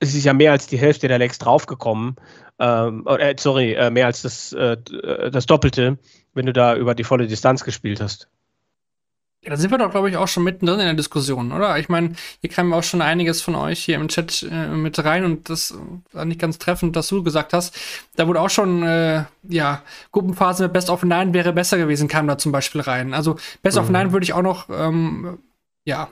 [0.00, 2.16] es ist ja mehr als die Hälfte der Legs draufgekommen.
[2.58, 4.76] Ähm, äh, sorry, äh, mehr als das, äh,
[5.30, 5.98] das Doppelte,
[6.34, 8.28] wenn du da über die volle Distanz gespielt hast.
[9.42, 11.78] Ja, da sind wir doch, glaube ich, auch schon mittendrin in der Diskussion, oder?
[11.78, 12.12] Ich meine,
[12.42, 15.74] hier kam auch schon einiges von euch hier im Chat äh, mit rein und das
[16.12, 17.74] war nicht ganz treffend, dass du gesagt hast.
[18.16, 19.82] Da wurde auch schon, äh, ja,
[20.12, 23.14] Gruppenphase mit Best of Nine wäre besser gewesen, kam da zum Beispiel rein.
[23.14, 23.84] Also Best mhm.
[23.84, 25.38] of Nine würde ich auch noch, ähm,
[25.86, 26.10] ja,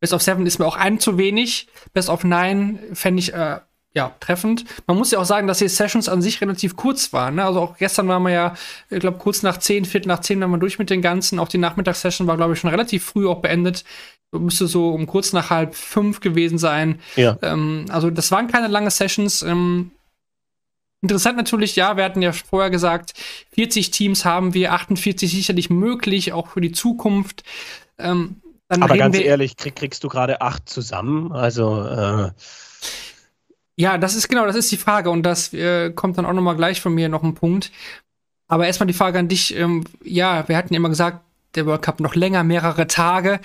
[0.00, 1.68] Best of Seven ist mir auch ein zu wenig.
[1.92, 3.60] Best of Nine fände ich äh,
[3.94, 4.64] ja, treffend.
[4.86, 7.34] Man muss ja auch sagen, dass die Sessions an sich relativ kurz waren.
[7.34, 7.44] Ne?
[7.44, 8.54] Also auch gestern waren wir ja,
[8.88, 11.38] ich glaube, kurz nach 10, Viertel nach 10 waren wir durch mit den ganzen.
[11.38, 13.84] Auch die Nachmittagssession war, glaube ich, schon relativ früh auch beendet.
[14.30, 17.00] Müsste so um kurz nach halb fünf gewesen sein.
[17.16, 17.36] Ja.
[17.42, 19.42] Ähm, also das waren keine lange Sessions.
[19.42, 19.90] Ähm,
[21.02, 23.12] interessant natürlich, ja, wir hatten ja vorher gesagt,
[23.52, 27.42] 40 Teams haben wir, 48 sicherlich möglich, auch für die Zukunft.
[27.98, 28.36] Ähm,
[28.70, 31.30] Aber ganz ehrlich, krieg, kriegst du gerade acht zusammen?
[31.32, 32.30] Also äh
[33.76, 36.42] ja, das ist genau, das ist die Frage und das äh, kommt dann auch noch
[36.42, 37.70] mal gleich von mir noch ein Punkt.
[38.48, 39.56] Aber erstmal die Frage an dich.
[39.56, 41.20] Ähm, ja, wir hatten immer gesagt,
[41.54, 43.40] der World Cup noch länger, mehrere Tage.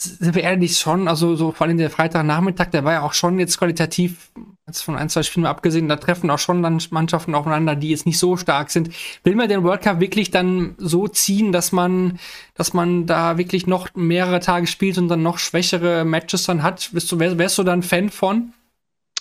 [0.00, 3.40] Sind wir ehrlich schon, also so vor allem der Freitagnachmittag, der war ja auch schon
[3.40, 4.30] jetzt qualitativ,
[4.66, 8.06] jetzt von ein, zwei Spielen abgesehen, da treffen auch schon dann Mannschaften aufeinander, die jetzt
[8.06, 8.90] nicht so stark sind.
[9.24, 12.20] Will man den World Cup wirklich dann so ziehen, dass man,
[12.54, 16.94] dass man da wirklich noch mehrere Tage spielt und dann noch schwächere Matches dann hat?
[16.94, 18.52] Wärst du, wärst du dann Fan von?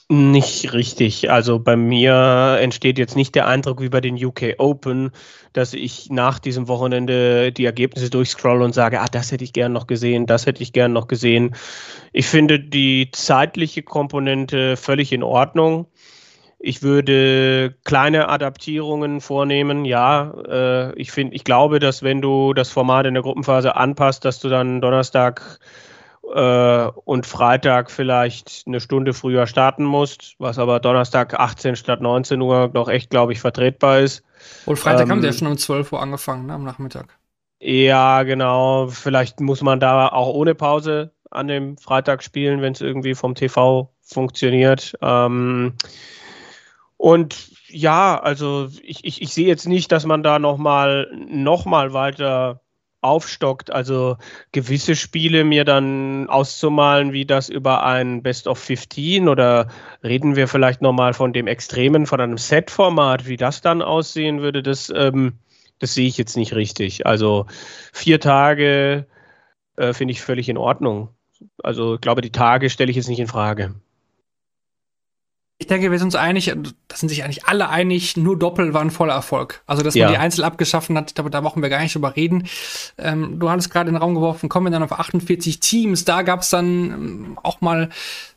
[0.10, 1.30] Nicht richtig.
[1.30, 5.12] Also bei mir entsteht jetzt nicht der Eindruck wie bei den UK Open,
[5.52, 9.74] dass ich nach diesem Wochenende die Ergebnisse durchscroll und sage, ah, das hätte ich gern
[9.74, 11.56] noch gesehen, das hätte ich gern noch gesehen.
[12.14, 15.88] Ich finde die zeitliche Komponente völlig in Ordnung.
[16.58, 19.84] Ich würde kleine Adaptierungen vornehmen.
[19.84, 24.24] Ja, äh, ich finde, ich glaube, dass wenn du das Format in der Gruppenphase anpasst,
[24.24, 25.60] dass du dann Donnerstag
[26.34, 32.42] äh, und Freitag vielleicht eine Stunde früher starten musst, was aber Donnerstag 18 statt 19
[32.42, 34.24] Uhr noch echt, glaube ich, vertretbar ist.
[34.66, 37.18] Und Freitag ähm, haben sie ja schon um 12 Uhr angefangen, ne, am Nachmittag.
[37.60, 38.88] Ja, genau.
[38.88, 43.36] Vielleicht muss man da auch ohne Pause an dem Freitag spielen, wenn es irgendwie vom
[43.36, 44.96] TV funktioniert.
[45.02, 45.74] Ähm,
[46.98, 51.94] und ja, also ich, ich, ich sehe jetzt nicht, dass man da nochmal noch mal
[51.94, 52.62] weiter
[53.02, 53.72] aufstockt.
[53.72, 54.18] Also
[54.52, 59.68] gewisse Spiele mir dann auszumalen, wie das über ein Best of 15 oder
[60.04, 64.64] reden wir vielleicht nochmal von dem Extremen, von einem Set-Format, wie das dann aussehen würde,
[64.64, 65.40] das, ähm,
[65.80, 67.06] das sehe ich jetzt nicht richtig.
[67.06, 67.46] Also
[67.94, 69.06] vier Tage
[69.78, 71.10] äh, finde ich völlig in Ordnung.
[71.64, 73.76] Also ich glaube, die Tage stelle ich jetzt nicht in Frage.
[75.60, 76.54] Ich denke, wir sind uns einig,
[76.88, 79.64] da sind sich eigentlich alle einig, nur Doppel war ein voller Erfolg.
[79.66, 80.06] Also, dass Ja.
[80.06, 82.48] man die Einzel abgeschaffen hat, ich glaube, da brauchen wir gar nicht drüber reden.
[83.00, 86.06] Ähm, du hattest gerade in den Raum geworfen, kommen wir dann auf 48 Teams.
[86.06, 87.90] Da gab es dann ähm, auch mal,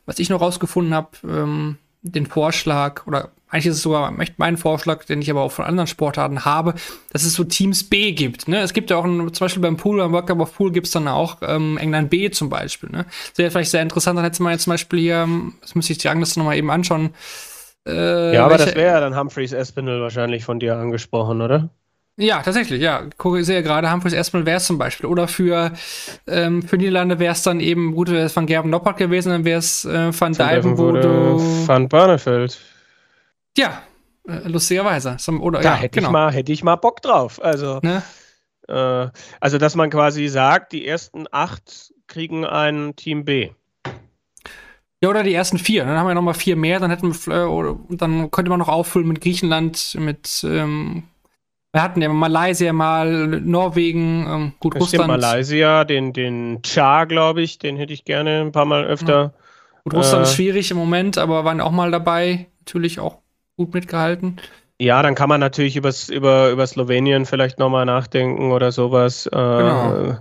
[0.06, 5.04] was ich noch rausgefunden habe, ähm, den Vorschlag, oder eigentlich ist es sogar mein Vorschlag,
[5.04, 6.74] den ich aber auch von anderen Sportarten habe,
[7.12, 8.46] dass es so Teams B gibt.
[8.48, 8.60] Ne?
[8.60, 10.86] Es gibt ja auch ein, zum Beispiel beim Pool, beim World Cup of Pool gibt
[10.86, 12.90] es dann auch ähm, England B zum Beispiel.
[12.90, 13.06] Ne?
[13.30, 15.92] Das wäre vielleicht sehr interessant, dann hätte man jetzt zum Beispiel hier, ähm, das müsste
[15.92, 17.10] ich die Rangliste nochmal eben anschauen.
[17.86, 21.70] Äh, Ja, aber welche- das wäre ja dann Humphreys Espinel wahrscheinlich von dir angesprochen, oder?
[22.20, 23.04] Ja, tatsächlich, ja.
[23.16, 25.06] Gucke, sehe gerade, Humphreys erstmal wäre es zum Beispiel.
[25.06, 25.72] Oder für,
[26.26, 29.44] ähm, für Niederlande wäre es dann eben, gut, wäre es Van Gerben Noppert gewesen, dann
[29.46, 31.66] wäre es äh, Van Dijven, wo du.
[31.66, 32.60] Van Barneveld.
[33.56, 33.82] Ja,
[34.28, 35.16] äh, lustigerweise.
[35.40, 36.08] Oder, Da ja, hätte, genau.
[36.08, 37.42] ich mal, hätte ich mal Bock drauf.
[37.42, 38.02] Also, Ne?
[38.68, 39.08] äh,
[39.40, 43.48] also, dass man quasi sagt, die ersten acht kriegen ein Team B.
[45.02, 45.86] Ja, oder die ersten vier.
[45.86, 46.80] Dann haben wir noch mal vier mehr.
[46.80, 51.04] Dann hätten wir, äh, oder, dann könnte man noch auffüllen mit Griechenland, mit, ähm,
[51.72, 55.22] wir hatten ja Malaysia mal, Norwegen, ähm, gut, Das stimmt, Russland.
[55.22, 59.34] Malaysia, den, den Cha, glaube ich, den hätte ich gerne ein paar Mal öfter.
[59.84, 62.46] Gut, Russland Äh, ist schwierig im Moment, aber waren auch mal dabei.
[62.60, 63.18] Natürlich auch
[63.56, 64.36] gut mitgehalten.
[64.80, 69.26] Ja, dann kann man natürlich übers, über, über Slowenien vielleicht nochmal nachdenken oder sowas.
[69.26, 70.18] Äh, Genau.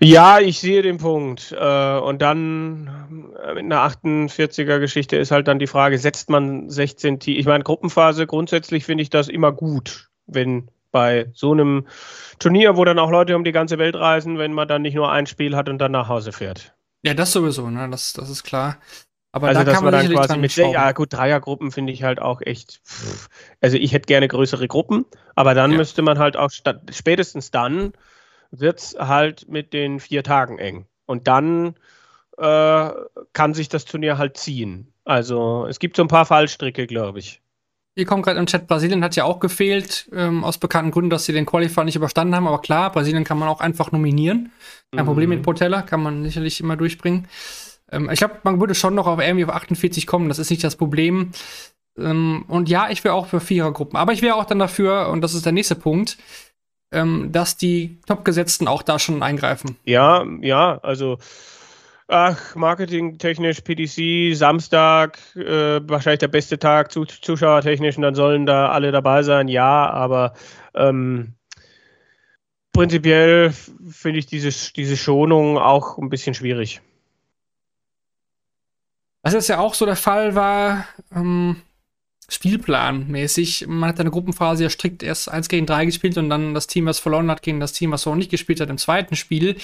[0.00, 1.54] Ja, ich sehe den Punkt.
[1.56, 7.20] Äh, und dann äh, mit einer 48er-Geschichte ist halt dann die Frage, setzt man 16
[7.20, 7.38] Teams?
[7.38, 11.86] Ich meine, Gruppenphase, grundsätzlich finde ich das immer gut, wenn bei so einem
[12.38, 15.10] Turnier, wo dann auch Leute um die ganze Welt reisen, wenn man dann nicht nur
[15.10, 16.74] ein Spiel hat und dann nach Hause fährt.
[17.04, 17.88] Ja, das sowieso, ne?
[17.90, 18.78] Das, das ist klar.
[19.32, 20.74] Aber also, da dass kann man man dann quasi mit, schrauben.
[20.74, 23.28] ja gut, Dreiergruppen finde ich halt auch echt, pff.
[23.62, 25.78] also ich hätte gerne größere Gruppen, aber dann Ja.
[25.78, 26.50] müsste man halt auch,
[26.90, 27.92] spätestens dann
[28.50, 30.86] wird es halt mit den vier Tagen eng.
[31.06, 31.76] Und dann
[32.38, 32.90] äh,
[33.32, 34.92] kann sich das Turnier halt ziehen.
[35.04, 37.42] Also es gibt so ein paar Fallstricke, glaube ich.
[37.94, 41.26] Hier kommt gerade im Chat, Brasilien hat ja auch gefehlt, ähm, aus bekannten Gründen, dass
[41.26, 42.46] sie den Qualifier nicht überstanden haben.
[42.46, 44.50] Aber klar, Brasilien kann man auch einfach nominieren.
[44.96, 45.36] Kein Problem Mhm.
[45.36, 47.28] mit Portella, kann man sicherlich immer durchbringen.
[47.90, 50.64] Ähm, ich glaube, man würde schon noch auf irgendwie auf 48 kommen, das ist nicht
[50.64, 51.32] das Problem.
[51.98, 53.98] Ähm, und ja, ich wäre auch für Vierergruppen.
[53.98, 56.16] Aber ich wäre auch dann dafür, und das ist der nächste Punkt,
[56.94, 59.76] ähm, dass die Topgesetzten auch da schon eingreifen.
[59.84, 61.18] Ja, ja, also
[62.12, 68.68] ach, marketingtechnisch PDC, Samstag, äh, wahrscheinlich der beste Tag, zu, zuschauertechnisch, und dann sollen da
[68.68, 70.34] alle dabei sein, ja, aber
[70.74, 71.34] ähm,
[72.72, 73.52] prinzipiell
[73.90, 76.82] finde ich diese, diese Schonung auch ein bisschen schwierig.
[79.22, 81.62] Was jetzt ja auch so der Fall war, ähm,
[82.28, 83.66] Spielplanmäßig.
[83.68, 86.86] Man hat eine Gruppenphase ja strikt erst 1 gegen 3 gespielt und dann das Team,
[86.86, 89.56] was verloren hat, gegen das Team, was noch nicht gespielt hat, im zweiten Spiel.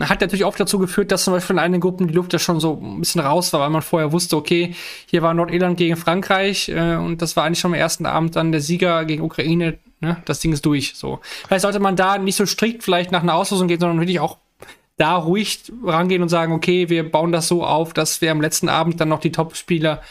[0.00, 2.60] Hat natürlich oft dazu geführt, dass zum Beispiel in einigen Gruppen die Luft ja schon
[2.60, 4.74] so ein bisschen raus war, weil man vorher wusste, okay,
[5.06, 8.52] hier war Nordirland gegen Frankreich äh, und das war eigentlich schon am ersten Abend dann
[8.52, 9.78] der Sieger gegen Ukraine.
[10.00, 10.16] Ne?
[10.24, 10.94] Das Ding ist durch.
[10.94, 11.20] So.
[11.46, 14.38] Vielleicht sollte man da nicht so strikt vielleicht nach einer Auslosung gehen, sondern wirklich auch
[14.96, 18.68] da ruhig rangehen und sagen, okay, wir bauen das so auf, dass wir am letzten
[18.68, 20.02] Abend dann noch die Top-Spieler,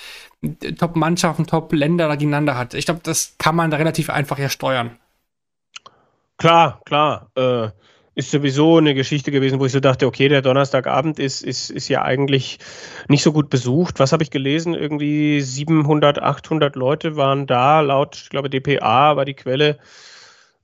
[0.78, 2.74] Top-Mannschaften, Top-Länder gegeneinander hat.
[2.74, 4.98] Ich glaube, das kann man da relativ einfach ja steuern.
[6.38, 7.30] Klar, klar.
[7.36, 7.70] Äh,
[8.20, 11.88] ist sowieso eine Geschichte gewesen, wo ich so dachte, okay, der Donnerstagabend ist, ist, ist
[11.88, 12.60] ja eigentlich
[13.08, 14.00] nicht so gut besucht.
[14.00, 14.74] Was habe ich gelesen?
[14.74, 19.80] Irgendwie 700, 800 Leute waren da, laut, ich glaube, DPA war die Quelle.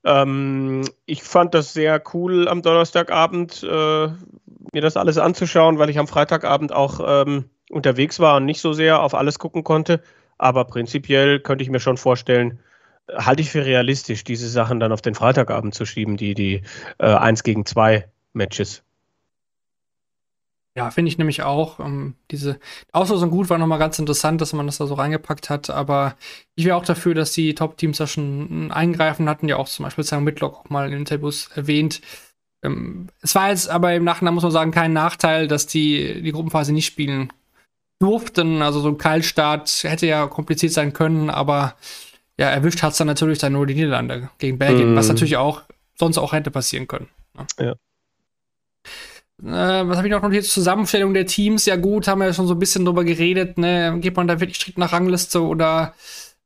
[0.04, 4.08] Ähm, ich fand das sehr cool am Donnerstagabend, äh,
[4.74, 8.74] mir das alles anzuschauen, weil ich am Freitagabend auch ähm, unterwegs war und nicht so
[8.74, 10.02] sehr auf alles gucken konnte.
[10.38, 12.60] Aber prinzipiell könnte ich mir schon vorstellen,
[13.14, 16.62] halte ich für realistisch, diese Sachen dann auf den Freitagabend zu schieben, die, die
[16.98, 18.84] äh, 1 gegen 2 Matches.
[20.78, 21.80] Ja, finde ich nämlich auch.
[21.80, 22.60] Ähm, diese
[22.92, 25.70] Auslosung gut war nochmal ganz interessant, dass man das da so reingepackt hat.
[25.70, 26.18] Aber
[26.56, 29.48] ich wäre auch dafür, dass die Top-Teams da schon eingreifen hatten.
[29.48, 30.20] Ja auch zum Beispiel St.
[30.20, 32.02] Midlock auch mal in Interviews erwähnt.
[32.62, 36.32] Ähm, es war jetzt aber im Nachhinein, muss man sagen, kein Nachteil, dass die die
[36.34, 37.32] Gruppenphase nicht spielen
[38.00, 38.62] durften.
[38.62, 41.76] Also so ein Kaltstart hätte ja kompliziert sein können, aber
[42.38, 44.98] ja, erwischt hat es dann natürlich dann nur die Niederlande gegen Belgien, Mm.
[44.98, 45.62] was natürlich auch
[45.98, 47.08] sonst auch hätte passieren können.
[47.34, 47.46] Ne?
[47.60, 47.76] Ja.
[49.44, 50.46] Äh, was habe ich noch notiert?
[50.46, 53.98] Zusammenstellung der Teams, ja gut, haben wir ja schon so ein bisschen drüber geredet, ne?
[54.00, 55.94] Geht man da wirklich strikt nach Rangliste oder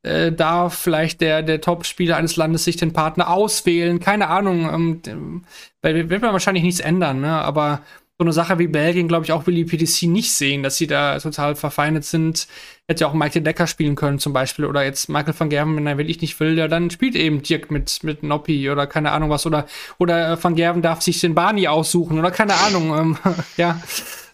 [0.02, 4.00] äh, darf vielleicht der, der Top-Spieler eines Landes sich den Partner auswählen?
[4.00, 5.44] Keine Ahnung, ähm,
[5.82, 7.30] weil wird man wahrscheinlich nichts ändern, ne?
[7.30, 7.80] Aber
[8.20, 10.86] so eine Sache wie Belgien, glaube ich, auch will die PDC nicht sehen, dass sie
[10.86, 12.48] da total verfeindet sind.
[12.86, 14.66] Hätte ja auch Michael Decker spielen können, zum Beispiel.
[14.66, 17.70] Oder jetzt Michael van Gerven, wenn er wirklich nicht will, ja, dann spielt eben Dirk
[17.70, 19.46] mit, mit Noppi oder keine Ahnung was.
[19.46, 19.64] Oder,
[19.96, 22.98] oder äh, van Gerven darf sich den Barney aussuchen oder keine Ahnung.
[22.98, 23.18] Ähm,
[23.56, 23.80] ja.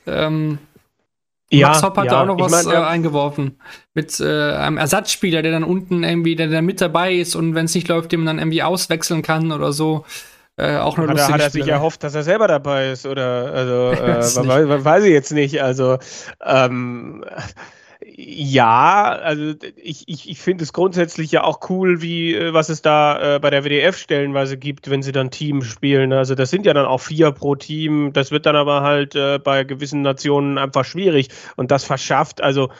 [0.04, 0.58] Ähm,
[1.52, 3.60] Ja, Max Hopp hat ja, da auch noch ich was mein, äh, eingeworfen.
[3.94, 7.66] Mit äh, einem Ersatzspieler, der dann unten irgendwie, der, der mit dabei ist und wenn
[7.66, 10.04] es nicht läuft, den man dann irgendwie auswechseln kann oder so.
[10.58, 13.06] Äh, auch eine Hat er, lustige hat er sich erhofft, dass er selber dabei ist?
[13.06, 15.62] Oder, also, äh, weiß ich jetzt nicht.
[15.62, 15.98] Also,
[16.44, 17.24] ähm,
[18.18, 22.80] ja, also ich, ich, ich finde es grundsätzlich ja auch cool, wie äh, was es
[22.80, 26.12] da äh, bei der WDF stellenweise gibt, wenn sie dann Team spielen.
[26.12, 28.12] Also das sind ja dann auch vier pro Team.
[28.12, 31.28] Das wird dann aber halt äh, bei gewissen Nationen einfach schwierig.
[31.56, 32.70] Und das verschafft, also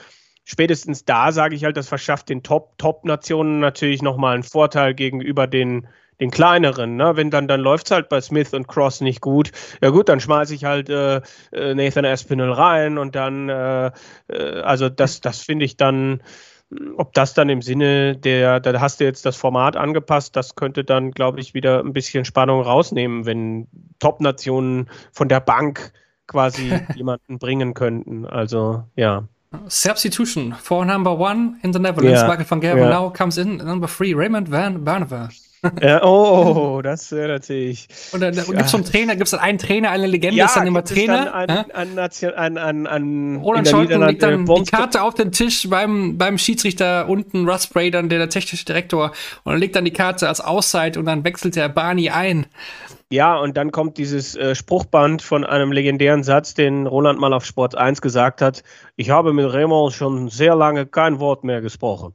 [0.45, 5.47] spätestens da sage ich halt, das verschafft den Top, Top-Nationen natürlich nochmal einen Vorteil gegenüber
[5.47, 5.89] den,
[6.21, 6.97] den kleineren.
[6.97, 7.17] Ne?
[7.17, 9.53] Wenn dann, dann läuft es halt bei Smith und Cross nicht gut.
[9.83, 11.21] Ja gut, dann schmeiße ich halt äh,
[11.53, 13.91] äh, Nathan Aspinall rein und dann, äh,
[14.29, 16.23] äh, also das, das finde ich dann,
[16.97, 20.85] ob das dann im Sinne der, da hast du jetzt das Format angepasst, das könnte
[20.85, 23.69] dann, glaube ich, wieder ein bisschen Spannung rausnehmen, wenn
[24.01, 25.93] Top-Nationen von der Bank
[26.27, 28.27] quasi jemanden bringen könnten.
[28.27, 29.29] Also, ja.
[29.69, 32.21] Substitution for number one in the Netherlands.
[32.21, 33.01] Ja, Michael van Gerwen ja.
[33.01, 34.13] now comes in number three.
[34.13, 35.46] Raymond van Barneveld.
[35.83, 37.89] Ja oh, das wäre natürlich.
[38.13, 40.67] Und dann gibt es einen Trainer, gibt es dann einen Trainer, eine Legende, ist dann
[40.67, 41.47] immer Trainer.
[41.47, 41.75] Dann ja?
[41.75, 45.69] an, Nation- an, an, an Roland Scholten legt dann äh, die Karte auf den Tisch
[45.69, 49.13] beim, beim Schiedsrichter unten, Russ Bray, dann der, der technische Direktor,
[49.45, 52.47] und er legt dann die Karte als Auszeit und dann wechselt der Barney ein.
[53.09, 57.45] Ja, und dann kommt dieses äh, Spruchband von einem legendären Satz, den Roland mal auf
[57.45, 58.65] Sport 1 gesagt hat.
[58.97, 62.15] Ich habe mit Raymond schon sehr lange kein Wort mehr gesprochen.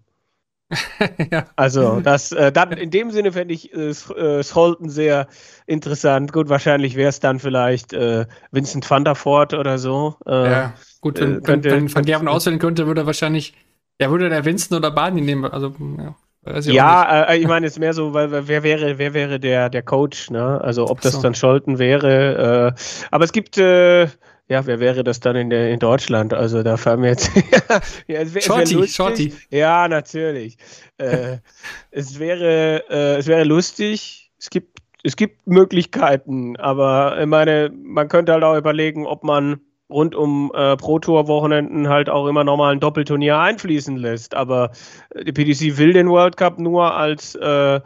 [1.31, 1.45] ja.
[1.56, 5.27] Also, das, äh, dann in dem Sinne fände ich äh, äh, Scholten sehr
[5.68, 6.31] interessant.
[6.31, 10.15] Gut, wahrscheinlich wäre es dann vielleicht äh, Vincent van der Voort oder so.
[10.26, 10.73] Äh, ja.
[11.02, 13.53] Gut, äh, wenn, wenn, könnte- wenn Van Gerven auswählen könnte, würde er wahrscheinlich,
[13.99, 15.45] ja, würde der Winston oder Barney nehmen.
[15.45, 16.15] Also, ja.
[16.57, 16.65] ich.
[16.68, 20.30] Ja, äh, ich meine jetzt mehr so, weil wer wäre, wer wäre der, der Coach,
[20.30, 20.61] ne?
[20.61, 21.22] Also ob das so.
[21.22, 22.76] dann Scholten wäre.
[22.77, 22.81] Äh,
[23.11, 24.07] aber es gibt, äh,
[24.52, 26.34] ja, wer wäre das dann in der in Deutschland?
[26.34, 27.32] Also da fallen mir jetzt.
[28.07, 28.95] ja, es wär, es Shorty, lustig.
[28.95, 29.34] Shorty.
[29.49, 30.57] Ja, natürlich.
[30.98, 31.38] äh,
[31.91, 34.30] es wäre, äh, es wäre lustig.
[34.38, 39.61] Es gibt, es gibt Möglichkeiten, aber ich meine, man könnte halt auch überlegen, ob man
[39.90, 44.36] rund um äh, Pro-Tour-Wochenenden halt auch immer nochmal ein Doppelturnier einfließen lässt.
[44.36, 44.72] Aber
[45.11, 47.80] äh, die PDC will den World Cup nur als äh,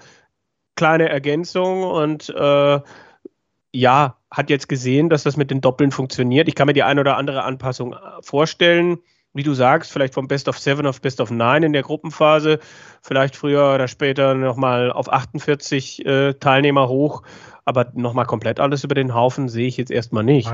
[0.75, 2.79] kleine Ergänzung und äh,
[3.76, 6.47] ja, hat jetzt gesehen, dass das mit den Doppeln funktioniert.
[6.47, 8.97] Ich kann mir die ein oder andere Anpassung äh, vorstellen.
[9.34, 12.60] Wie du sagst, vielleicht vom Best of Seven auf Best of Nine in der Gruppenphase,
[13.02, 17.22] vielleicht früher oder später nochmal auf 48 äh, Teilnehmer hoch,
[17.65, 20.49] aber nochmal komplett alles über den Haufen sehe ich jetzt erstmal nicht.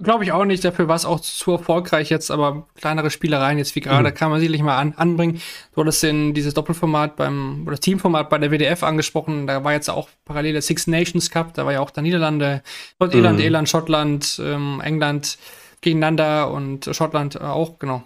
[0.00, 3.74] Glaube ich auch nicht, dafür war es auch zu erfolgreich jetzt, aber kleinere Spielereien jetzt
[3.74, 4.14] wie gerade Mhm.
[4.14, 5.40] kann man sicherlich mal an, anbringen.
[5.74, 9.90] Du hattest den, dieses Doppelformat beim, oder Teamformat bei der WDF angesprochen, da war jetzt
[9.90, 12.62] auch parallel der Six Nations Cup, da war ja auch der Niederlande,
[13.00, 13.44] Nordirland, Mhm.
[13.44, 15.36] Irland, Schottland, ähm, England
[15.80, 18.02] gegeneinander und Schottland auch, genau.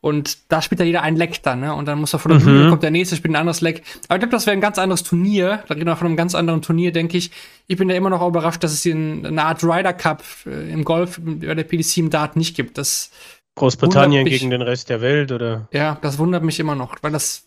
[0.00, 1.74] Und da spielt ja jeder ein Leck dann, ne?
[1.74, 2.44] Und dann muss er von der Mhm.
[2.44, 3.82] Bühne, kommt der nächste, spielt ein anderes Leck.
[4.08, 5.62] Aber ich glaube, das wäre ein ganz anderes Turnier.
[5.68, 7.30] Da reden wir von einem ganz anderen Turnier, denke ich.
[7.66, 10.72] Ich bin ja immer noch überrascht, dass es hier ein- eine Art Ryder Cup äh,
[10.72, 12.78] im Golf bei der PDC im Dart nicht gibt.
[12.78, 13.10] Das,
[13.56, 14.32] Großbritannien mich.
[14.38, 15.68] gegen den Rest der Welt oder?
[15.72, 17.44] ja, das wundert mich immer noch, weil das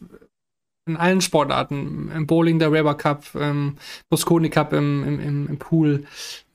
[0.87, 3.77] in allen Sportarten, im Bowling der Weber Cup, im
[4.09, 6.05] Mosconi Cup im, im, im, Pool.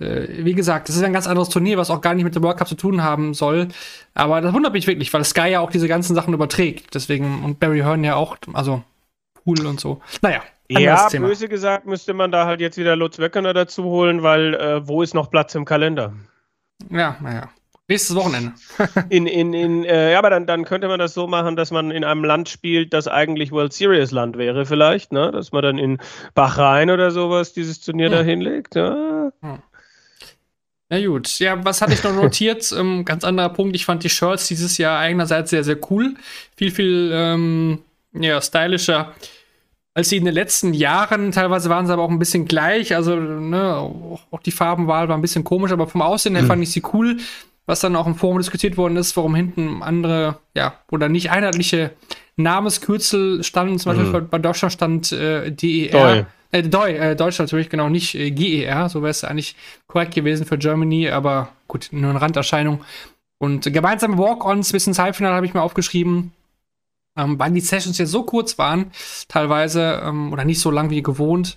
[0.00, 2.42] Äh, wie gesagt, das ist ein ganz anderes Turnier, was auch gar nicht mit dem
[2.42, 3.68] World Cup zu tun haben soll.
[4.14, 6.94] Aber das wundert mich wirklich, weil Sky ja auch diese ganzen Sachen überträgt.
[6.94, 8.82] Deswegen, und Barry Hearn ja auch, also
[9.44, 10.00] Pool und so.
[10.22, 11.28] Naja, Ja, Thema.
[11.28, 15.02] böse gesagt, müsste man da halt jetzt wieder Lutz Wöckener dazu holen, weil äh, wo
[15.02, 16.12] ist noch Platz im Kalender?
[16.90, 17.48] Ja, naja.
[17.88, 18.52] Nächstes Wochenende.
[19.10, 21.92] In, in, in, äh, ja, aber dann, dann könnte man das so machen, dass man
[21.92, 25.30] in einem Land spielt, das eigentlich World Series Land wäre, vielleicht, ne?
[25.30, 25.98] Dass man dann in
[26.34, 28.12] Bahrain oder sowas dieses Turnier Hm.
[28.12, 28.74] da hinlegt.
[28.74, 29.30] Ja.
[30.88, 32.72] Na gut, ja, was hatte ich noch notiert?
[32.76, 36.14] ähm, ganz anderer Punkt, ich fand die Shirts dieses Jahr einerseits sehr, sehr cool.
[36.56, 37.78] Viel, viel ähm,
[38.12, 39.12] ja, stylischer
[39.94, 41.32] als sie in den letzten Jahren.
[41.32, 42.94] Teilweise waren sie aber auch ein bisschen gleich.
[42.94, 46.62] Also, ne, auch, auch die Farbenwahl war ein bisschen komisch, aber vom Aussehen her fand
[46.62, 47.16] ich sie cool.
[47.66, 51.90] Was dann auch im Forum diskutiert worden ist, warum hinten andere, ja, oder nicht einheitliche
[52.36, 54.28] Namenskürzel standen, zum Beispiel Mhm.
[54.28, 55.90] bei Deutschland stand äh, DER.
[55.90, 56.24] Doi.
[56.52, 59.56] Äh, Doi, äh, Deutschland natürlich, genau, nicht äh, GER, so wäre es eigentlich
[59.88, 62.84] korrekt gewesen für Germany, aber gut, nur eine Randerscheinung.
[63.38, 66.32] Und gemeinsame Walk-Ons bis ins Halbfinale habe ich mir aufgeschrieben.
[67.18, 68.90] Ähm, weil die Sessions ja so kurz waren,
[69.28, 71.56] teilweise, ähm, oder nicht so lang wie gewohnt,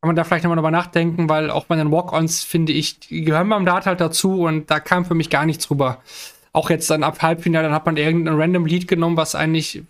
[0.00, 3.22] kann man da vielleicht nochmal drüber nachdenken, weil auch bei den Walk-Ons, finde ich, die
[3.24, 5.98] gehören beim Dart halt dazu und da kam für mich gar nichts drüber.
[6.52, 9.82] Auch jetzt dann ab Halbfinale, dann hat man irgendein random Lied genommen, was eigentlich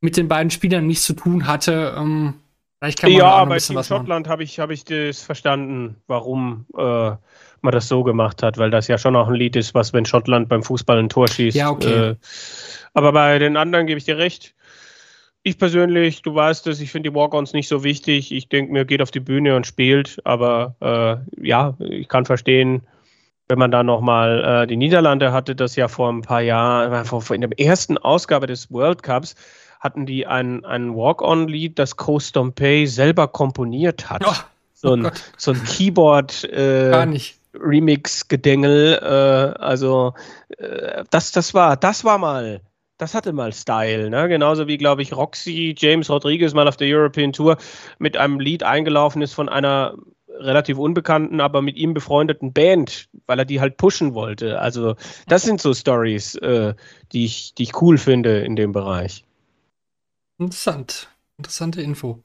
[0.00, 1.94] mit den beiden Spielern nichts zu tun hatte.
[1.96, 2.34] Ähm,
[2.78, 3.82] vielleicht kann man Ja, bei Team.
[3.82, 7.12] Schottland habe ich, hab ich das verstanden, warum äh,
[7.62, 10.04] man das so gemacht hat, weil das ja schon auch ein Lied ist, was, wenn
[10.04, 11.56] Schottland beim Fußball ein Tor schießt.
[11.56, 12.10] Ja, okay.
[12.10, 12.16] Äh,
[12.92, 14.54] aber bei den anderen gebe ich dir recht.
[15.44, 18.30] Ich persönlich, du weißt es, ich finde die Walk-Ons nicht so wichtig.
[18.32, 20.20] Ich denke mir, geht auf die Bühne und spielt.
[20.24, 22.82] Aber äh, ja, ich kann verstehen,
[23.48, 27.22] wenn man da nochmal, äh, die Niederlande hatte das ja vor ein paar Jahren, vor,
[27.22, 29.34] vor in der ersten Ausgabe des World Cups,
[29.80, 34.22] hatten die ein, ein Walk-On-Lied, das Co Stompey selber komponiert hat.
[34.24, 34.32] Oh,
[34.72, 35.32] so, oh ein, Gott.
[35.36, 37.40] so ein Keyboard gar äh, nicht.
[37.54, 39.00] Remix-Gedängel.
[39.02, 40.14] Äh, also
[40.58, 42.60] äh, das, das war, das war mal,
[43.02, 44.28] das hatte mal Style, ne?
[44.28, 47.58] Genauso wie, glaube ich, Roxy James Rodriguez mal auf der European Tour
[47.98, 49.96] mit einem Lied eingelaufen ist von einer
[50.28, 54.60] relativ unbekannten, aber mit ihm befreundeten Band, weil er die halt pushen wollte.
[54.60, 54.94] Also
[55.26, 56.74] das sind so Stories, äh,
[57.10, 59.24] die, ich, die ich cool finde in dem Bereich.
[60.38, 61.08] Interessant.
[61.38, 62.22] Interessante Info.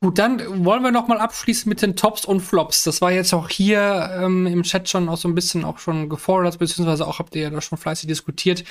[0.00, 2.84] Gut, dann wollen wir noch mal abschließen mit den Tops und Flops.
[2.84, 6.08] Das war jetzt auch hier ähm, im Chat schon auch so ein bisschen auch schon
[6.08, 8.64] gefordert, beziehungsweise auch habt ihr ja da schon fleißig diskutiert.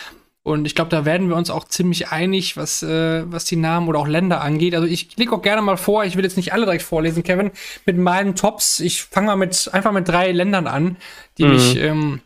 [0.45, 3.87] Und ich glaube, da werden wir uns auch ziemlich einig, was, äh, was die Namen
[3.87, 4.75] oder auch Länder angeht.
[4.75, 7.51] Also ich lege auch gerne mal vor, ich will jetzt nicht alle direkt vorlesen, Kevin,
[7.85, 8.81] mit meinen Tops.
[8.81, 10.97] Ich fange mal mit einfach mit drei Ländern an,
[11.37, 11.49] die Mhm.
[11.51, 12.19] mich, ähm,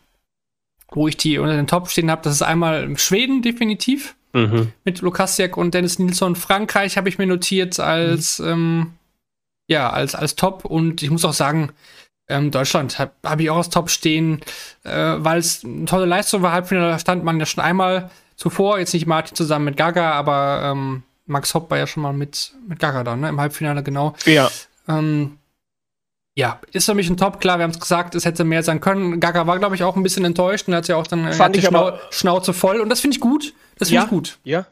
[0.90, 2.22] wo ich die unter den Top stehen habe.
[2.22, 4.72] Das ist einmal Schweden, definitiv Mhm.
[4.84, 6.34] mit Lukasiak und Dennis Nilsson.
[6.34, 8.94] Frankreich habe ich mir notiert als, ähm,
[9.68, 10.64] ja, als, als Top.
[10.64, 11.70] Und ich muss auch sagen,
[12.28, 14.40] ähm, Deutschland habe hab ich auch als Top stehen,
[14.84, 16.52] äh, weil es eine tolle Leistung war.
[16.52, 21.02] Halbfinale stand man ja schon einmal zuvor, jetzt nicht Martin zusammen mit Gaga, aber ähm,
[21.26, 23.28] Max Hopp war ja schon mal mit, mit Gaga da, ne?
[23.28, 24.14] Im Halbfinale, genau.
[24.26, 24.50] Ja,
[24.88, 25.38] Ähm,
[26.34, 28.80] ja, ist für mich ein Top, klar, wir haben es gesagt, es hätte mehr sein
[28.80, 29.18] können.
[29.18, 31.66] Gaga war, glaube ich, auch ein bisschen enttäuscht und hat ja auch dann Fand ich
[31.66, 33.54] aber- Schnauze voll und das finde ich gut.
[33.78, 34.04] Das finde Ja.
[34.04, 34.38] ich gut.
[34.44, 34.66] ja.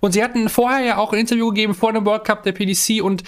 [0.00, 3.02] Und sie hatten vorher ja auch ein Interview gegeben vor dem World Cup der PDC
[3.02, 3.22] und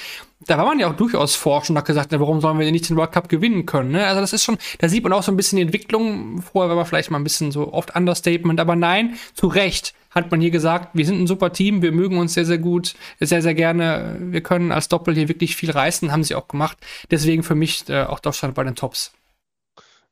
[0.47, 2.75] da war man ja auch durchaus forsch und hat gesagt, na, warum sollen wir denn
[2.75, 3.93] nicht den World Cup gewinnen können?
[3.93, 4.07] Ne?
[4.07, 6.43] Also das ist schon, da sieht man auch so ein bisschen die Entwicklung.
[6.43, 10.31] Vorher war man vielleicht mal ein bisschen so oft Understatement, aber nein, zu Recht hat
[10.31, 13.43] man hier gesagt, wir sind ein super Team, wir mögen uns sehr, sehr gut, sehr,
[13.43, 14.17] sehr gerne.
[14.21, 16.79] Wir können als Doppel hier wirklich viel reißen, haben sie auch gemacht.
[17.11, 19.13] Deswegen für mich äh, auch Deutschland bei den Tops.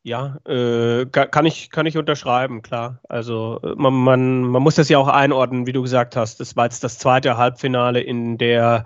[0.05, 2.99] Ja, äh, ka- kann ich, kann ich unterschreiben, klar.
[3.09, 6.41] Also äh, man, man, man muss das ja auch einordnen, wie du gesagt hast.
[6.41, 8.85] Das war jetzt das zweite Halbfinale in der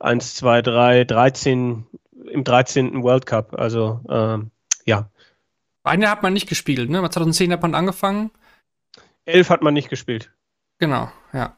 [0.00, 1.86] 1, 2, 3, 13,
[2.30, 3.02] im 13.
[3.02, 3.58] World Cup.
[3.58, 4.50] Also ähm,
[4.84, 5.08] ja,
[5.82, 6.98] Eine hat man nicht gespielt, ne?
[7.00, 8.30] 2010 hat man angefangen.
[9.24, 10.30] elf hat man nicht gespielt.
[10.78, 11.56] Genau, ja.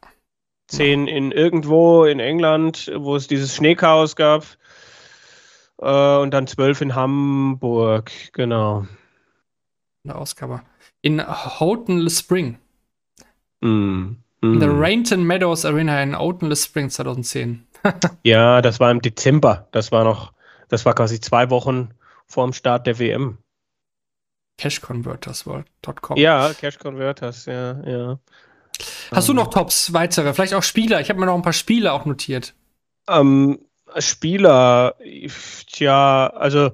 [0.69, 4.45] Zehn in irgendwo in England, wo es dieses Schneechaos gab.
[5.83, 8.87] Äh, und dann zwölf in Hamburg, genau.
[10.05, 10.63] In der Ausgabe.
[11.01, 12.59] In Houghton Spring.
[13.61, 14.81] Mm, In der mm.
[14.81, 17.67] Rainton Meadows Arena in Houghton Spring 2010.
[18.23, 19.67] Ja, das war im Dezember.
[19.73, 20.33] Das war noch,
[20.69, 21.89] das war quasi zwei Wochen
[22.27, 23.39] vorm Start der WM.
[24.59, 26.17] Cashconvertersworld.com.
[26.17, 28.19] Ja, Cash Converters, ja, ja.
[29.11, 30.33] Hast du noch Tops, weitere?
[30.33, 31.01] Vielleicht auch Spieler?
[31.01, 32.55] Ich habe mir noch ein paar Spiele auch notiert.
[33.09, 33.59] Ähm,
[33.99, 36.71] Spieler, ich- tja, also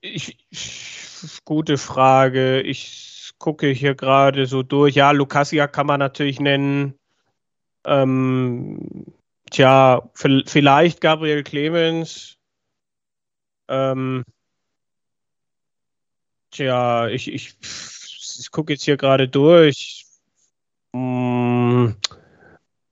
[0.00, 2.60] ich, ich, gute Frage.
[2.62, 4.94] Ich gucke hier gerade so durch.
[4.94, 6.94] Ja, Lucasia kann man natürlich nennen.
[7.84, 9.06] Ähm,
[9.50, 12.36] tja, vielleicht Gabriel Clemens.
[13.68, 14.24] Ähm,
[16.50, 17.54] tja, ich, ich,
[18.38, 20.06] ich gucke jetzt hier gerade durch.
[20.92, 21.90] Mm,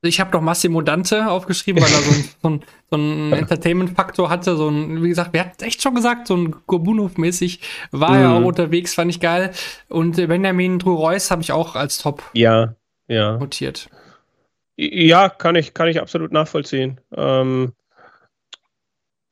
[0.03, 4.31] Ich habe noch Massimo Dante aufgeschrieben, weil er so, ein, so, ein, so einen Entertainment-Faktor
[4.31, 4.57] hatte.
[4.57, 7.61] So ein, wie gesagt, wer hat echt schon gesagt, so ein Gorbunov-mäßig
[7.91, 8.35] war er Mhm.
[8.37, 9.51] auch unterwegs, fand ich geil.
[9.89, 12.75] Und Benjamin Drew-Reus habe ich auch als Top ja,
[13.09, 13.39] ja.
[13.39, 13.89] notiert.
[14.77, 17.01] Ja, kann ich, kann ich absolut nachvollziehen.
[17.17, 17.73] Ähm,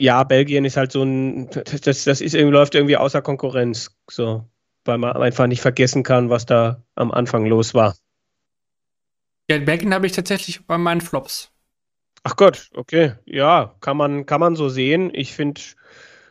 [0.01, 4.45] ja, Belgien ist halt so ein, das, das ist irgendwie, läuft irgendwie außer Konkurrenz, so,
[4.85, 7.95] weil man einfach nicht vergessen kann, was da am Anfang los war.
[9.49, 11.53] Ja, Belgien habe ich tatsächlich bei meinen Flops.
[12.25, 15.11] Ach Gott, okay, ja, kann man, kann man so sehen.
[15.15, 15.61] Ich finde,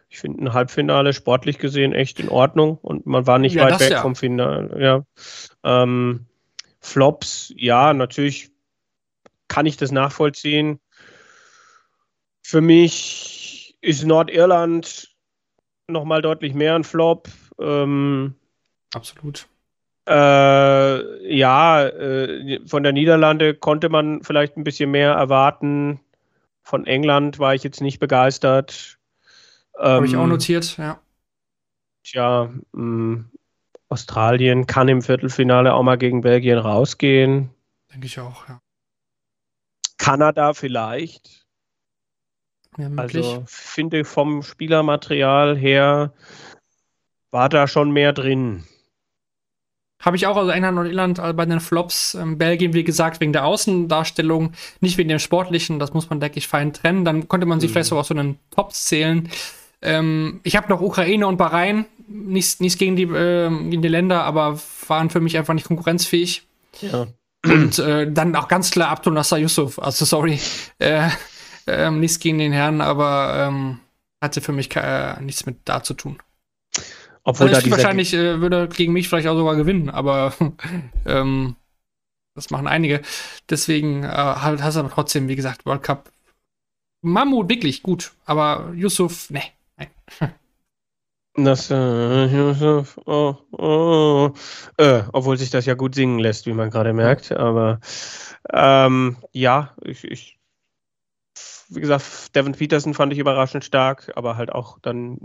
[0.09, 3.79] ich finde ein Halbfinale sportlich gesehen echt in Ordnung und man war nicht Ja, weit
[3.79, 4.01] weg ja.
[4.01, 4.81] vom Finale.
[4.83, 5.05] Ja.
[5.63, 6.25] Ähm,
[6.81, 8.51] Flops, ja, natürlich
[9.47, 10.79] kann ich das nachvollziehen.
[12.43, 15.15] Für mich ist Nordirland
[15.87, 17.29] nochmal deutlich mehr ein Flop.
[17.59, 18.35] Ähm,
[18.93, 19.47] Absolut.
[20.07, 25.99] Äh, ja, äh, von der Niederlande konnte man vielleicht ein bisschen mehr erwarten.
[26.61, 28.99] Von England war ich jetzt nicht begeistert.
[29.77, 30.99] Habe ich auch ähm, notiert, ja.
[32.03, 33.31] Tja, mh, mm,
[33.89, 37.49] Australien kann im Viertelfinale auch mal gegen Belgien rausgehen.
[37.91, 38.61] Denke ich auch, ja.
[39.97, 41.45] Kanada vielleicht.
[42.77, 46.13] Ja, also finde vom Spielermaterial her
[47.31, 48.65] war da schon mehr drin.
[50.01, 52.15] Habe ich auch, also England und Irland also bei den Flops.
[52.15, 54.51] Ähm, Belgien, wie gesagt, wegen der Außendarstellung,
[54.81, 57.05] nicht wegen dem Sportlichen, das muss man, denke ich, fein trennen.
[57.05, 57.71] Dann konnte man sie mhm.
[57.71, 59.29] vielleicht sogar aus so einen Tops zählen.
[59.81, 64.23] Ähm, ich habe noch Ukraine und Bahrain, nichts, nichts gegen, die, äh, gegen die Länder,
[64.23, 66.43] aber waren für mich einfach nicht konkurrenzfähig.
[66.81, 67.07] Ja.
[67.45, 70.39] Und äh, dann auch ganz klar Abdul Nasser Yusuf, also sorry,
[70.79, 71.09] äh,
[71.67, 73.79] äh, nichts gegen den Herrn, aber ähm,
[74.21, 76.17] hatte für mich äh, nichts mit da zu tun.
[77.25, 80.33] Obwohl also da wahrscheinlich äh, würde gegen mich vielleicht auch sogar gewinnen, aber
[81.05, 81.55] ähm,
[82.35, 83.01] das machen einige.
[83.49, 86.11] Deswegen äh, hast du aber trotzdem, wie gesagt, World Cup
[87.01, 89.43] Mammut wirklich gut, aber Yusuf, ne,
[89.77, 89.89] nein.
[91.37, 94.31] Das, äh, Yusuf, oh, oh,
[94.77, 97.81] äh, obwohl sich das ja gut singen lässt, wie man gerade merkt, aber
[98.53, 100.39] ähm, ja, ich, ich,
[101.67, 105.17] wie gesagt, Devin Peterson fand ich überraschend stark, aber halt auch dann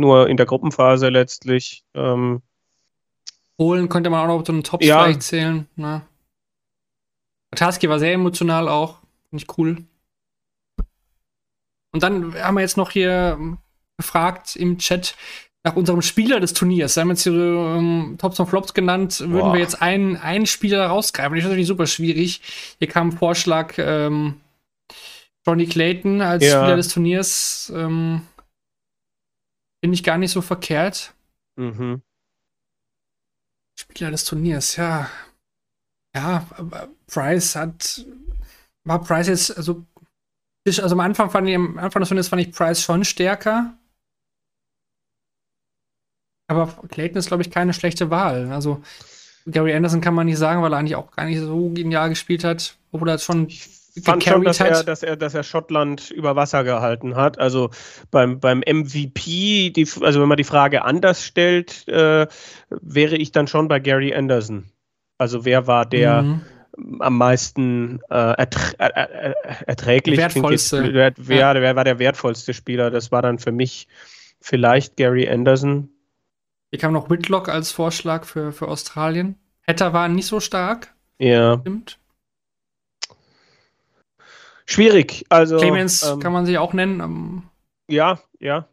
[0.00, 1.84] nur in der Gruppenphase letztlich.
[1.94, 2.42] Ähm,
[3.56, 5.02] Polen könnte man auch noch zu den Tops ja.
[5.02, 5.66] vielleicht zählen.
[5.76, 6.02] Ne?
[7.54, 8.98] Tarski war sehr emotional auch.
[9.30, 9.84] Finde ich cool.
[11.92, 13.58] Und dann haben wir jetzt noch hier ähm,
[13.96, 15.16] gefragt im Chat
[15.64, 16.94] nach unserem Spieler des Turniers.
[16.94, 19.18] Wir haben jetzt hier ähm, Tops und Flops genannt.
[19.20, 19.52] Würden Boah.
[19.54, 21.36] wir jetzt einen, einen Spieler rausgreifen?
[21.36, 22.40] Ich finde das natürlich super schwierig.
[22.78, 24.34] Hier kam ein Vorschlag ähm,
[25.46, 26.60] Johnny Clayton als ja.
[26.60, 27.72] Spieler des Turniers.
[27.74, 28.22] Ähm,
[29.86, 31.14] Finde ich gar nicht so verkehrt.
[31.54, 32.02] Mhm.
[33.78, 35.08] Spieler des Turniers, ja.
[36.12, 38.04] Ja, aber Price hat.
[38.82, 39.86] War Price jetzt, also.
[40.66, 43.78] Also am Anfang fand ich, am Anfang des Turniers fand ich Price schon stärker.
[46.48, 48.50] Aber Clayton ist, glaube ich, keine schlechte Wahl.
[48.50, 48.82] Also
[49.46, 52.42] Gary Anderson kann man nicht sagen, weil er eigentlich auch gar nicht so genial gespielt
[52.42, 53.46] hat, obwohl er schon
[54.02, 57.38] fand schon, dass er, dass, er, dass er Schottland über Wasser gehalten hat.
[57.38, 57.70] Also
[58.10, 62.26] beim, beim MVP, die, also wenn man die Frage anders stellt, äh,
[62.70, 64.70] wäre ich dann schon bei Gary Anderson.
[65.18, 66.42] Also wer war der mhm.
[67.00, 69.34] am meisten äh, erträ äh,
[69.66, 70.18] erträglich?
[70.18, 70.82] Wertvollste.
[70.82, 71.54] Jetzt, wer, ja.
[71.54, 72.90] wer war der wertvollste Spieler?
[72.90, 73.88] Das war dann für mich
[74.40, 75.88] vielleicht Gary Anderson.
[76.70, 79.36] Hier kam noch Whitlock als Vorschlag für, für Australien.
[79.66, 80.94] Hatter war nicht so stark.
[81.18, 81.58] Ja.
[81.60, 81.98] Stimmt.
[84.66, 85.24] Schwierig.
[85.28, 87.00] Also, Clemens ähm, kann man sich auch nennen.
[87.00, 87.42] Ähm,
[87.88, 88.66] ja, ja.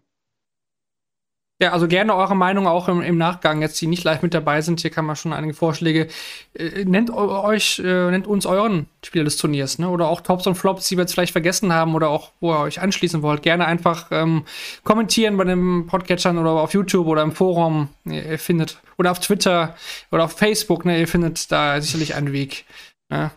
[1.61, 4.61] Ja, also gerne eure Meinung auch im, im, Nachgang, jetzt die nicht live mit dabei
[4.61, 4.82] sind.
[4.82, 6.10] Hier kann man schon einige Vorschläge.
[6.56, 9.88] Äh, nennt euch, äh, nennt uns euren Spieler des Turniers, ne?
[9.88, 12.60] Oder auch Tops und Flops, die wir jetzt vielleicht vergessen haben oder auch, wo ihr
[12.60, 13.44] euch anschließen wollt.
[13.44, 14.44] Gerne einfach ähm,
[14.84, 17.88] kommentieren bei den Podcatchern oder auf YouTube oder im Forum.
[18.03, 19.78] Ihr, findet, oder auf Twitter
[20.11, 20.99] oder auf Facebook, ne?
[20.99, 22.65] Ihr findet da sicherlich einen Weg.
[23.10, 23.32] Ne?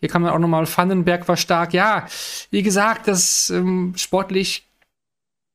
[0.00, 1.72] Hier kann man auch nochmal, Vandenberg war stark.
[1.74, 2.06] Ja,
[2.50, 4.66] wie gesagt, das ähm, sportlich,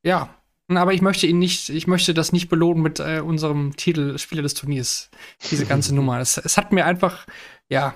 [0.03, 0.29] ja.
[0.67, 4.41] Aber ich möchte ihn nicht, ich möchte das nicht belohnen mit äh, unserem Titel Spieler
[4.41, 5.11] des Turniers.
[5.51, 6.19] Diese ganze Nummer.
[6.19, 7.27] Es, es hat mir einfach,
[7.69, 7.95] ja,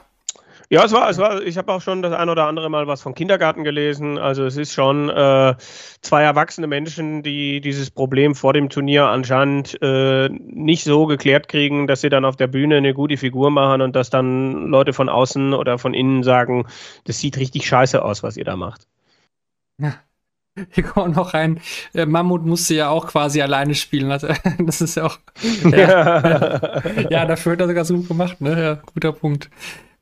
[0.72, 3.02] ja, es war, es war, ich habe auch schon das ein oder andere Mal was
[3.02, 4.20] vom Kindergarten gelesen.
[4.20, 5.56] Also es ist schon äh,
[6.02, 11.88] zwei erwachsene Menschen, die dieses Problem vor dem Turnier anscheinend äh, nicht so geklärt kriegen,
[11.88, 15.10] dass sie dann auf der Bühne eine gute Figur machen und dass dann Leute von
[15.10, 16.68] außen oder von innen sagen,
[17.06, 18.88] das sieht richtig scheiße aus, was ihr da macht.
[19.80, 19.96] Ja.
[20.72, 21.60] Hier kommt noch rein.
[21.96, 24.10] Äh, Mammut musste ja auch quasi alleine spielen.
[24.60, 25.18] Das ist ja auch.
[25.72, 28.62] Ja, ja dafür hat er sogar so gut gemacht, ne?
[28.62, 29.50] Ja, guter Punkt.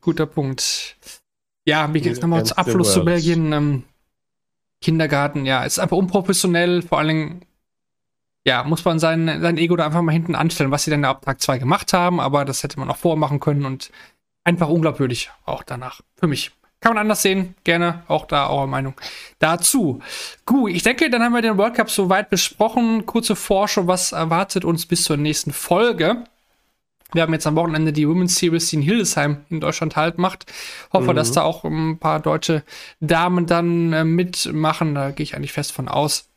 [0.08, 0.96] Guter Punkt.
[1.66, 3.52] Ja, wie geht's nochmal zu Abschluss zu Belgien?
[3.52, 3.82] Ähm,
[4.80, 7.42] Kindergarten, ja, ist einfach unprofessionell, vor allen Dingen,
[8.46, 11.26] ja, muss man sein, sein Ego da einfach mal hinten anstellen, was sie dann ab
[11.26, 13.90] Tag 2 gemacht haben, aber das hätte man auch vormachen können und
[14.44, 16.00] einfach unglaubwürdig auch danach.
[16.16, 16.52] Für mich.
[16.80, 18.94] Kann man anders sehen, gerne auch da eure Meinung
[19.38, 20.00] dazu.
[20.46, 23.04] Gut, ich denke, dann haben wir den World Cup soweit besprochen.
[23.04, 26.24] Kurze Vorschau, was erwartet uns bis zur nächsten Folge.
[27.14, 30.52] Wir haben jetzt am Wochenende die Women's Series, die in Hildesheim in Deutschland halt macht.
[30.92, 31.16] Hoffe, mhm.
[31.16, 32.64] dass da auch ein paar deutsche
[33.00, 34.94] Damen dann äh, mitmachen.
[34.94, 36.28] Da gehe ich eigentlich fest von aus.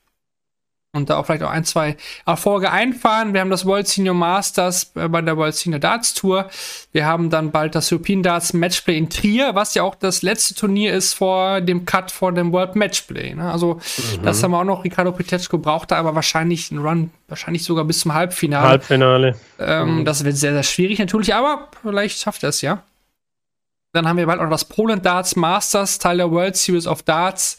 [0.94, 1.96] Und da auch vielleicht auch ein, zwei
[2.26, 3.34] Erfolge einfahren.
[3.34, 6.50] Wir haben das World Senior Masters äh, bei der World Senior Darts Tour.
[6.92, 10.54] Wir haben dann bald das European Darts Matchplay in Trier, was ja auch das letzte
[10.54, 13.34] Turnier ist vor dem Cut vor dem World Matchplay.
[13.36, 13.50] Ne?
[13.50, 14.24] Also mhm.
[14.24, 14.84] das haben wir auch noch.
[14.84, 18.68] Ricardo Pitechko braucht da aber wahrscheinlich einen Run, wahrscheinlich sogar bis zum Halbfinale.
[18.68, 19.36] Halbfinale.
[19.60, 20.06] Ähm, mhm.
[20.06, 22.84] Das wird sehr, sehr schwierig natürlich, aber vielleicht schafft er es ja.
[23.94, 27.04] Dann haben wir bald auch noch das Poland Darts Masters, Teil der World Series of
[27.04, 27.58] Darts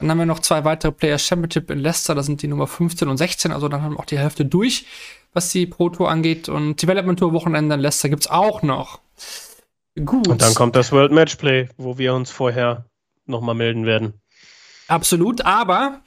[0.00, 3.08] dann haben wir noch zwei weitere Players Championship in Leicester, da sind die Nummer 15
[3.08, 4.86] und 16, also dann haben wir auch die Hälfte durch,
[5.32, 6.48] was die Pro Tour angeht.
[6.48, 9.00] Und Development Tour Wochenende in Leicester gibt es auch noch.
[10.04, 10.28] Gut.
[10.28, 12.86] Und dann kommt das World Matchplay, wo wir uns vorher
[13.26, 14.14] nochmal melden werden.
[14.88, 16.00] Absolut, aber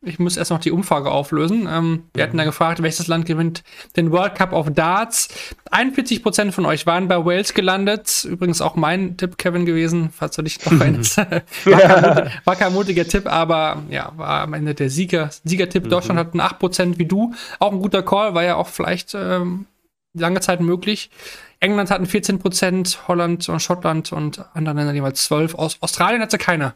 [0.00, 1.68] ich muss erst noch die Umfrage auflösen.
[1.70, 3.64] Ähm, wir hatten da gefragt, welches Land gewinnt
[3.96, 5.28] den World Cup of Darts.
[5.72, 8.24] 41% von euch waren bei Wales gelandet.
[8.24, 11.16] Übrigens auch mein Tipp, Kevin, gewesen, falls du dich noch erinnerst.
[11.16, 15.30] war, kein, mutiger Tipp, aber ja, war am Ende der Sieger.
[15.44, 15.90] Siegertipp mhm.
[15.90, 17.34] Deutschland hat einen 8% wie du.
[17.58, 19.66] Auch ein guter Call, war ja auch vielleicht ähm,
[20.14, 21.10] lange Zeit möglich.
[21.58, 25.56] England hatten 14%, Holland und Schottland und andere Länder jeweils 12.
[25.56, 26.74] Aus Australien hatte keiner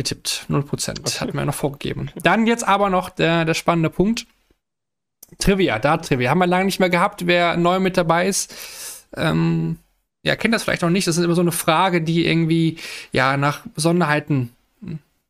[0.00, 0.46] getippt.
[0.48, 1.00] 0%.
[1.00, 1.20] Okay.
[1.20, 2.10] Hatten wir noch vorgegeben.
[2.22, 4.26] Dann jetzt aber noch der, der spannende Punkt.
[5.38, 6.30] Trivia, da Trivia.
[6.30, 8.54] Haben wir lange nicht mehr gehabt, wer neu mit dabei ist.
[9.14, 9.78] Ähm,
[10.22, 11.06] ja, kennt das vielleicht noch nicht.
[11.06, 12.78] Das ist immer so eine Frage, die irgendwie,
[13.12, 14.50] ja, nach Besonderheiten,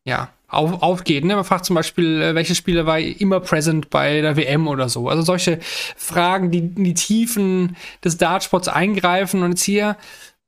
[0.05, 1.25] ja, auf, aufgeht.
[1.25, 1.35] Ne?
[1.35, 5.09] Man fragt zum Beispiel, äh, welche Spiele war immer present bei der WM oder so.
[5.09, 9.43] Also solche Fragen, die in die Tiefen des Dartsports eingreifen.
[9.43, 9.97] Und jetzt hier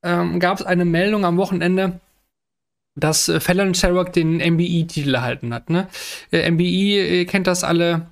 [0.01, 1.99] ähm, gab es eine Meldung am Wochenende,
[2.95, 5.69] dass äh, Fallon Sherrock den MBE-Titel erhalten hat.
[5.69, 5.87] Ne?
[6.31, 8.07] Äh, MBE, ihr kennt das alle,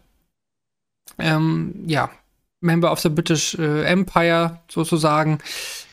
[1.19, 2.09] ähm, ja,
[2.61, 5.39] Member of the British äh, Empire sozusagen.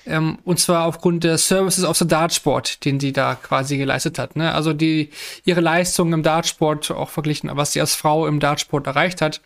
[0.06, 4.36] Ähm, und zwar aufgrund der Services of the Dartsport, den sie da quasi geleistet hat.
[4.36, 4.54] Ne?
[4.54, 5.10] Also die,
[5.44, 9.40] ihre Leistung im Dartsport auch verglichen, was sie als Frau im Dartsport erreicht hat.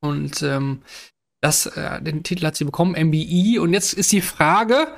[0.00, 0.82] Und ähm,
[1.40, 3.60] das, äh, den Titel hat sie bekommen, MBE.
[3.60, 4.88] Und jetzt ist die Frage,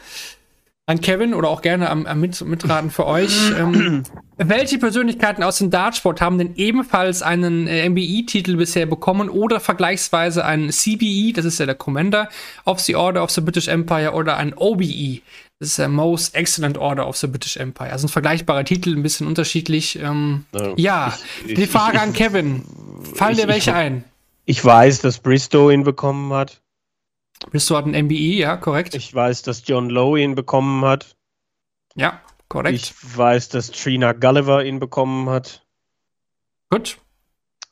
[0.89, 3.53] an Kevin oder auch gerne am, am Mit Mitraten für euch.
[3.59, 4.05] Ähm,
[4.39, 10.47] welche Persönlichkeiten aus dem Dartsport haben denn ebenfalls einen äh, MBE-Titel bisher bekommen oder vergleichsweise
[10.47, 12.31] einen CBE, das ist ja der Commander
[12.65, 15.21] of the Order of the British Empire, oder ein OBE,
[15.59, 17.93] das ist der Most Excellent Order of the British Empire.
[17.93, 19.99] Also ein vergleichbarer Titel, ein bisschen unterschiedlich.
[19.99, 22.65] Ähm, ja, ja ich, die Frage ich, an Kevin.
[23.15, 24.05] Fallen dir welche ein?
[24.47, 26.63] Ich weiß, dass Bristow ihn bekommen hat.
[27.51, 28.95] Bist du hat ein MBE, ja, korrekt.
[28.95, 31.17] Ich weiß, dass John Lowe ihn bekommen hat.
[31.95, 32.75] Ja, korrekt.
[32.75, 35.67] Ich weiß, dass Trina Gulliver ihn bekommen hat.
[36.71, 36.99] Gut.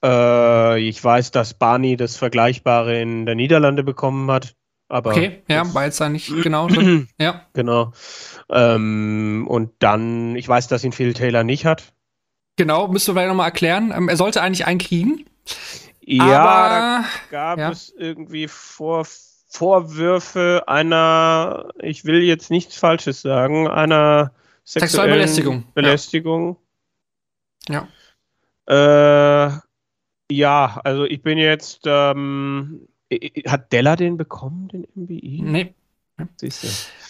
[0.03, 4.55] Äh, ich weiß, dass Barney das Vergleichbare in der Niederlande bekommen hat.
[4.89, 6.69] Aber okay, ja, war jetzt da nicht genau
[7.19, 7.43] ja.
[7.55, 7.93] Genau.
[8.49, 11.93] Ähm, und dann, ich weiß, dass ihn Phil Taylor nicht hat.
[12.57, 13.93] Genau, müsst du vielleicht nochmal erklären.
[13.95, 15.27] Ähm, er sollte eigentlich einen kriegen.
[16.01, 17.71] Ja, aber, da gab ja.
[17.71, 19.05] es irgendwie vor
[19.47, 24.33] Vorwürfe einer, ich will jetzt nichts Falsches sagen, einer
[24.65, 25.65] sexuellen Belästigung.
[25.75, 26.57] Belästigung.
[27.69, 27.89] Ja.
[28.67, 29.53] Äh,
[30.31, 32.89] ja, also ich bin jetzt, ähm,
[33.47, 35.41] hat Della den bekommen, den MBI?
[35.43, 35.75] Nee.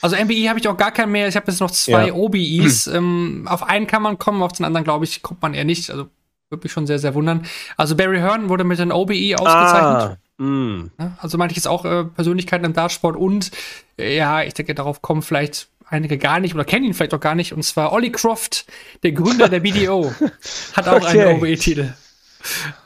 [0.03, 1.29] Also MBI habe ich auch gar keinen mehr.
[1.29, 2.15] Ich habe jetzt noch zwei ja.
[2.15, 2.89] OBIs.
[2.89, 5.91] Ähm, auf einen kann man kommen, auf den anderen, glaube ich, kommt man eher nicht.
[5.91, 6.09] Also
[6.51, 7.47] würde mich schon sehr, sehr wundern.
[7.77, 10.19] Also Barry Hearn wurde mit einem OBI ausgezeichnet.
[10.19, 10.19] Ah.
[10.39, 10.89] Mm.
[11.19, 13.51] Also meine ich jetzt auch äh, Persönlichkeiten im Dartsport und
[13.99, 17.21] äh, ja, ich denke, darauf kommen vielleicht einige gar nicht oder kennen ihn vielleicht auch
[17.21, 17.53] gar nicht.
[17.53, 18.67] Und zwar Olli Croft,
[19.03, 20.13] der Gründer der BDO,
[20.75, 21.23] hat auch okay.
[21.23, 21.95] einen OBE-Titel.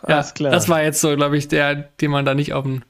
[0.08, 2.82] Ja, das war jetzt so, glaube ich, der, den man da nicht auf dem,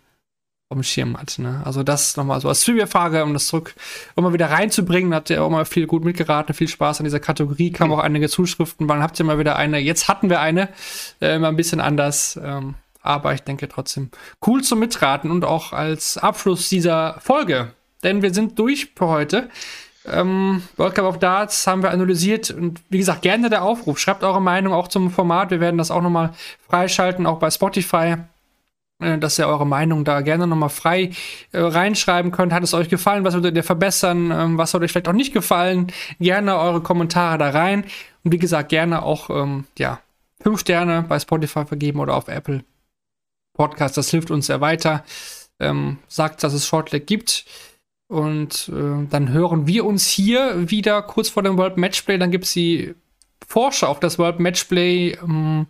[0.69, 1.39] auf dem Schirm hat.
[1.39, 1.63] Ne?
[1.65, 3.75] Also das nochmal so als Trivia-Frage, um das zurück,
[4.15, 5.15] um mal wieder reinzubringen.
[5.15, 7.73] Hat er auch mal viel gut mitgeraten, viel Spaß an dieser Kategorie.
[7.73, 8.89] Kamen auch einige Zuschriften.
[8.89, 9.79] Wann habt ihr mal wieder eine?
[9.79, 10.69] Jetzt hatten wir eine,
[11.21, 12.39] äh, immer ein bisschen anders.
[12.41, 14.11] Ähm, aber ich denke trotzdem
[14.47, 17.73] cool zum Mitraten und auch als Abschluss dieser Folge.
[18.03, 19.49] Denn wir sind durch für heute.
[20.07, 23.99] Ähm, World Cup of Darts haben wir analysiert und wie gesagt, gerne der Aufruf.
[23.99, 25.51] Schreibt eure Meinung auch zum Format.
[25.51, 26.33] Wir werden das auch nochmal
[26.69, 28.17] freischalten, auch bei Spotify,
[29.01, 31.11] äh, dass ihr eure Meinung da gerne nochmal frei
[31.53, 32.53] äh, reinschreiben könnt.
[32.53, 33.25] Hat es euch gefallen?
[33.25, 34.31] Was würdet ihr verbessern?
[34.31, 35.89] Ähm, was hat euch vielleicht auch nicht gefallen?
[36.19, 37.85] Gerne eure Kommentare da rein.
[38.25, 40.01] Und wie gesagt, gerne auch, ähm, ja,
[40.43, 42.65] fünf Sterne bei Spotify vergeben oder auf Apple
[43.61, 43.99] Podcast.
[43.99, 45.05] Das hilft uns sehr weiter.
[45.59, 47.45] Ähm, sagt, dass es Shortleg gibt.
[48.09, 52.17] Und äh, dann hören wir uns hier wieder kurz vor dem World Matchplay.
[52.17, 52.95] Dann gibt es die
[53.47, 55.19] Forscher auf das World Matchplay.
[55.23, 55.67] Ähm,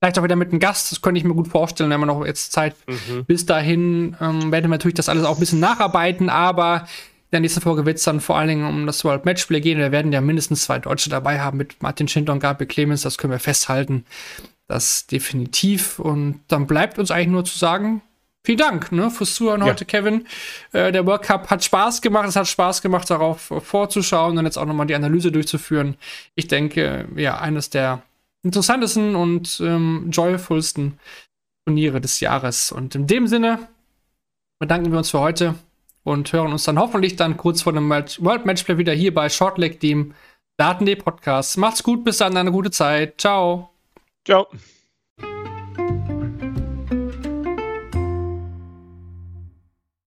[0.00, 0.90] vielleicht auch wieder mit einem Gast.
[0.90, 3.24] Das könnte ich mir gut vorstellen, wenn wir noch jetzt Zeit mhm.
[3.26, 6.28] bis dahin ähm, werden wir natürlich das alles auch ein bisschen nacharbeiten.
[6.30, 6.88] Aber
[7.26, 9.78] in der nächsten Folge wird es dann vor allen Dingen um das World Matchplay gehen.
[9.78, 13.02] Wir werden ja mindestens zwei Deutsche dabei haben mit Martin Schindler und Gabriel Clemens.
[13.02, 14.04] Das können wir festhalten.
[14.68, 15.98] Das definitiv.
[15.98, 18.02] Und dann bleibt uns eigentlich nur zu sagen,
[18.44, 19.66] vielen Dank ne, fürs Zuhören ja.
[19.66, 20.26] heute, Kevin.
[20.72, 22.28] Äh, der World Cup hat Spaß gemacht.
[22.28, 25.96] Es hat Spaß gemacht, darauf vorzuschauen und jetzt auch nochmal die Analyse durchzuführen.
[26.34, 28.02] Ich denke, ja, eines der
[28.42, 30.98] interessantesten und ähm, joyfulsten
[31.66, 32.70] Turniere des Jahres.
[32.70, 33.58] Und in dem Sinne
[34.58, 35.54] bedanken wir uns für heute
[36.04, 39.80] und hören uns dann hoffentlich dann kurz vor dem World Matchplay wieder hier bei Shortleg,
[39.80, 40.14] dem
[40.58, 41.56] Daten.de Podcast.
[41.58, 43.20] Macht's gut, bis dann, eine gute Zeit.
[43.20, 43.70] Ciao.
[44.28, 44.46] Ciao.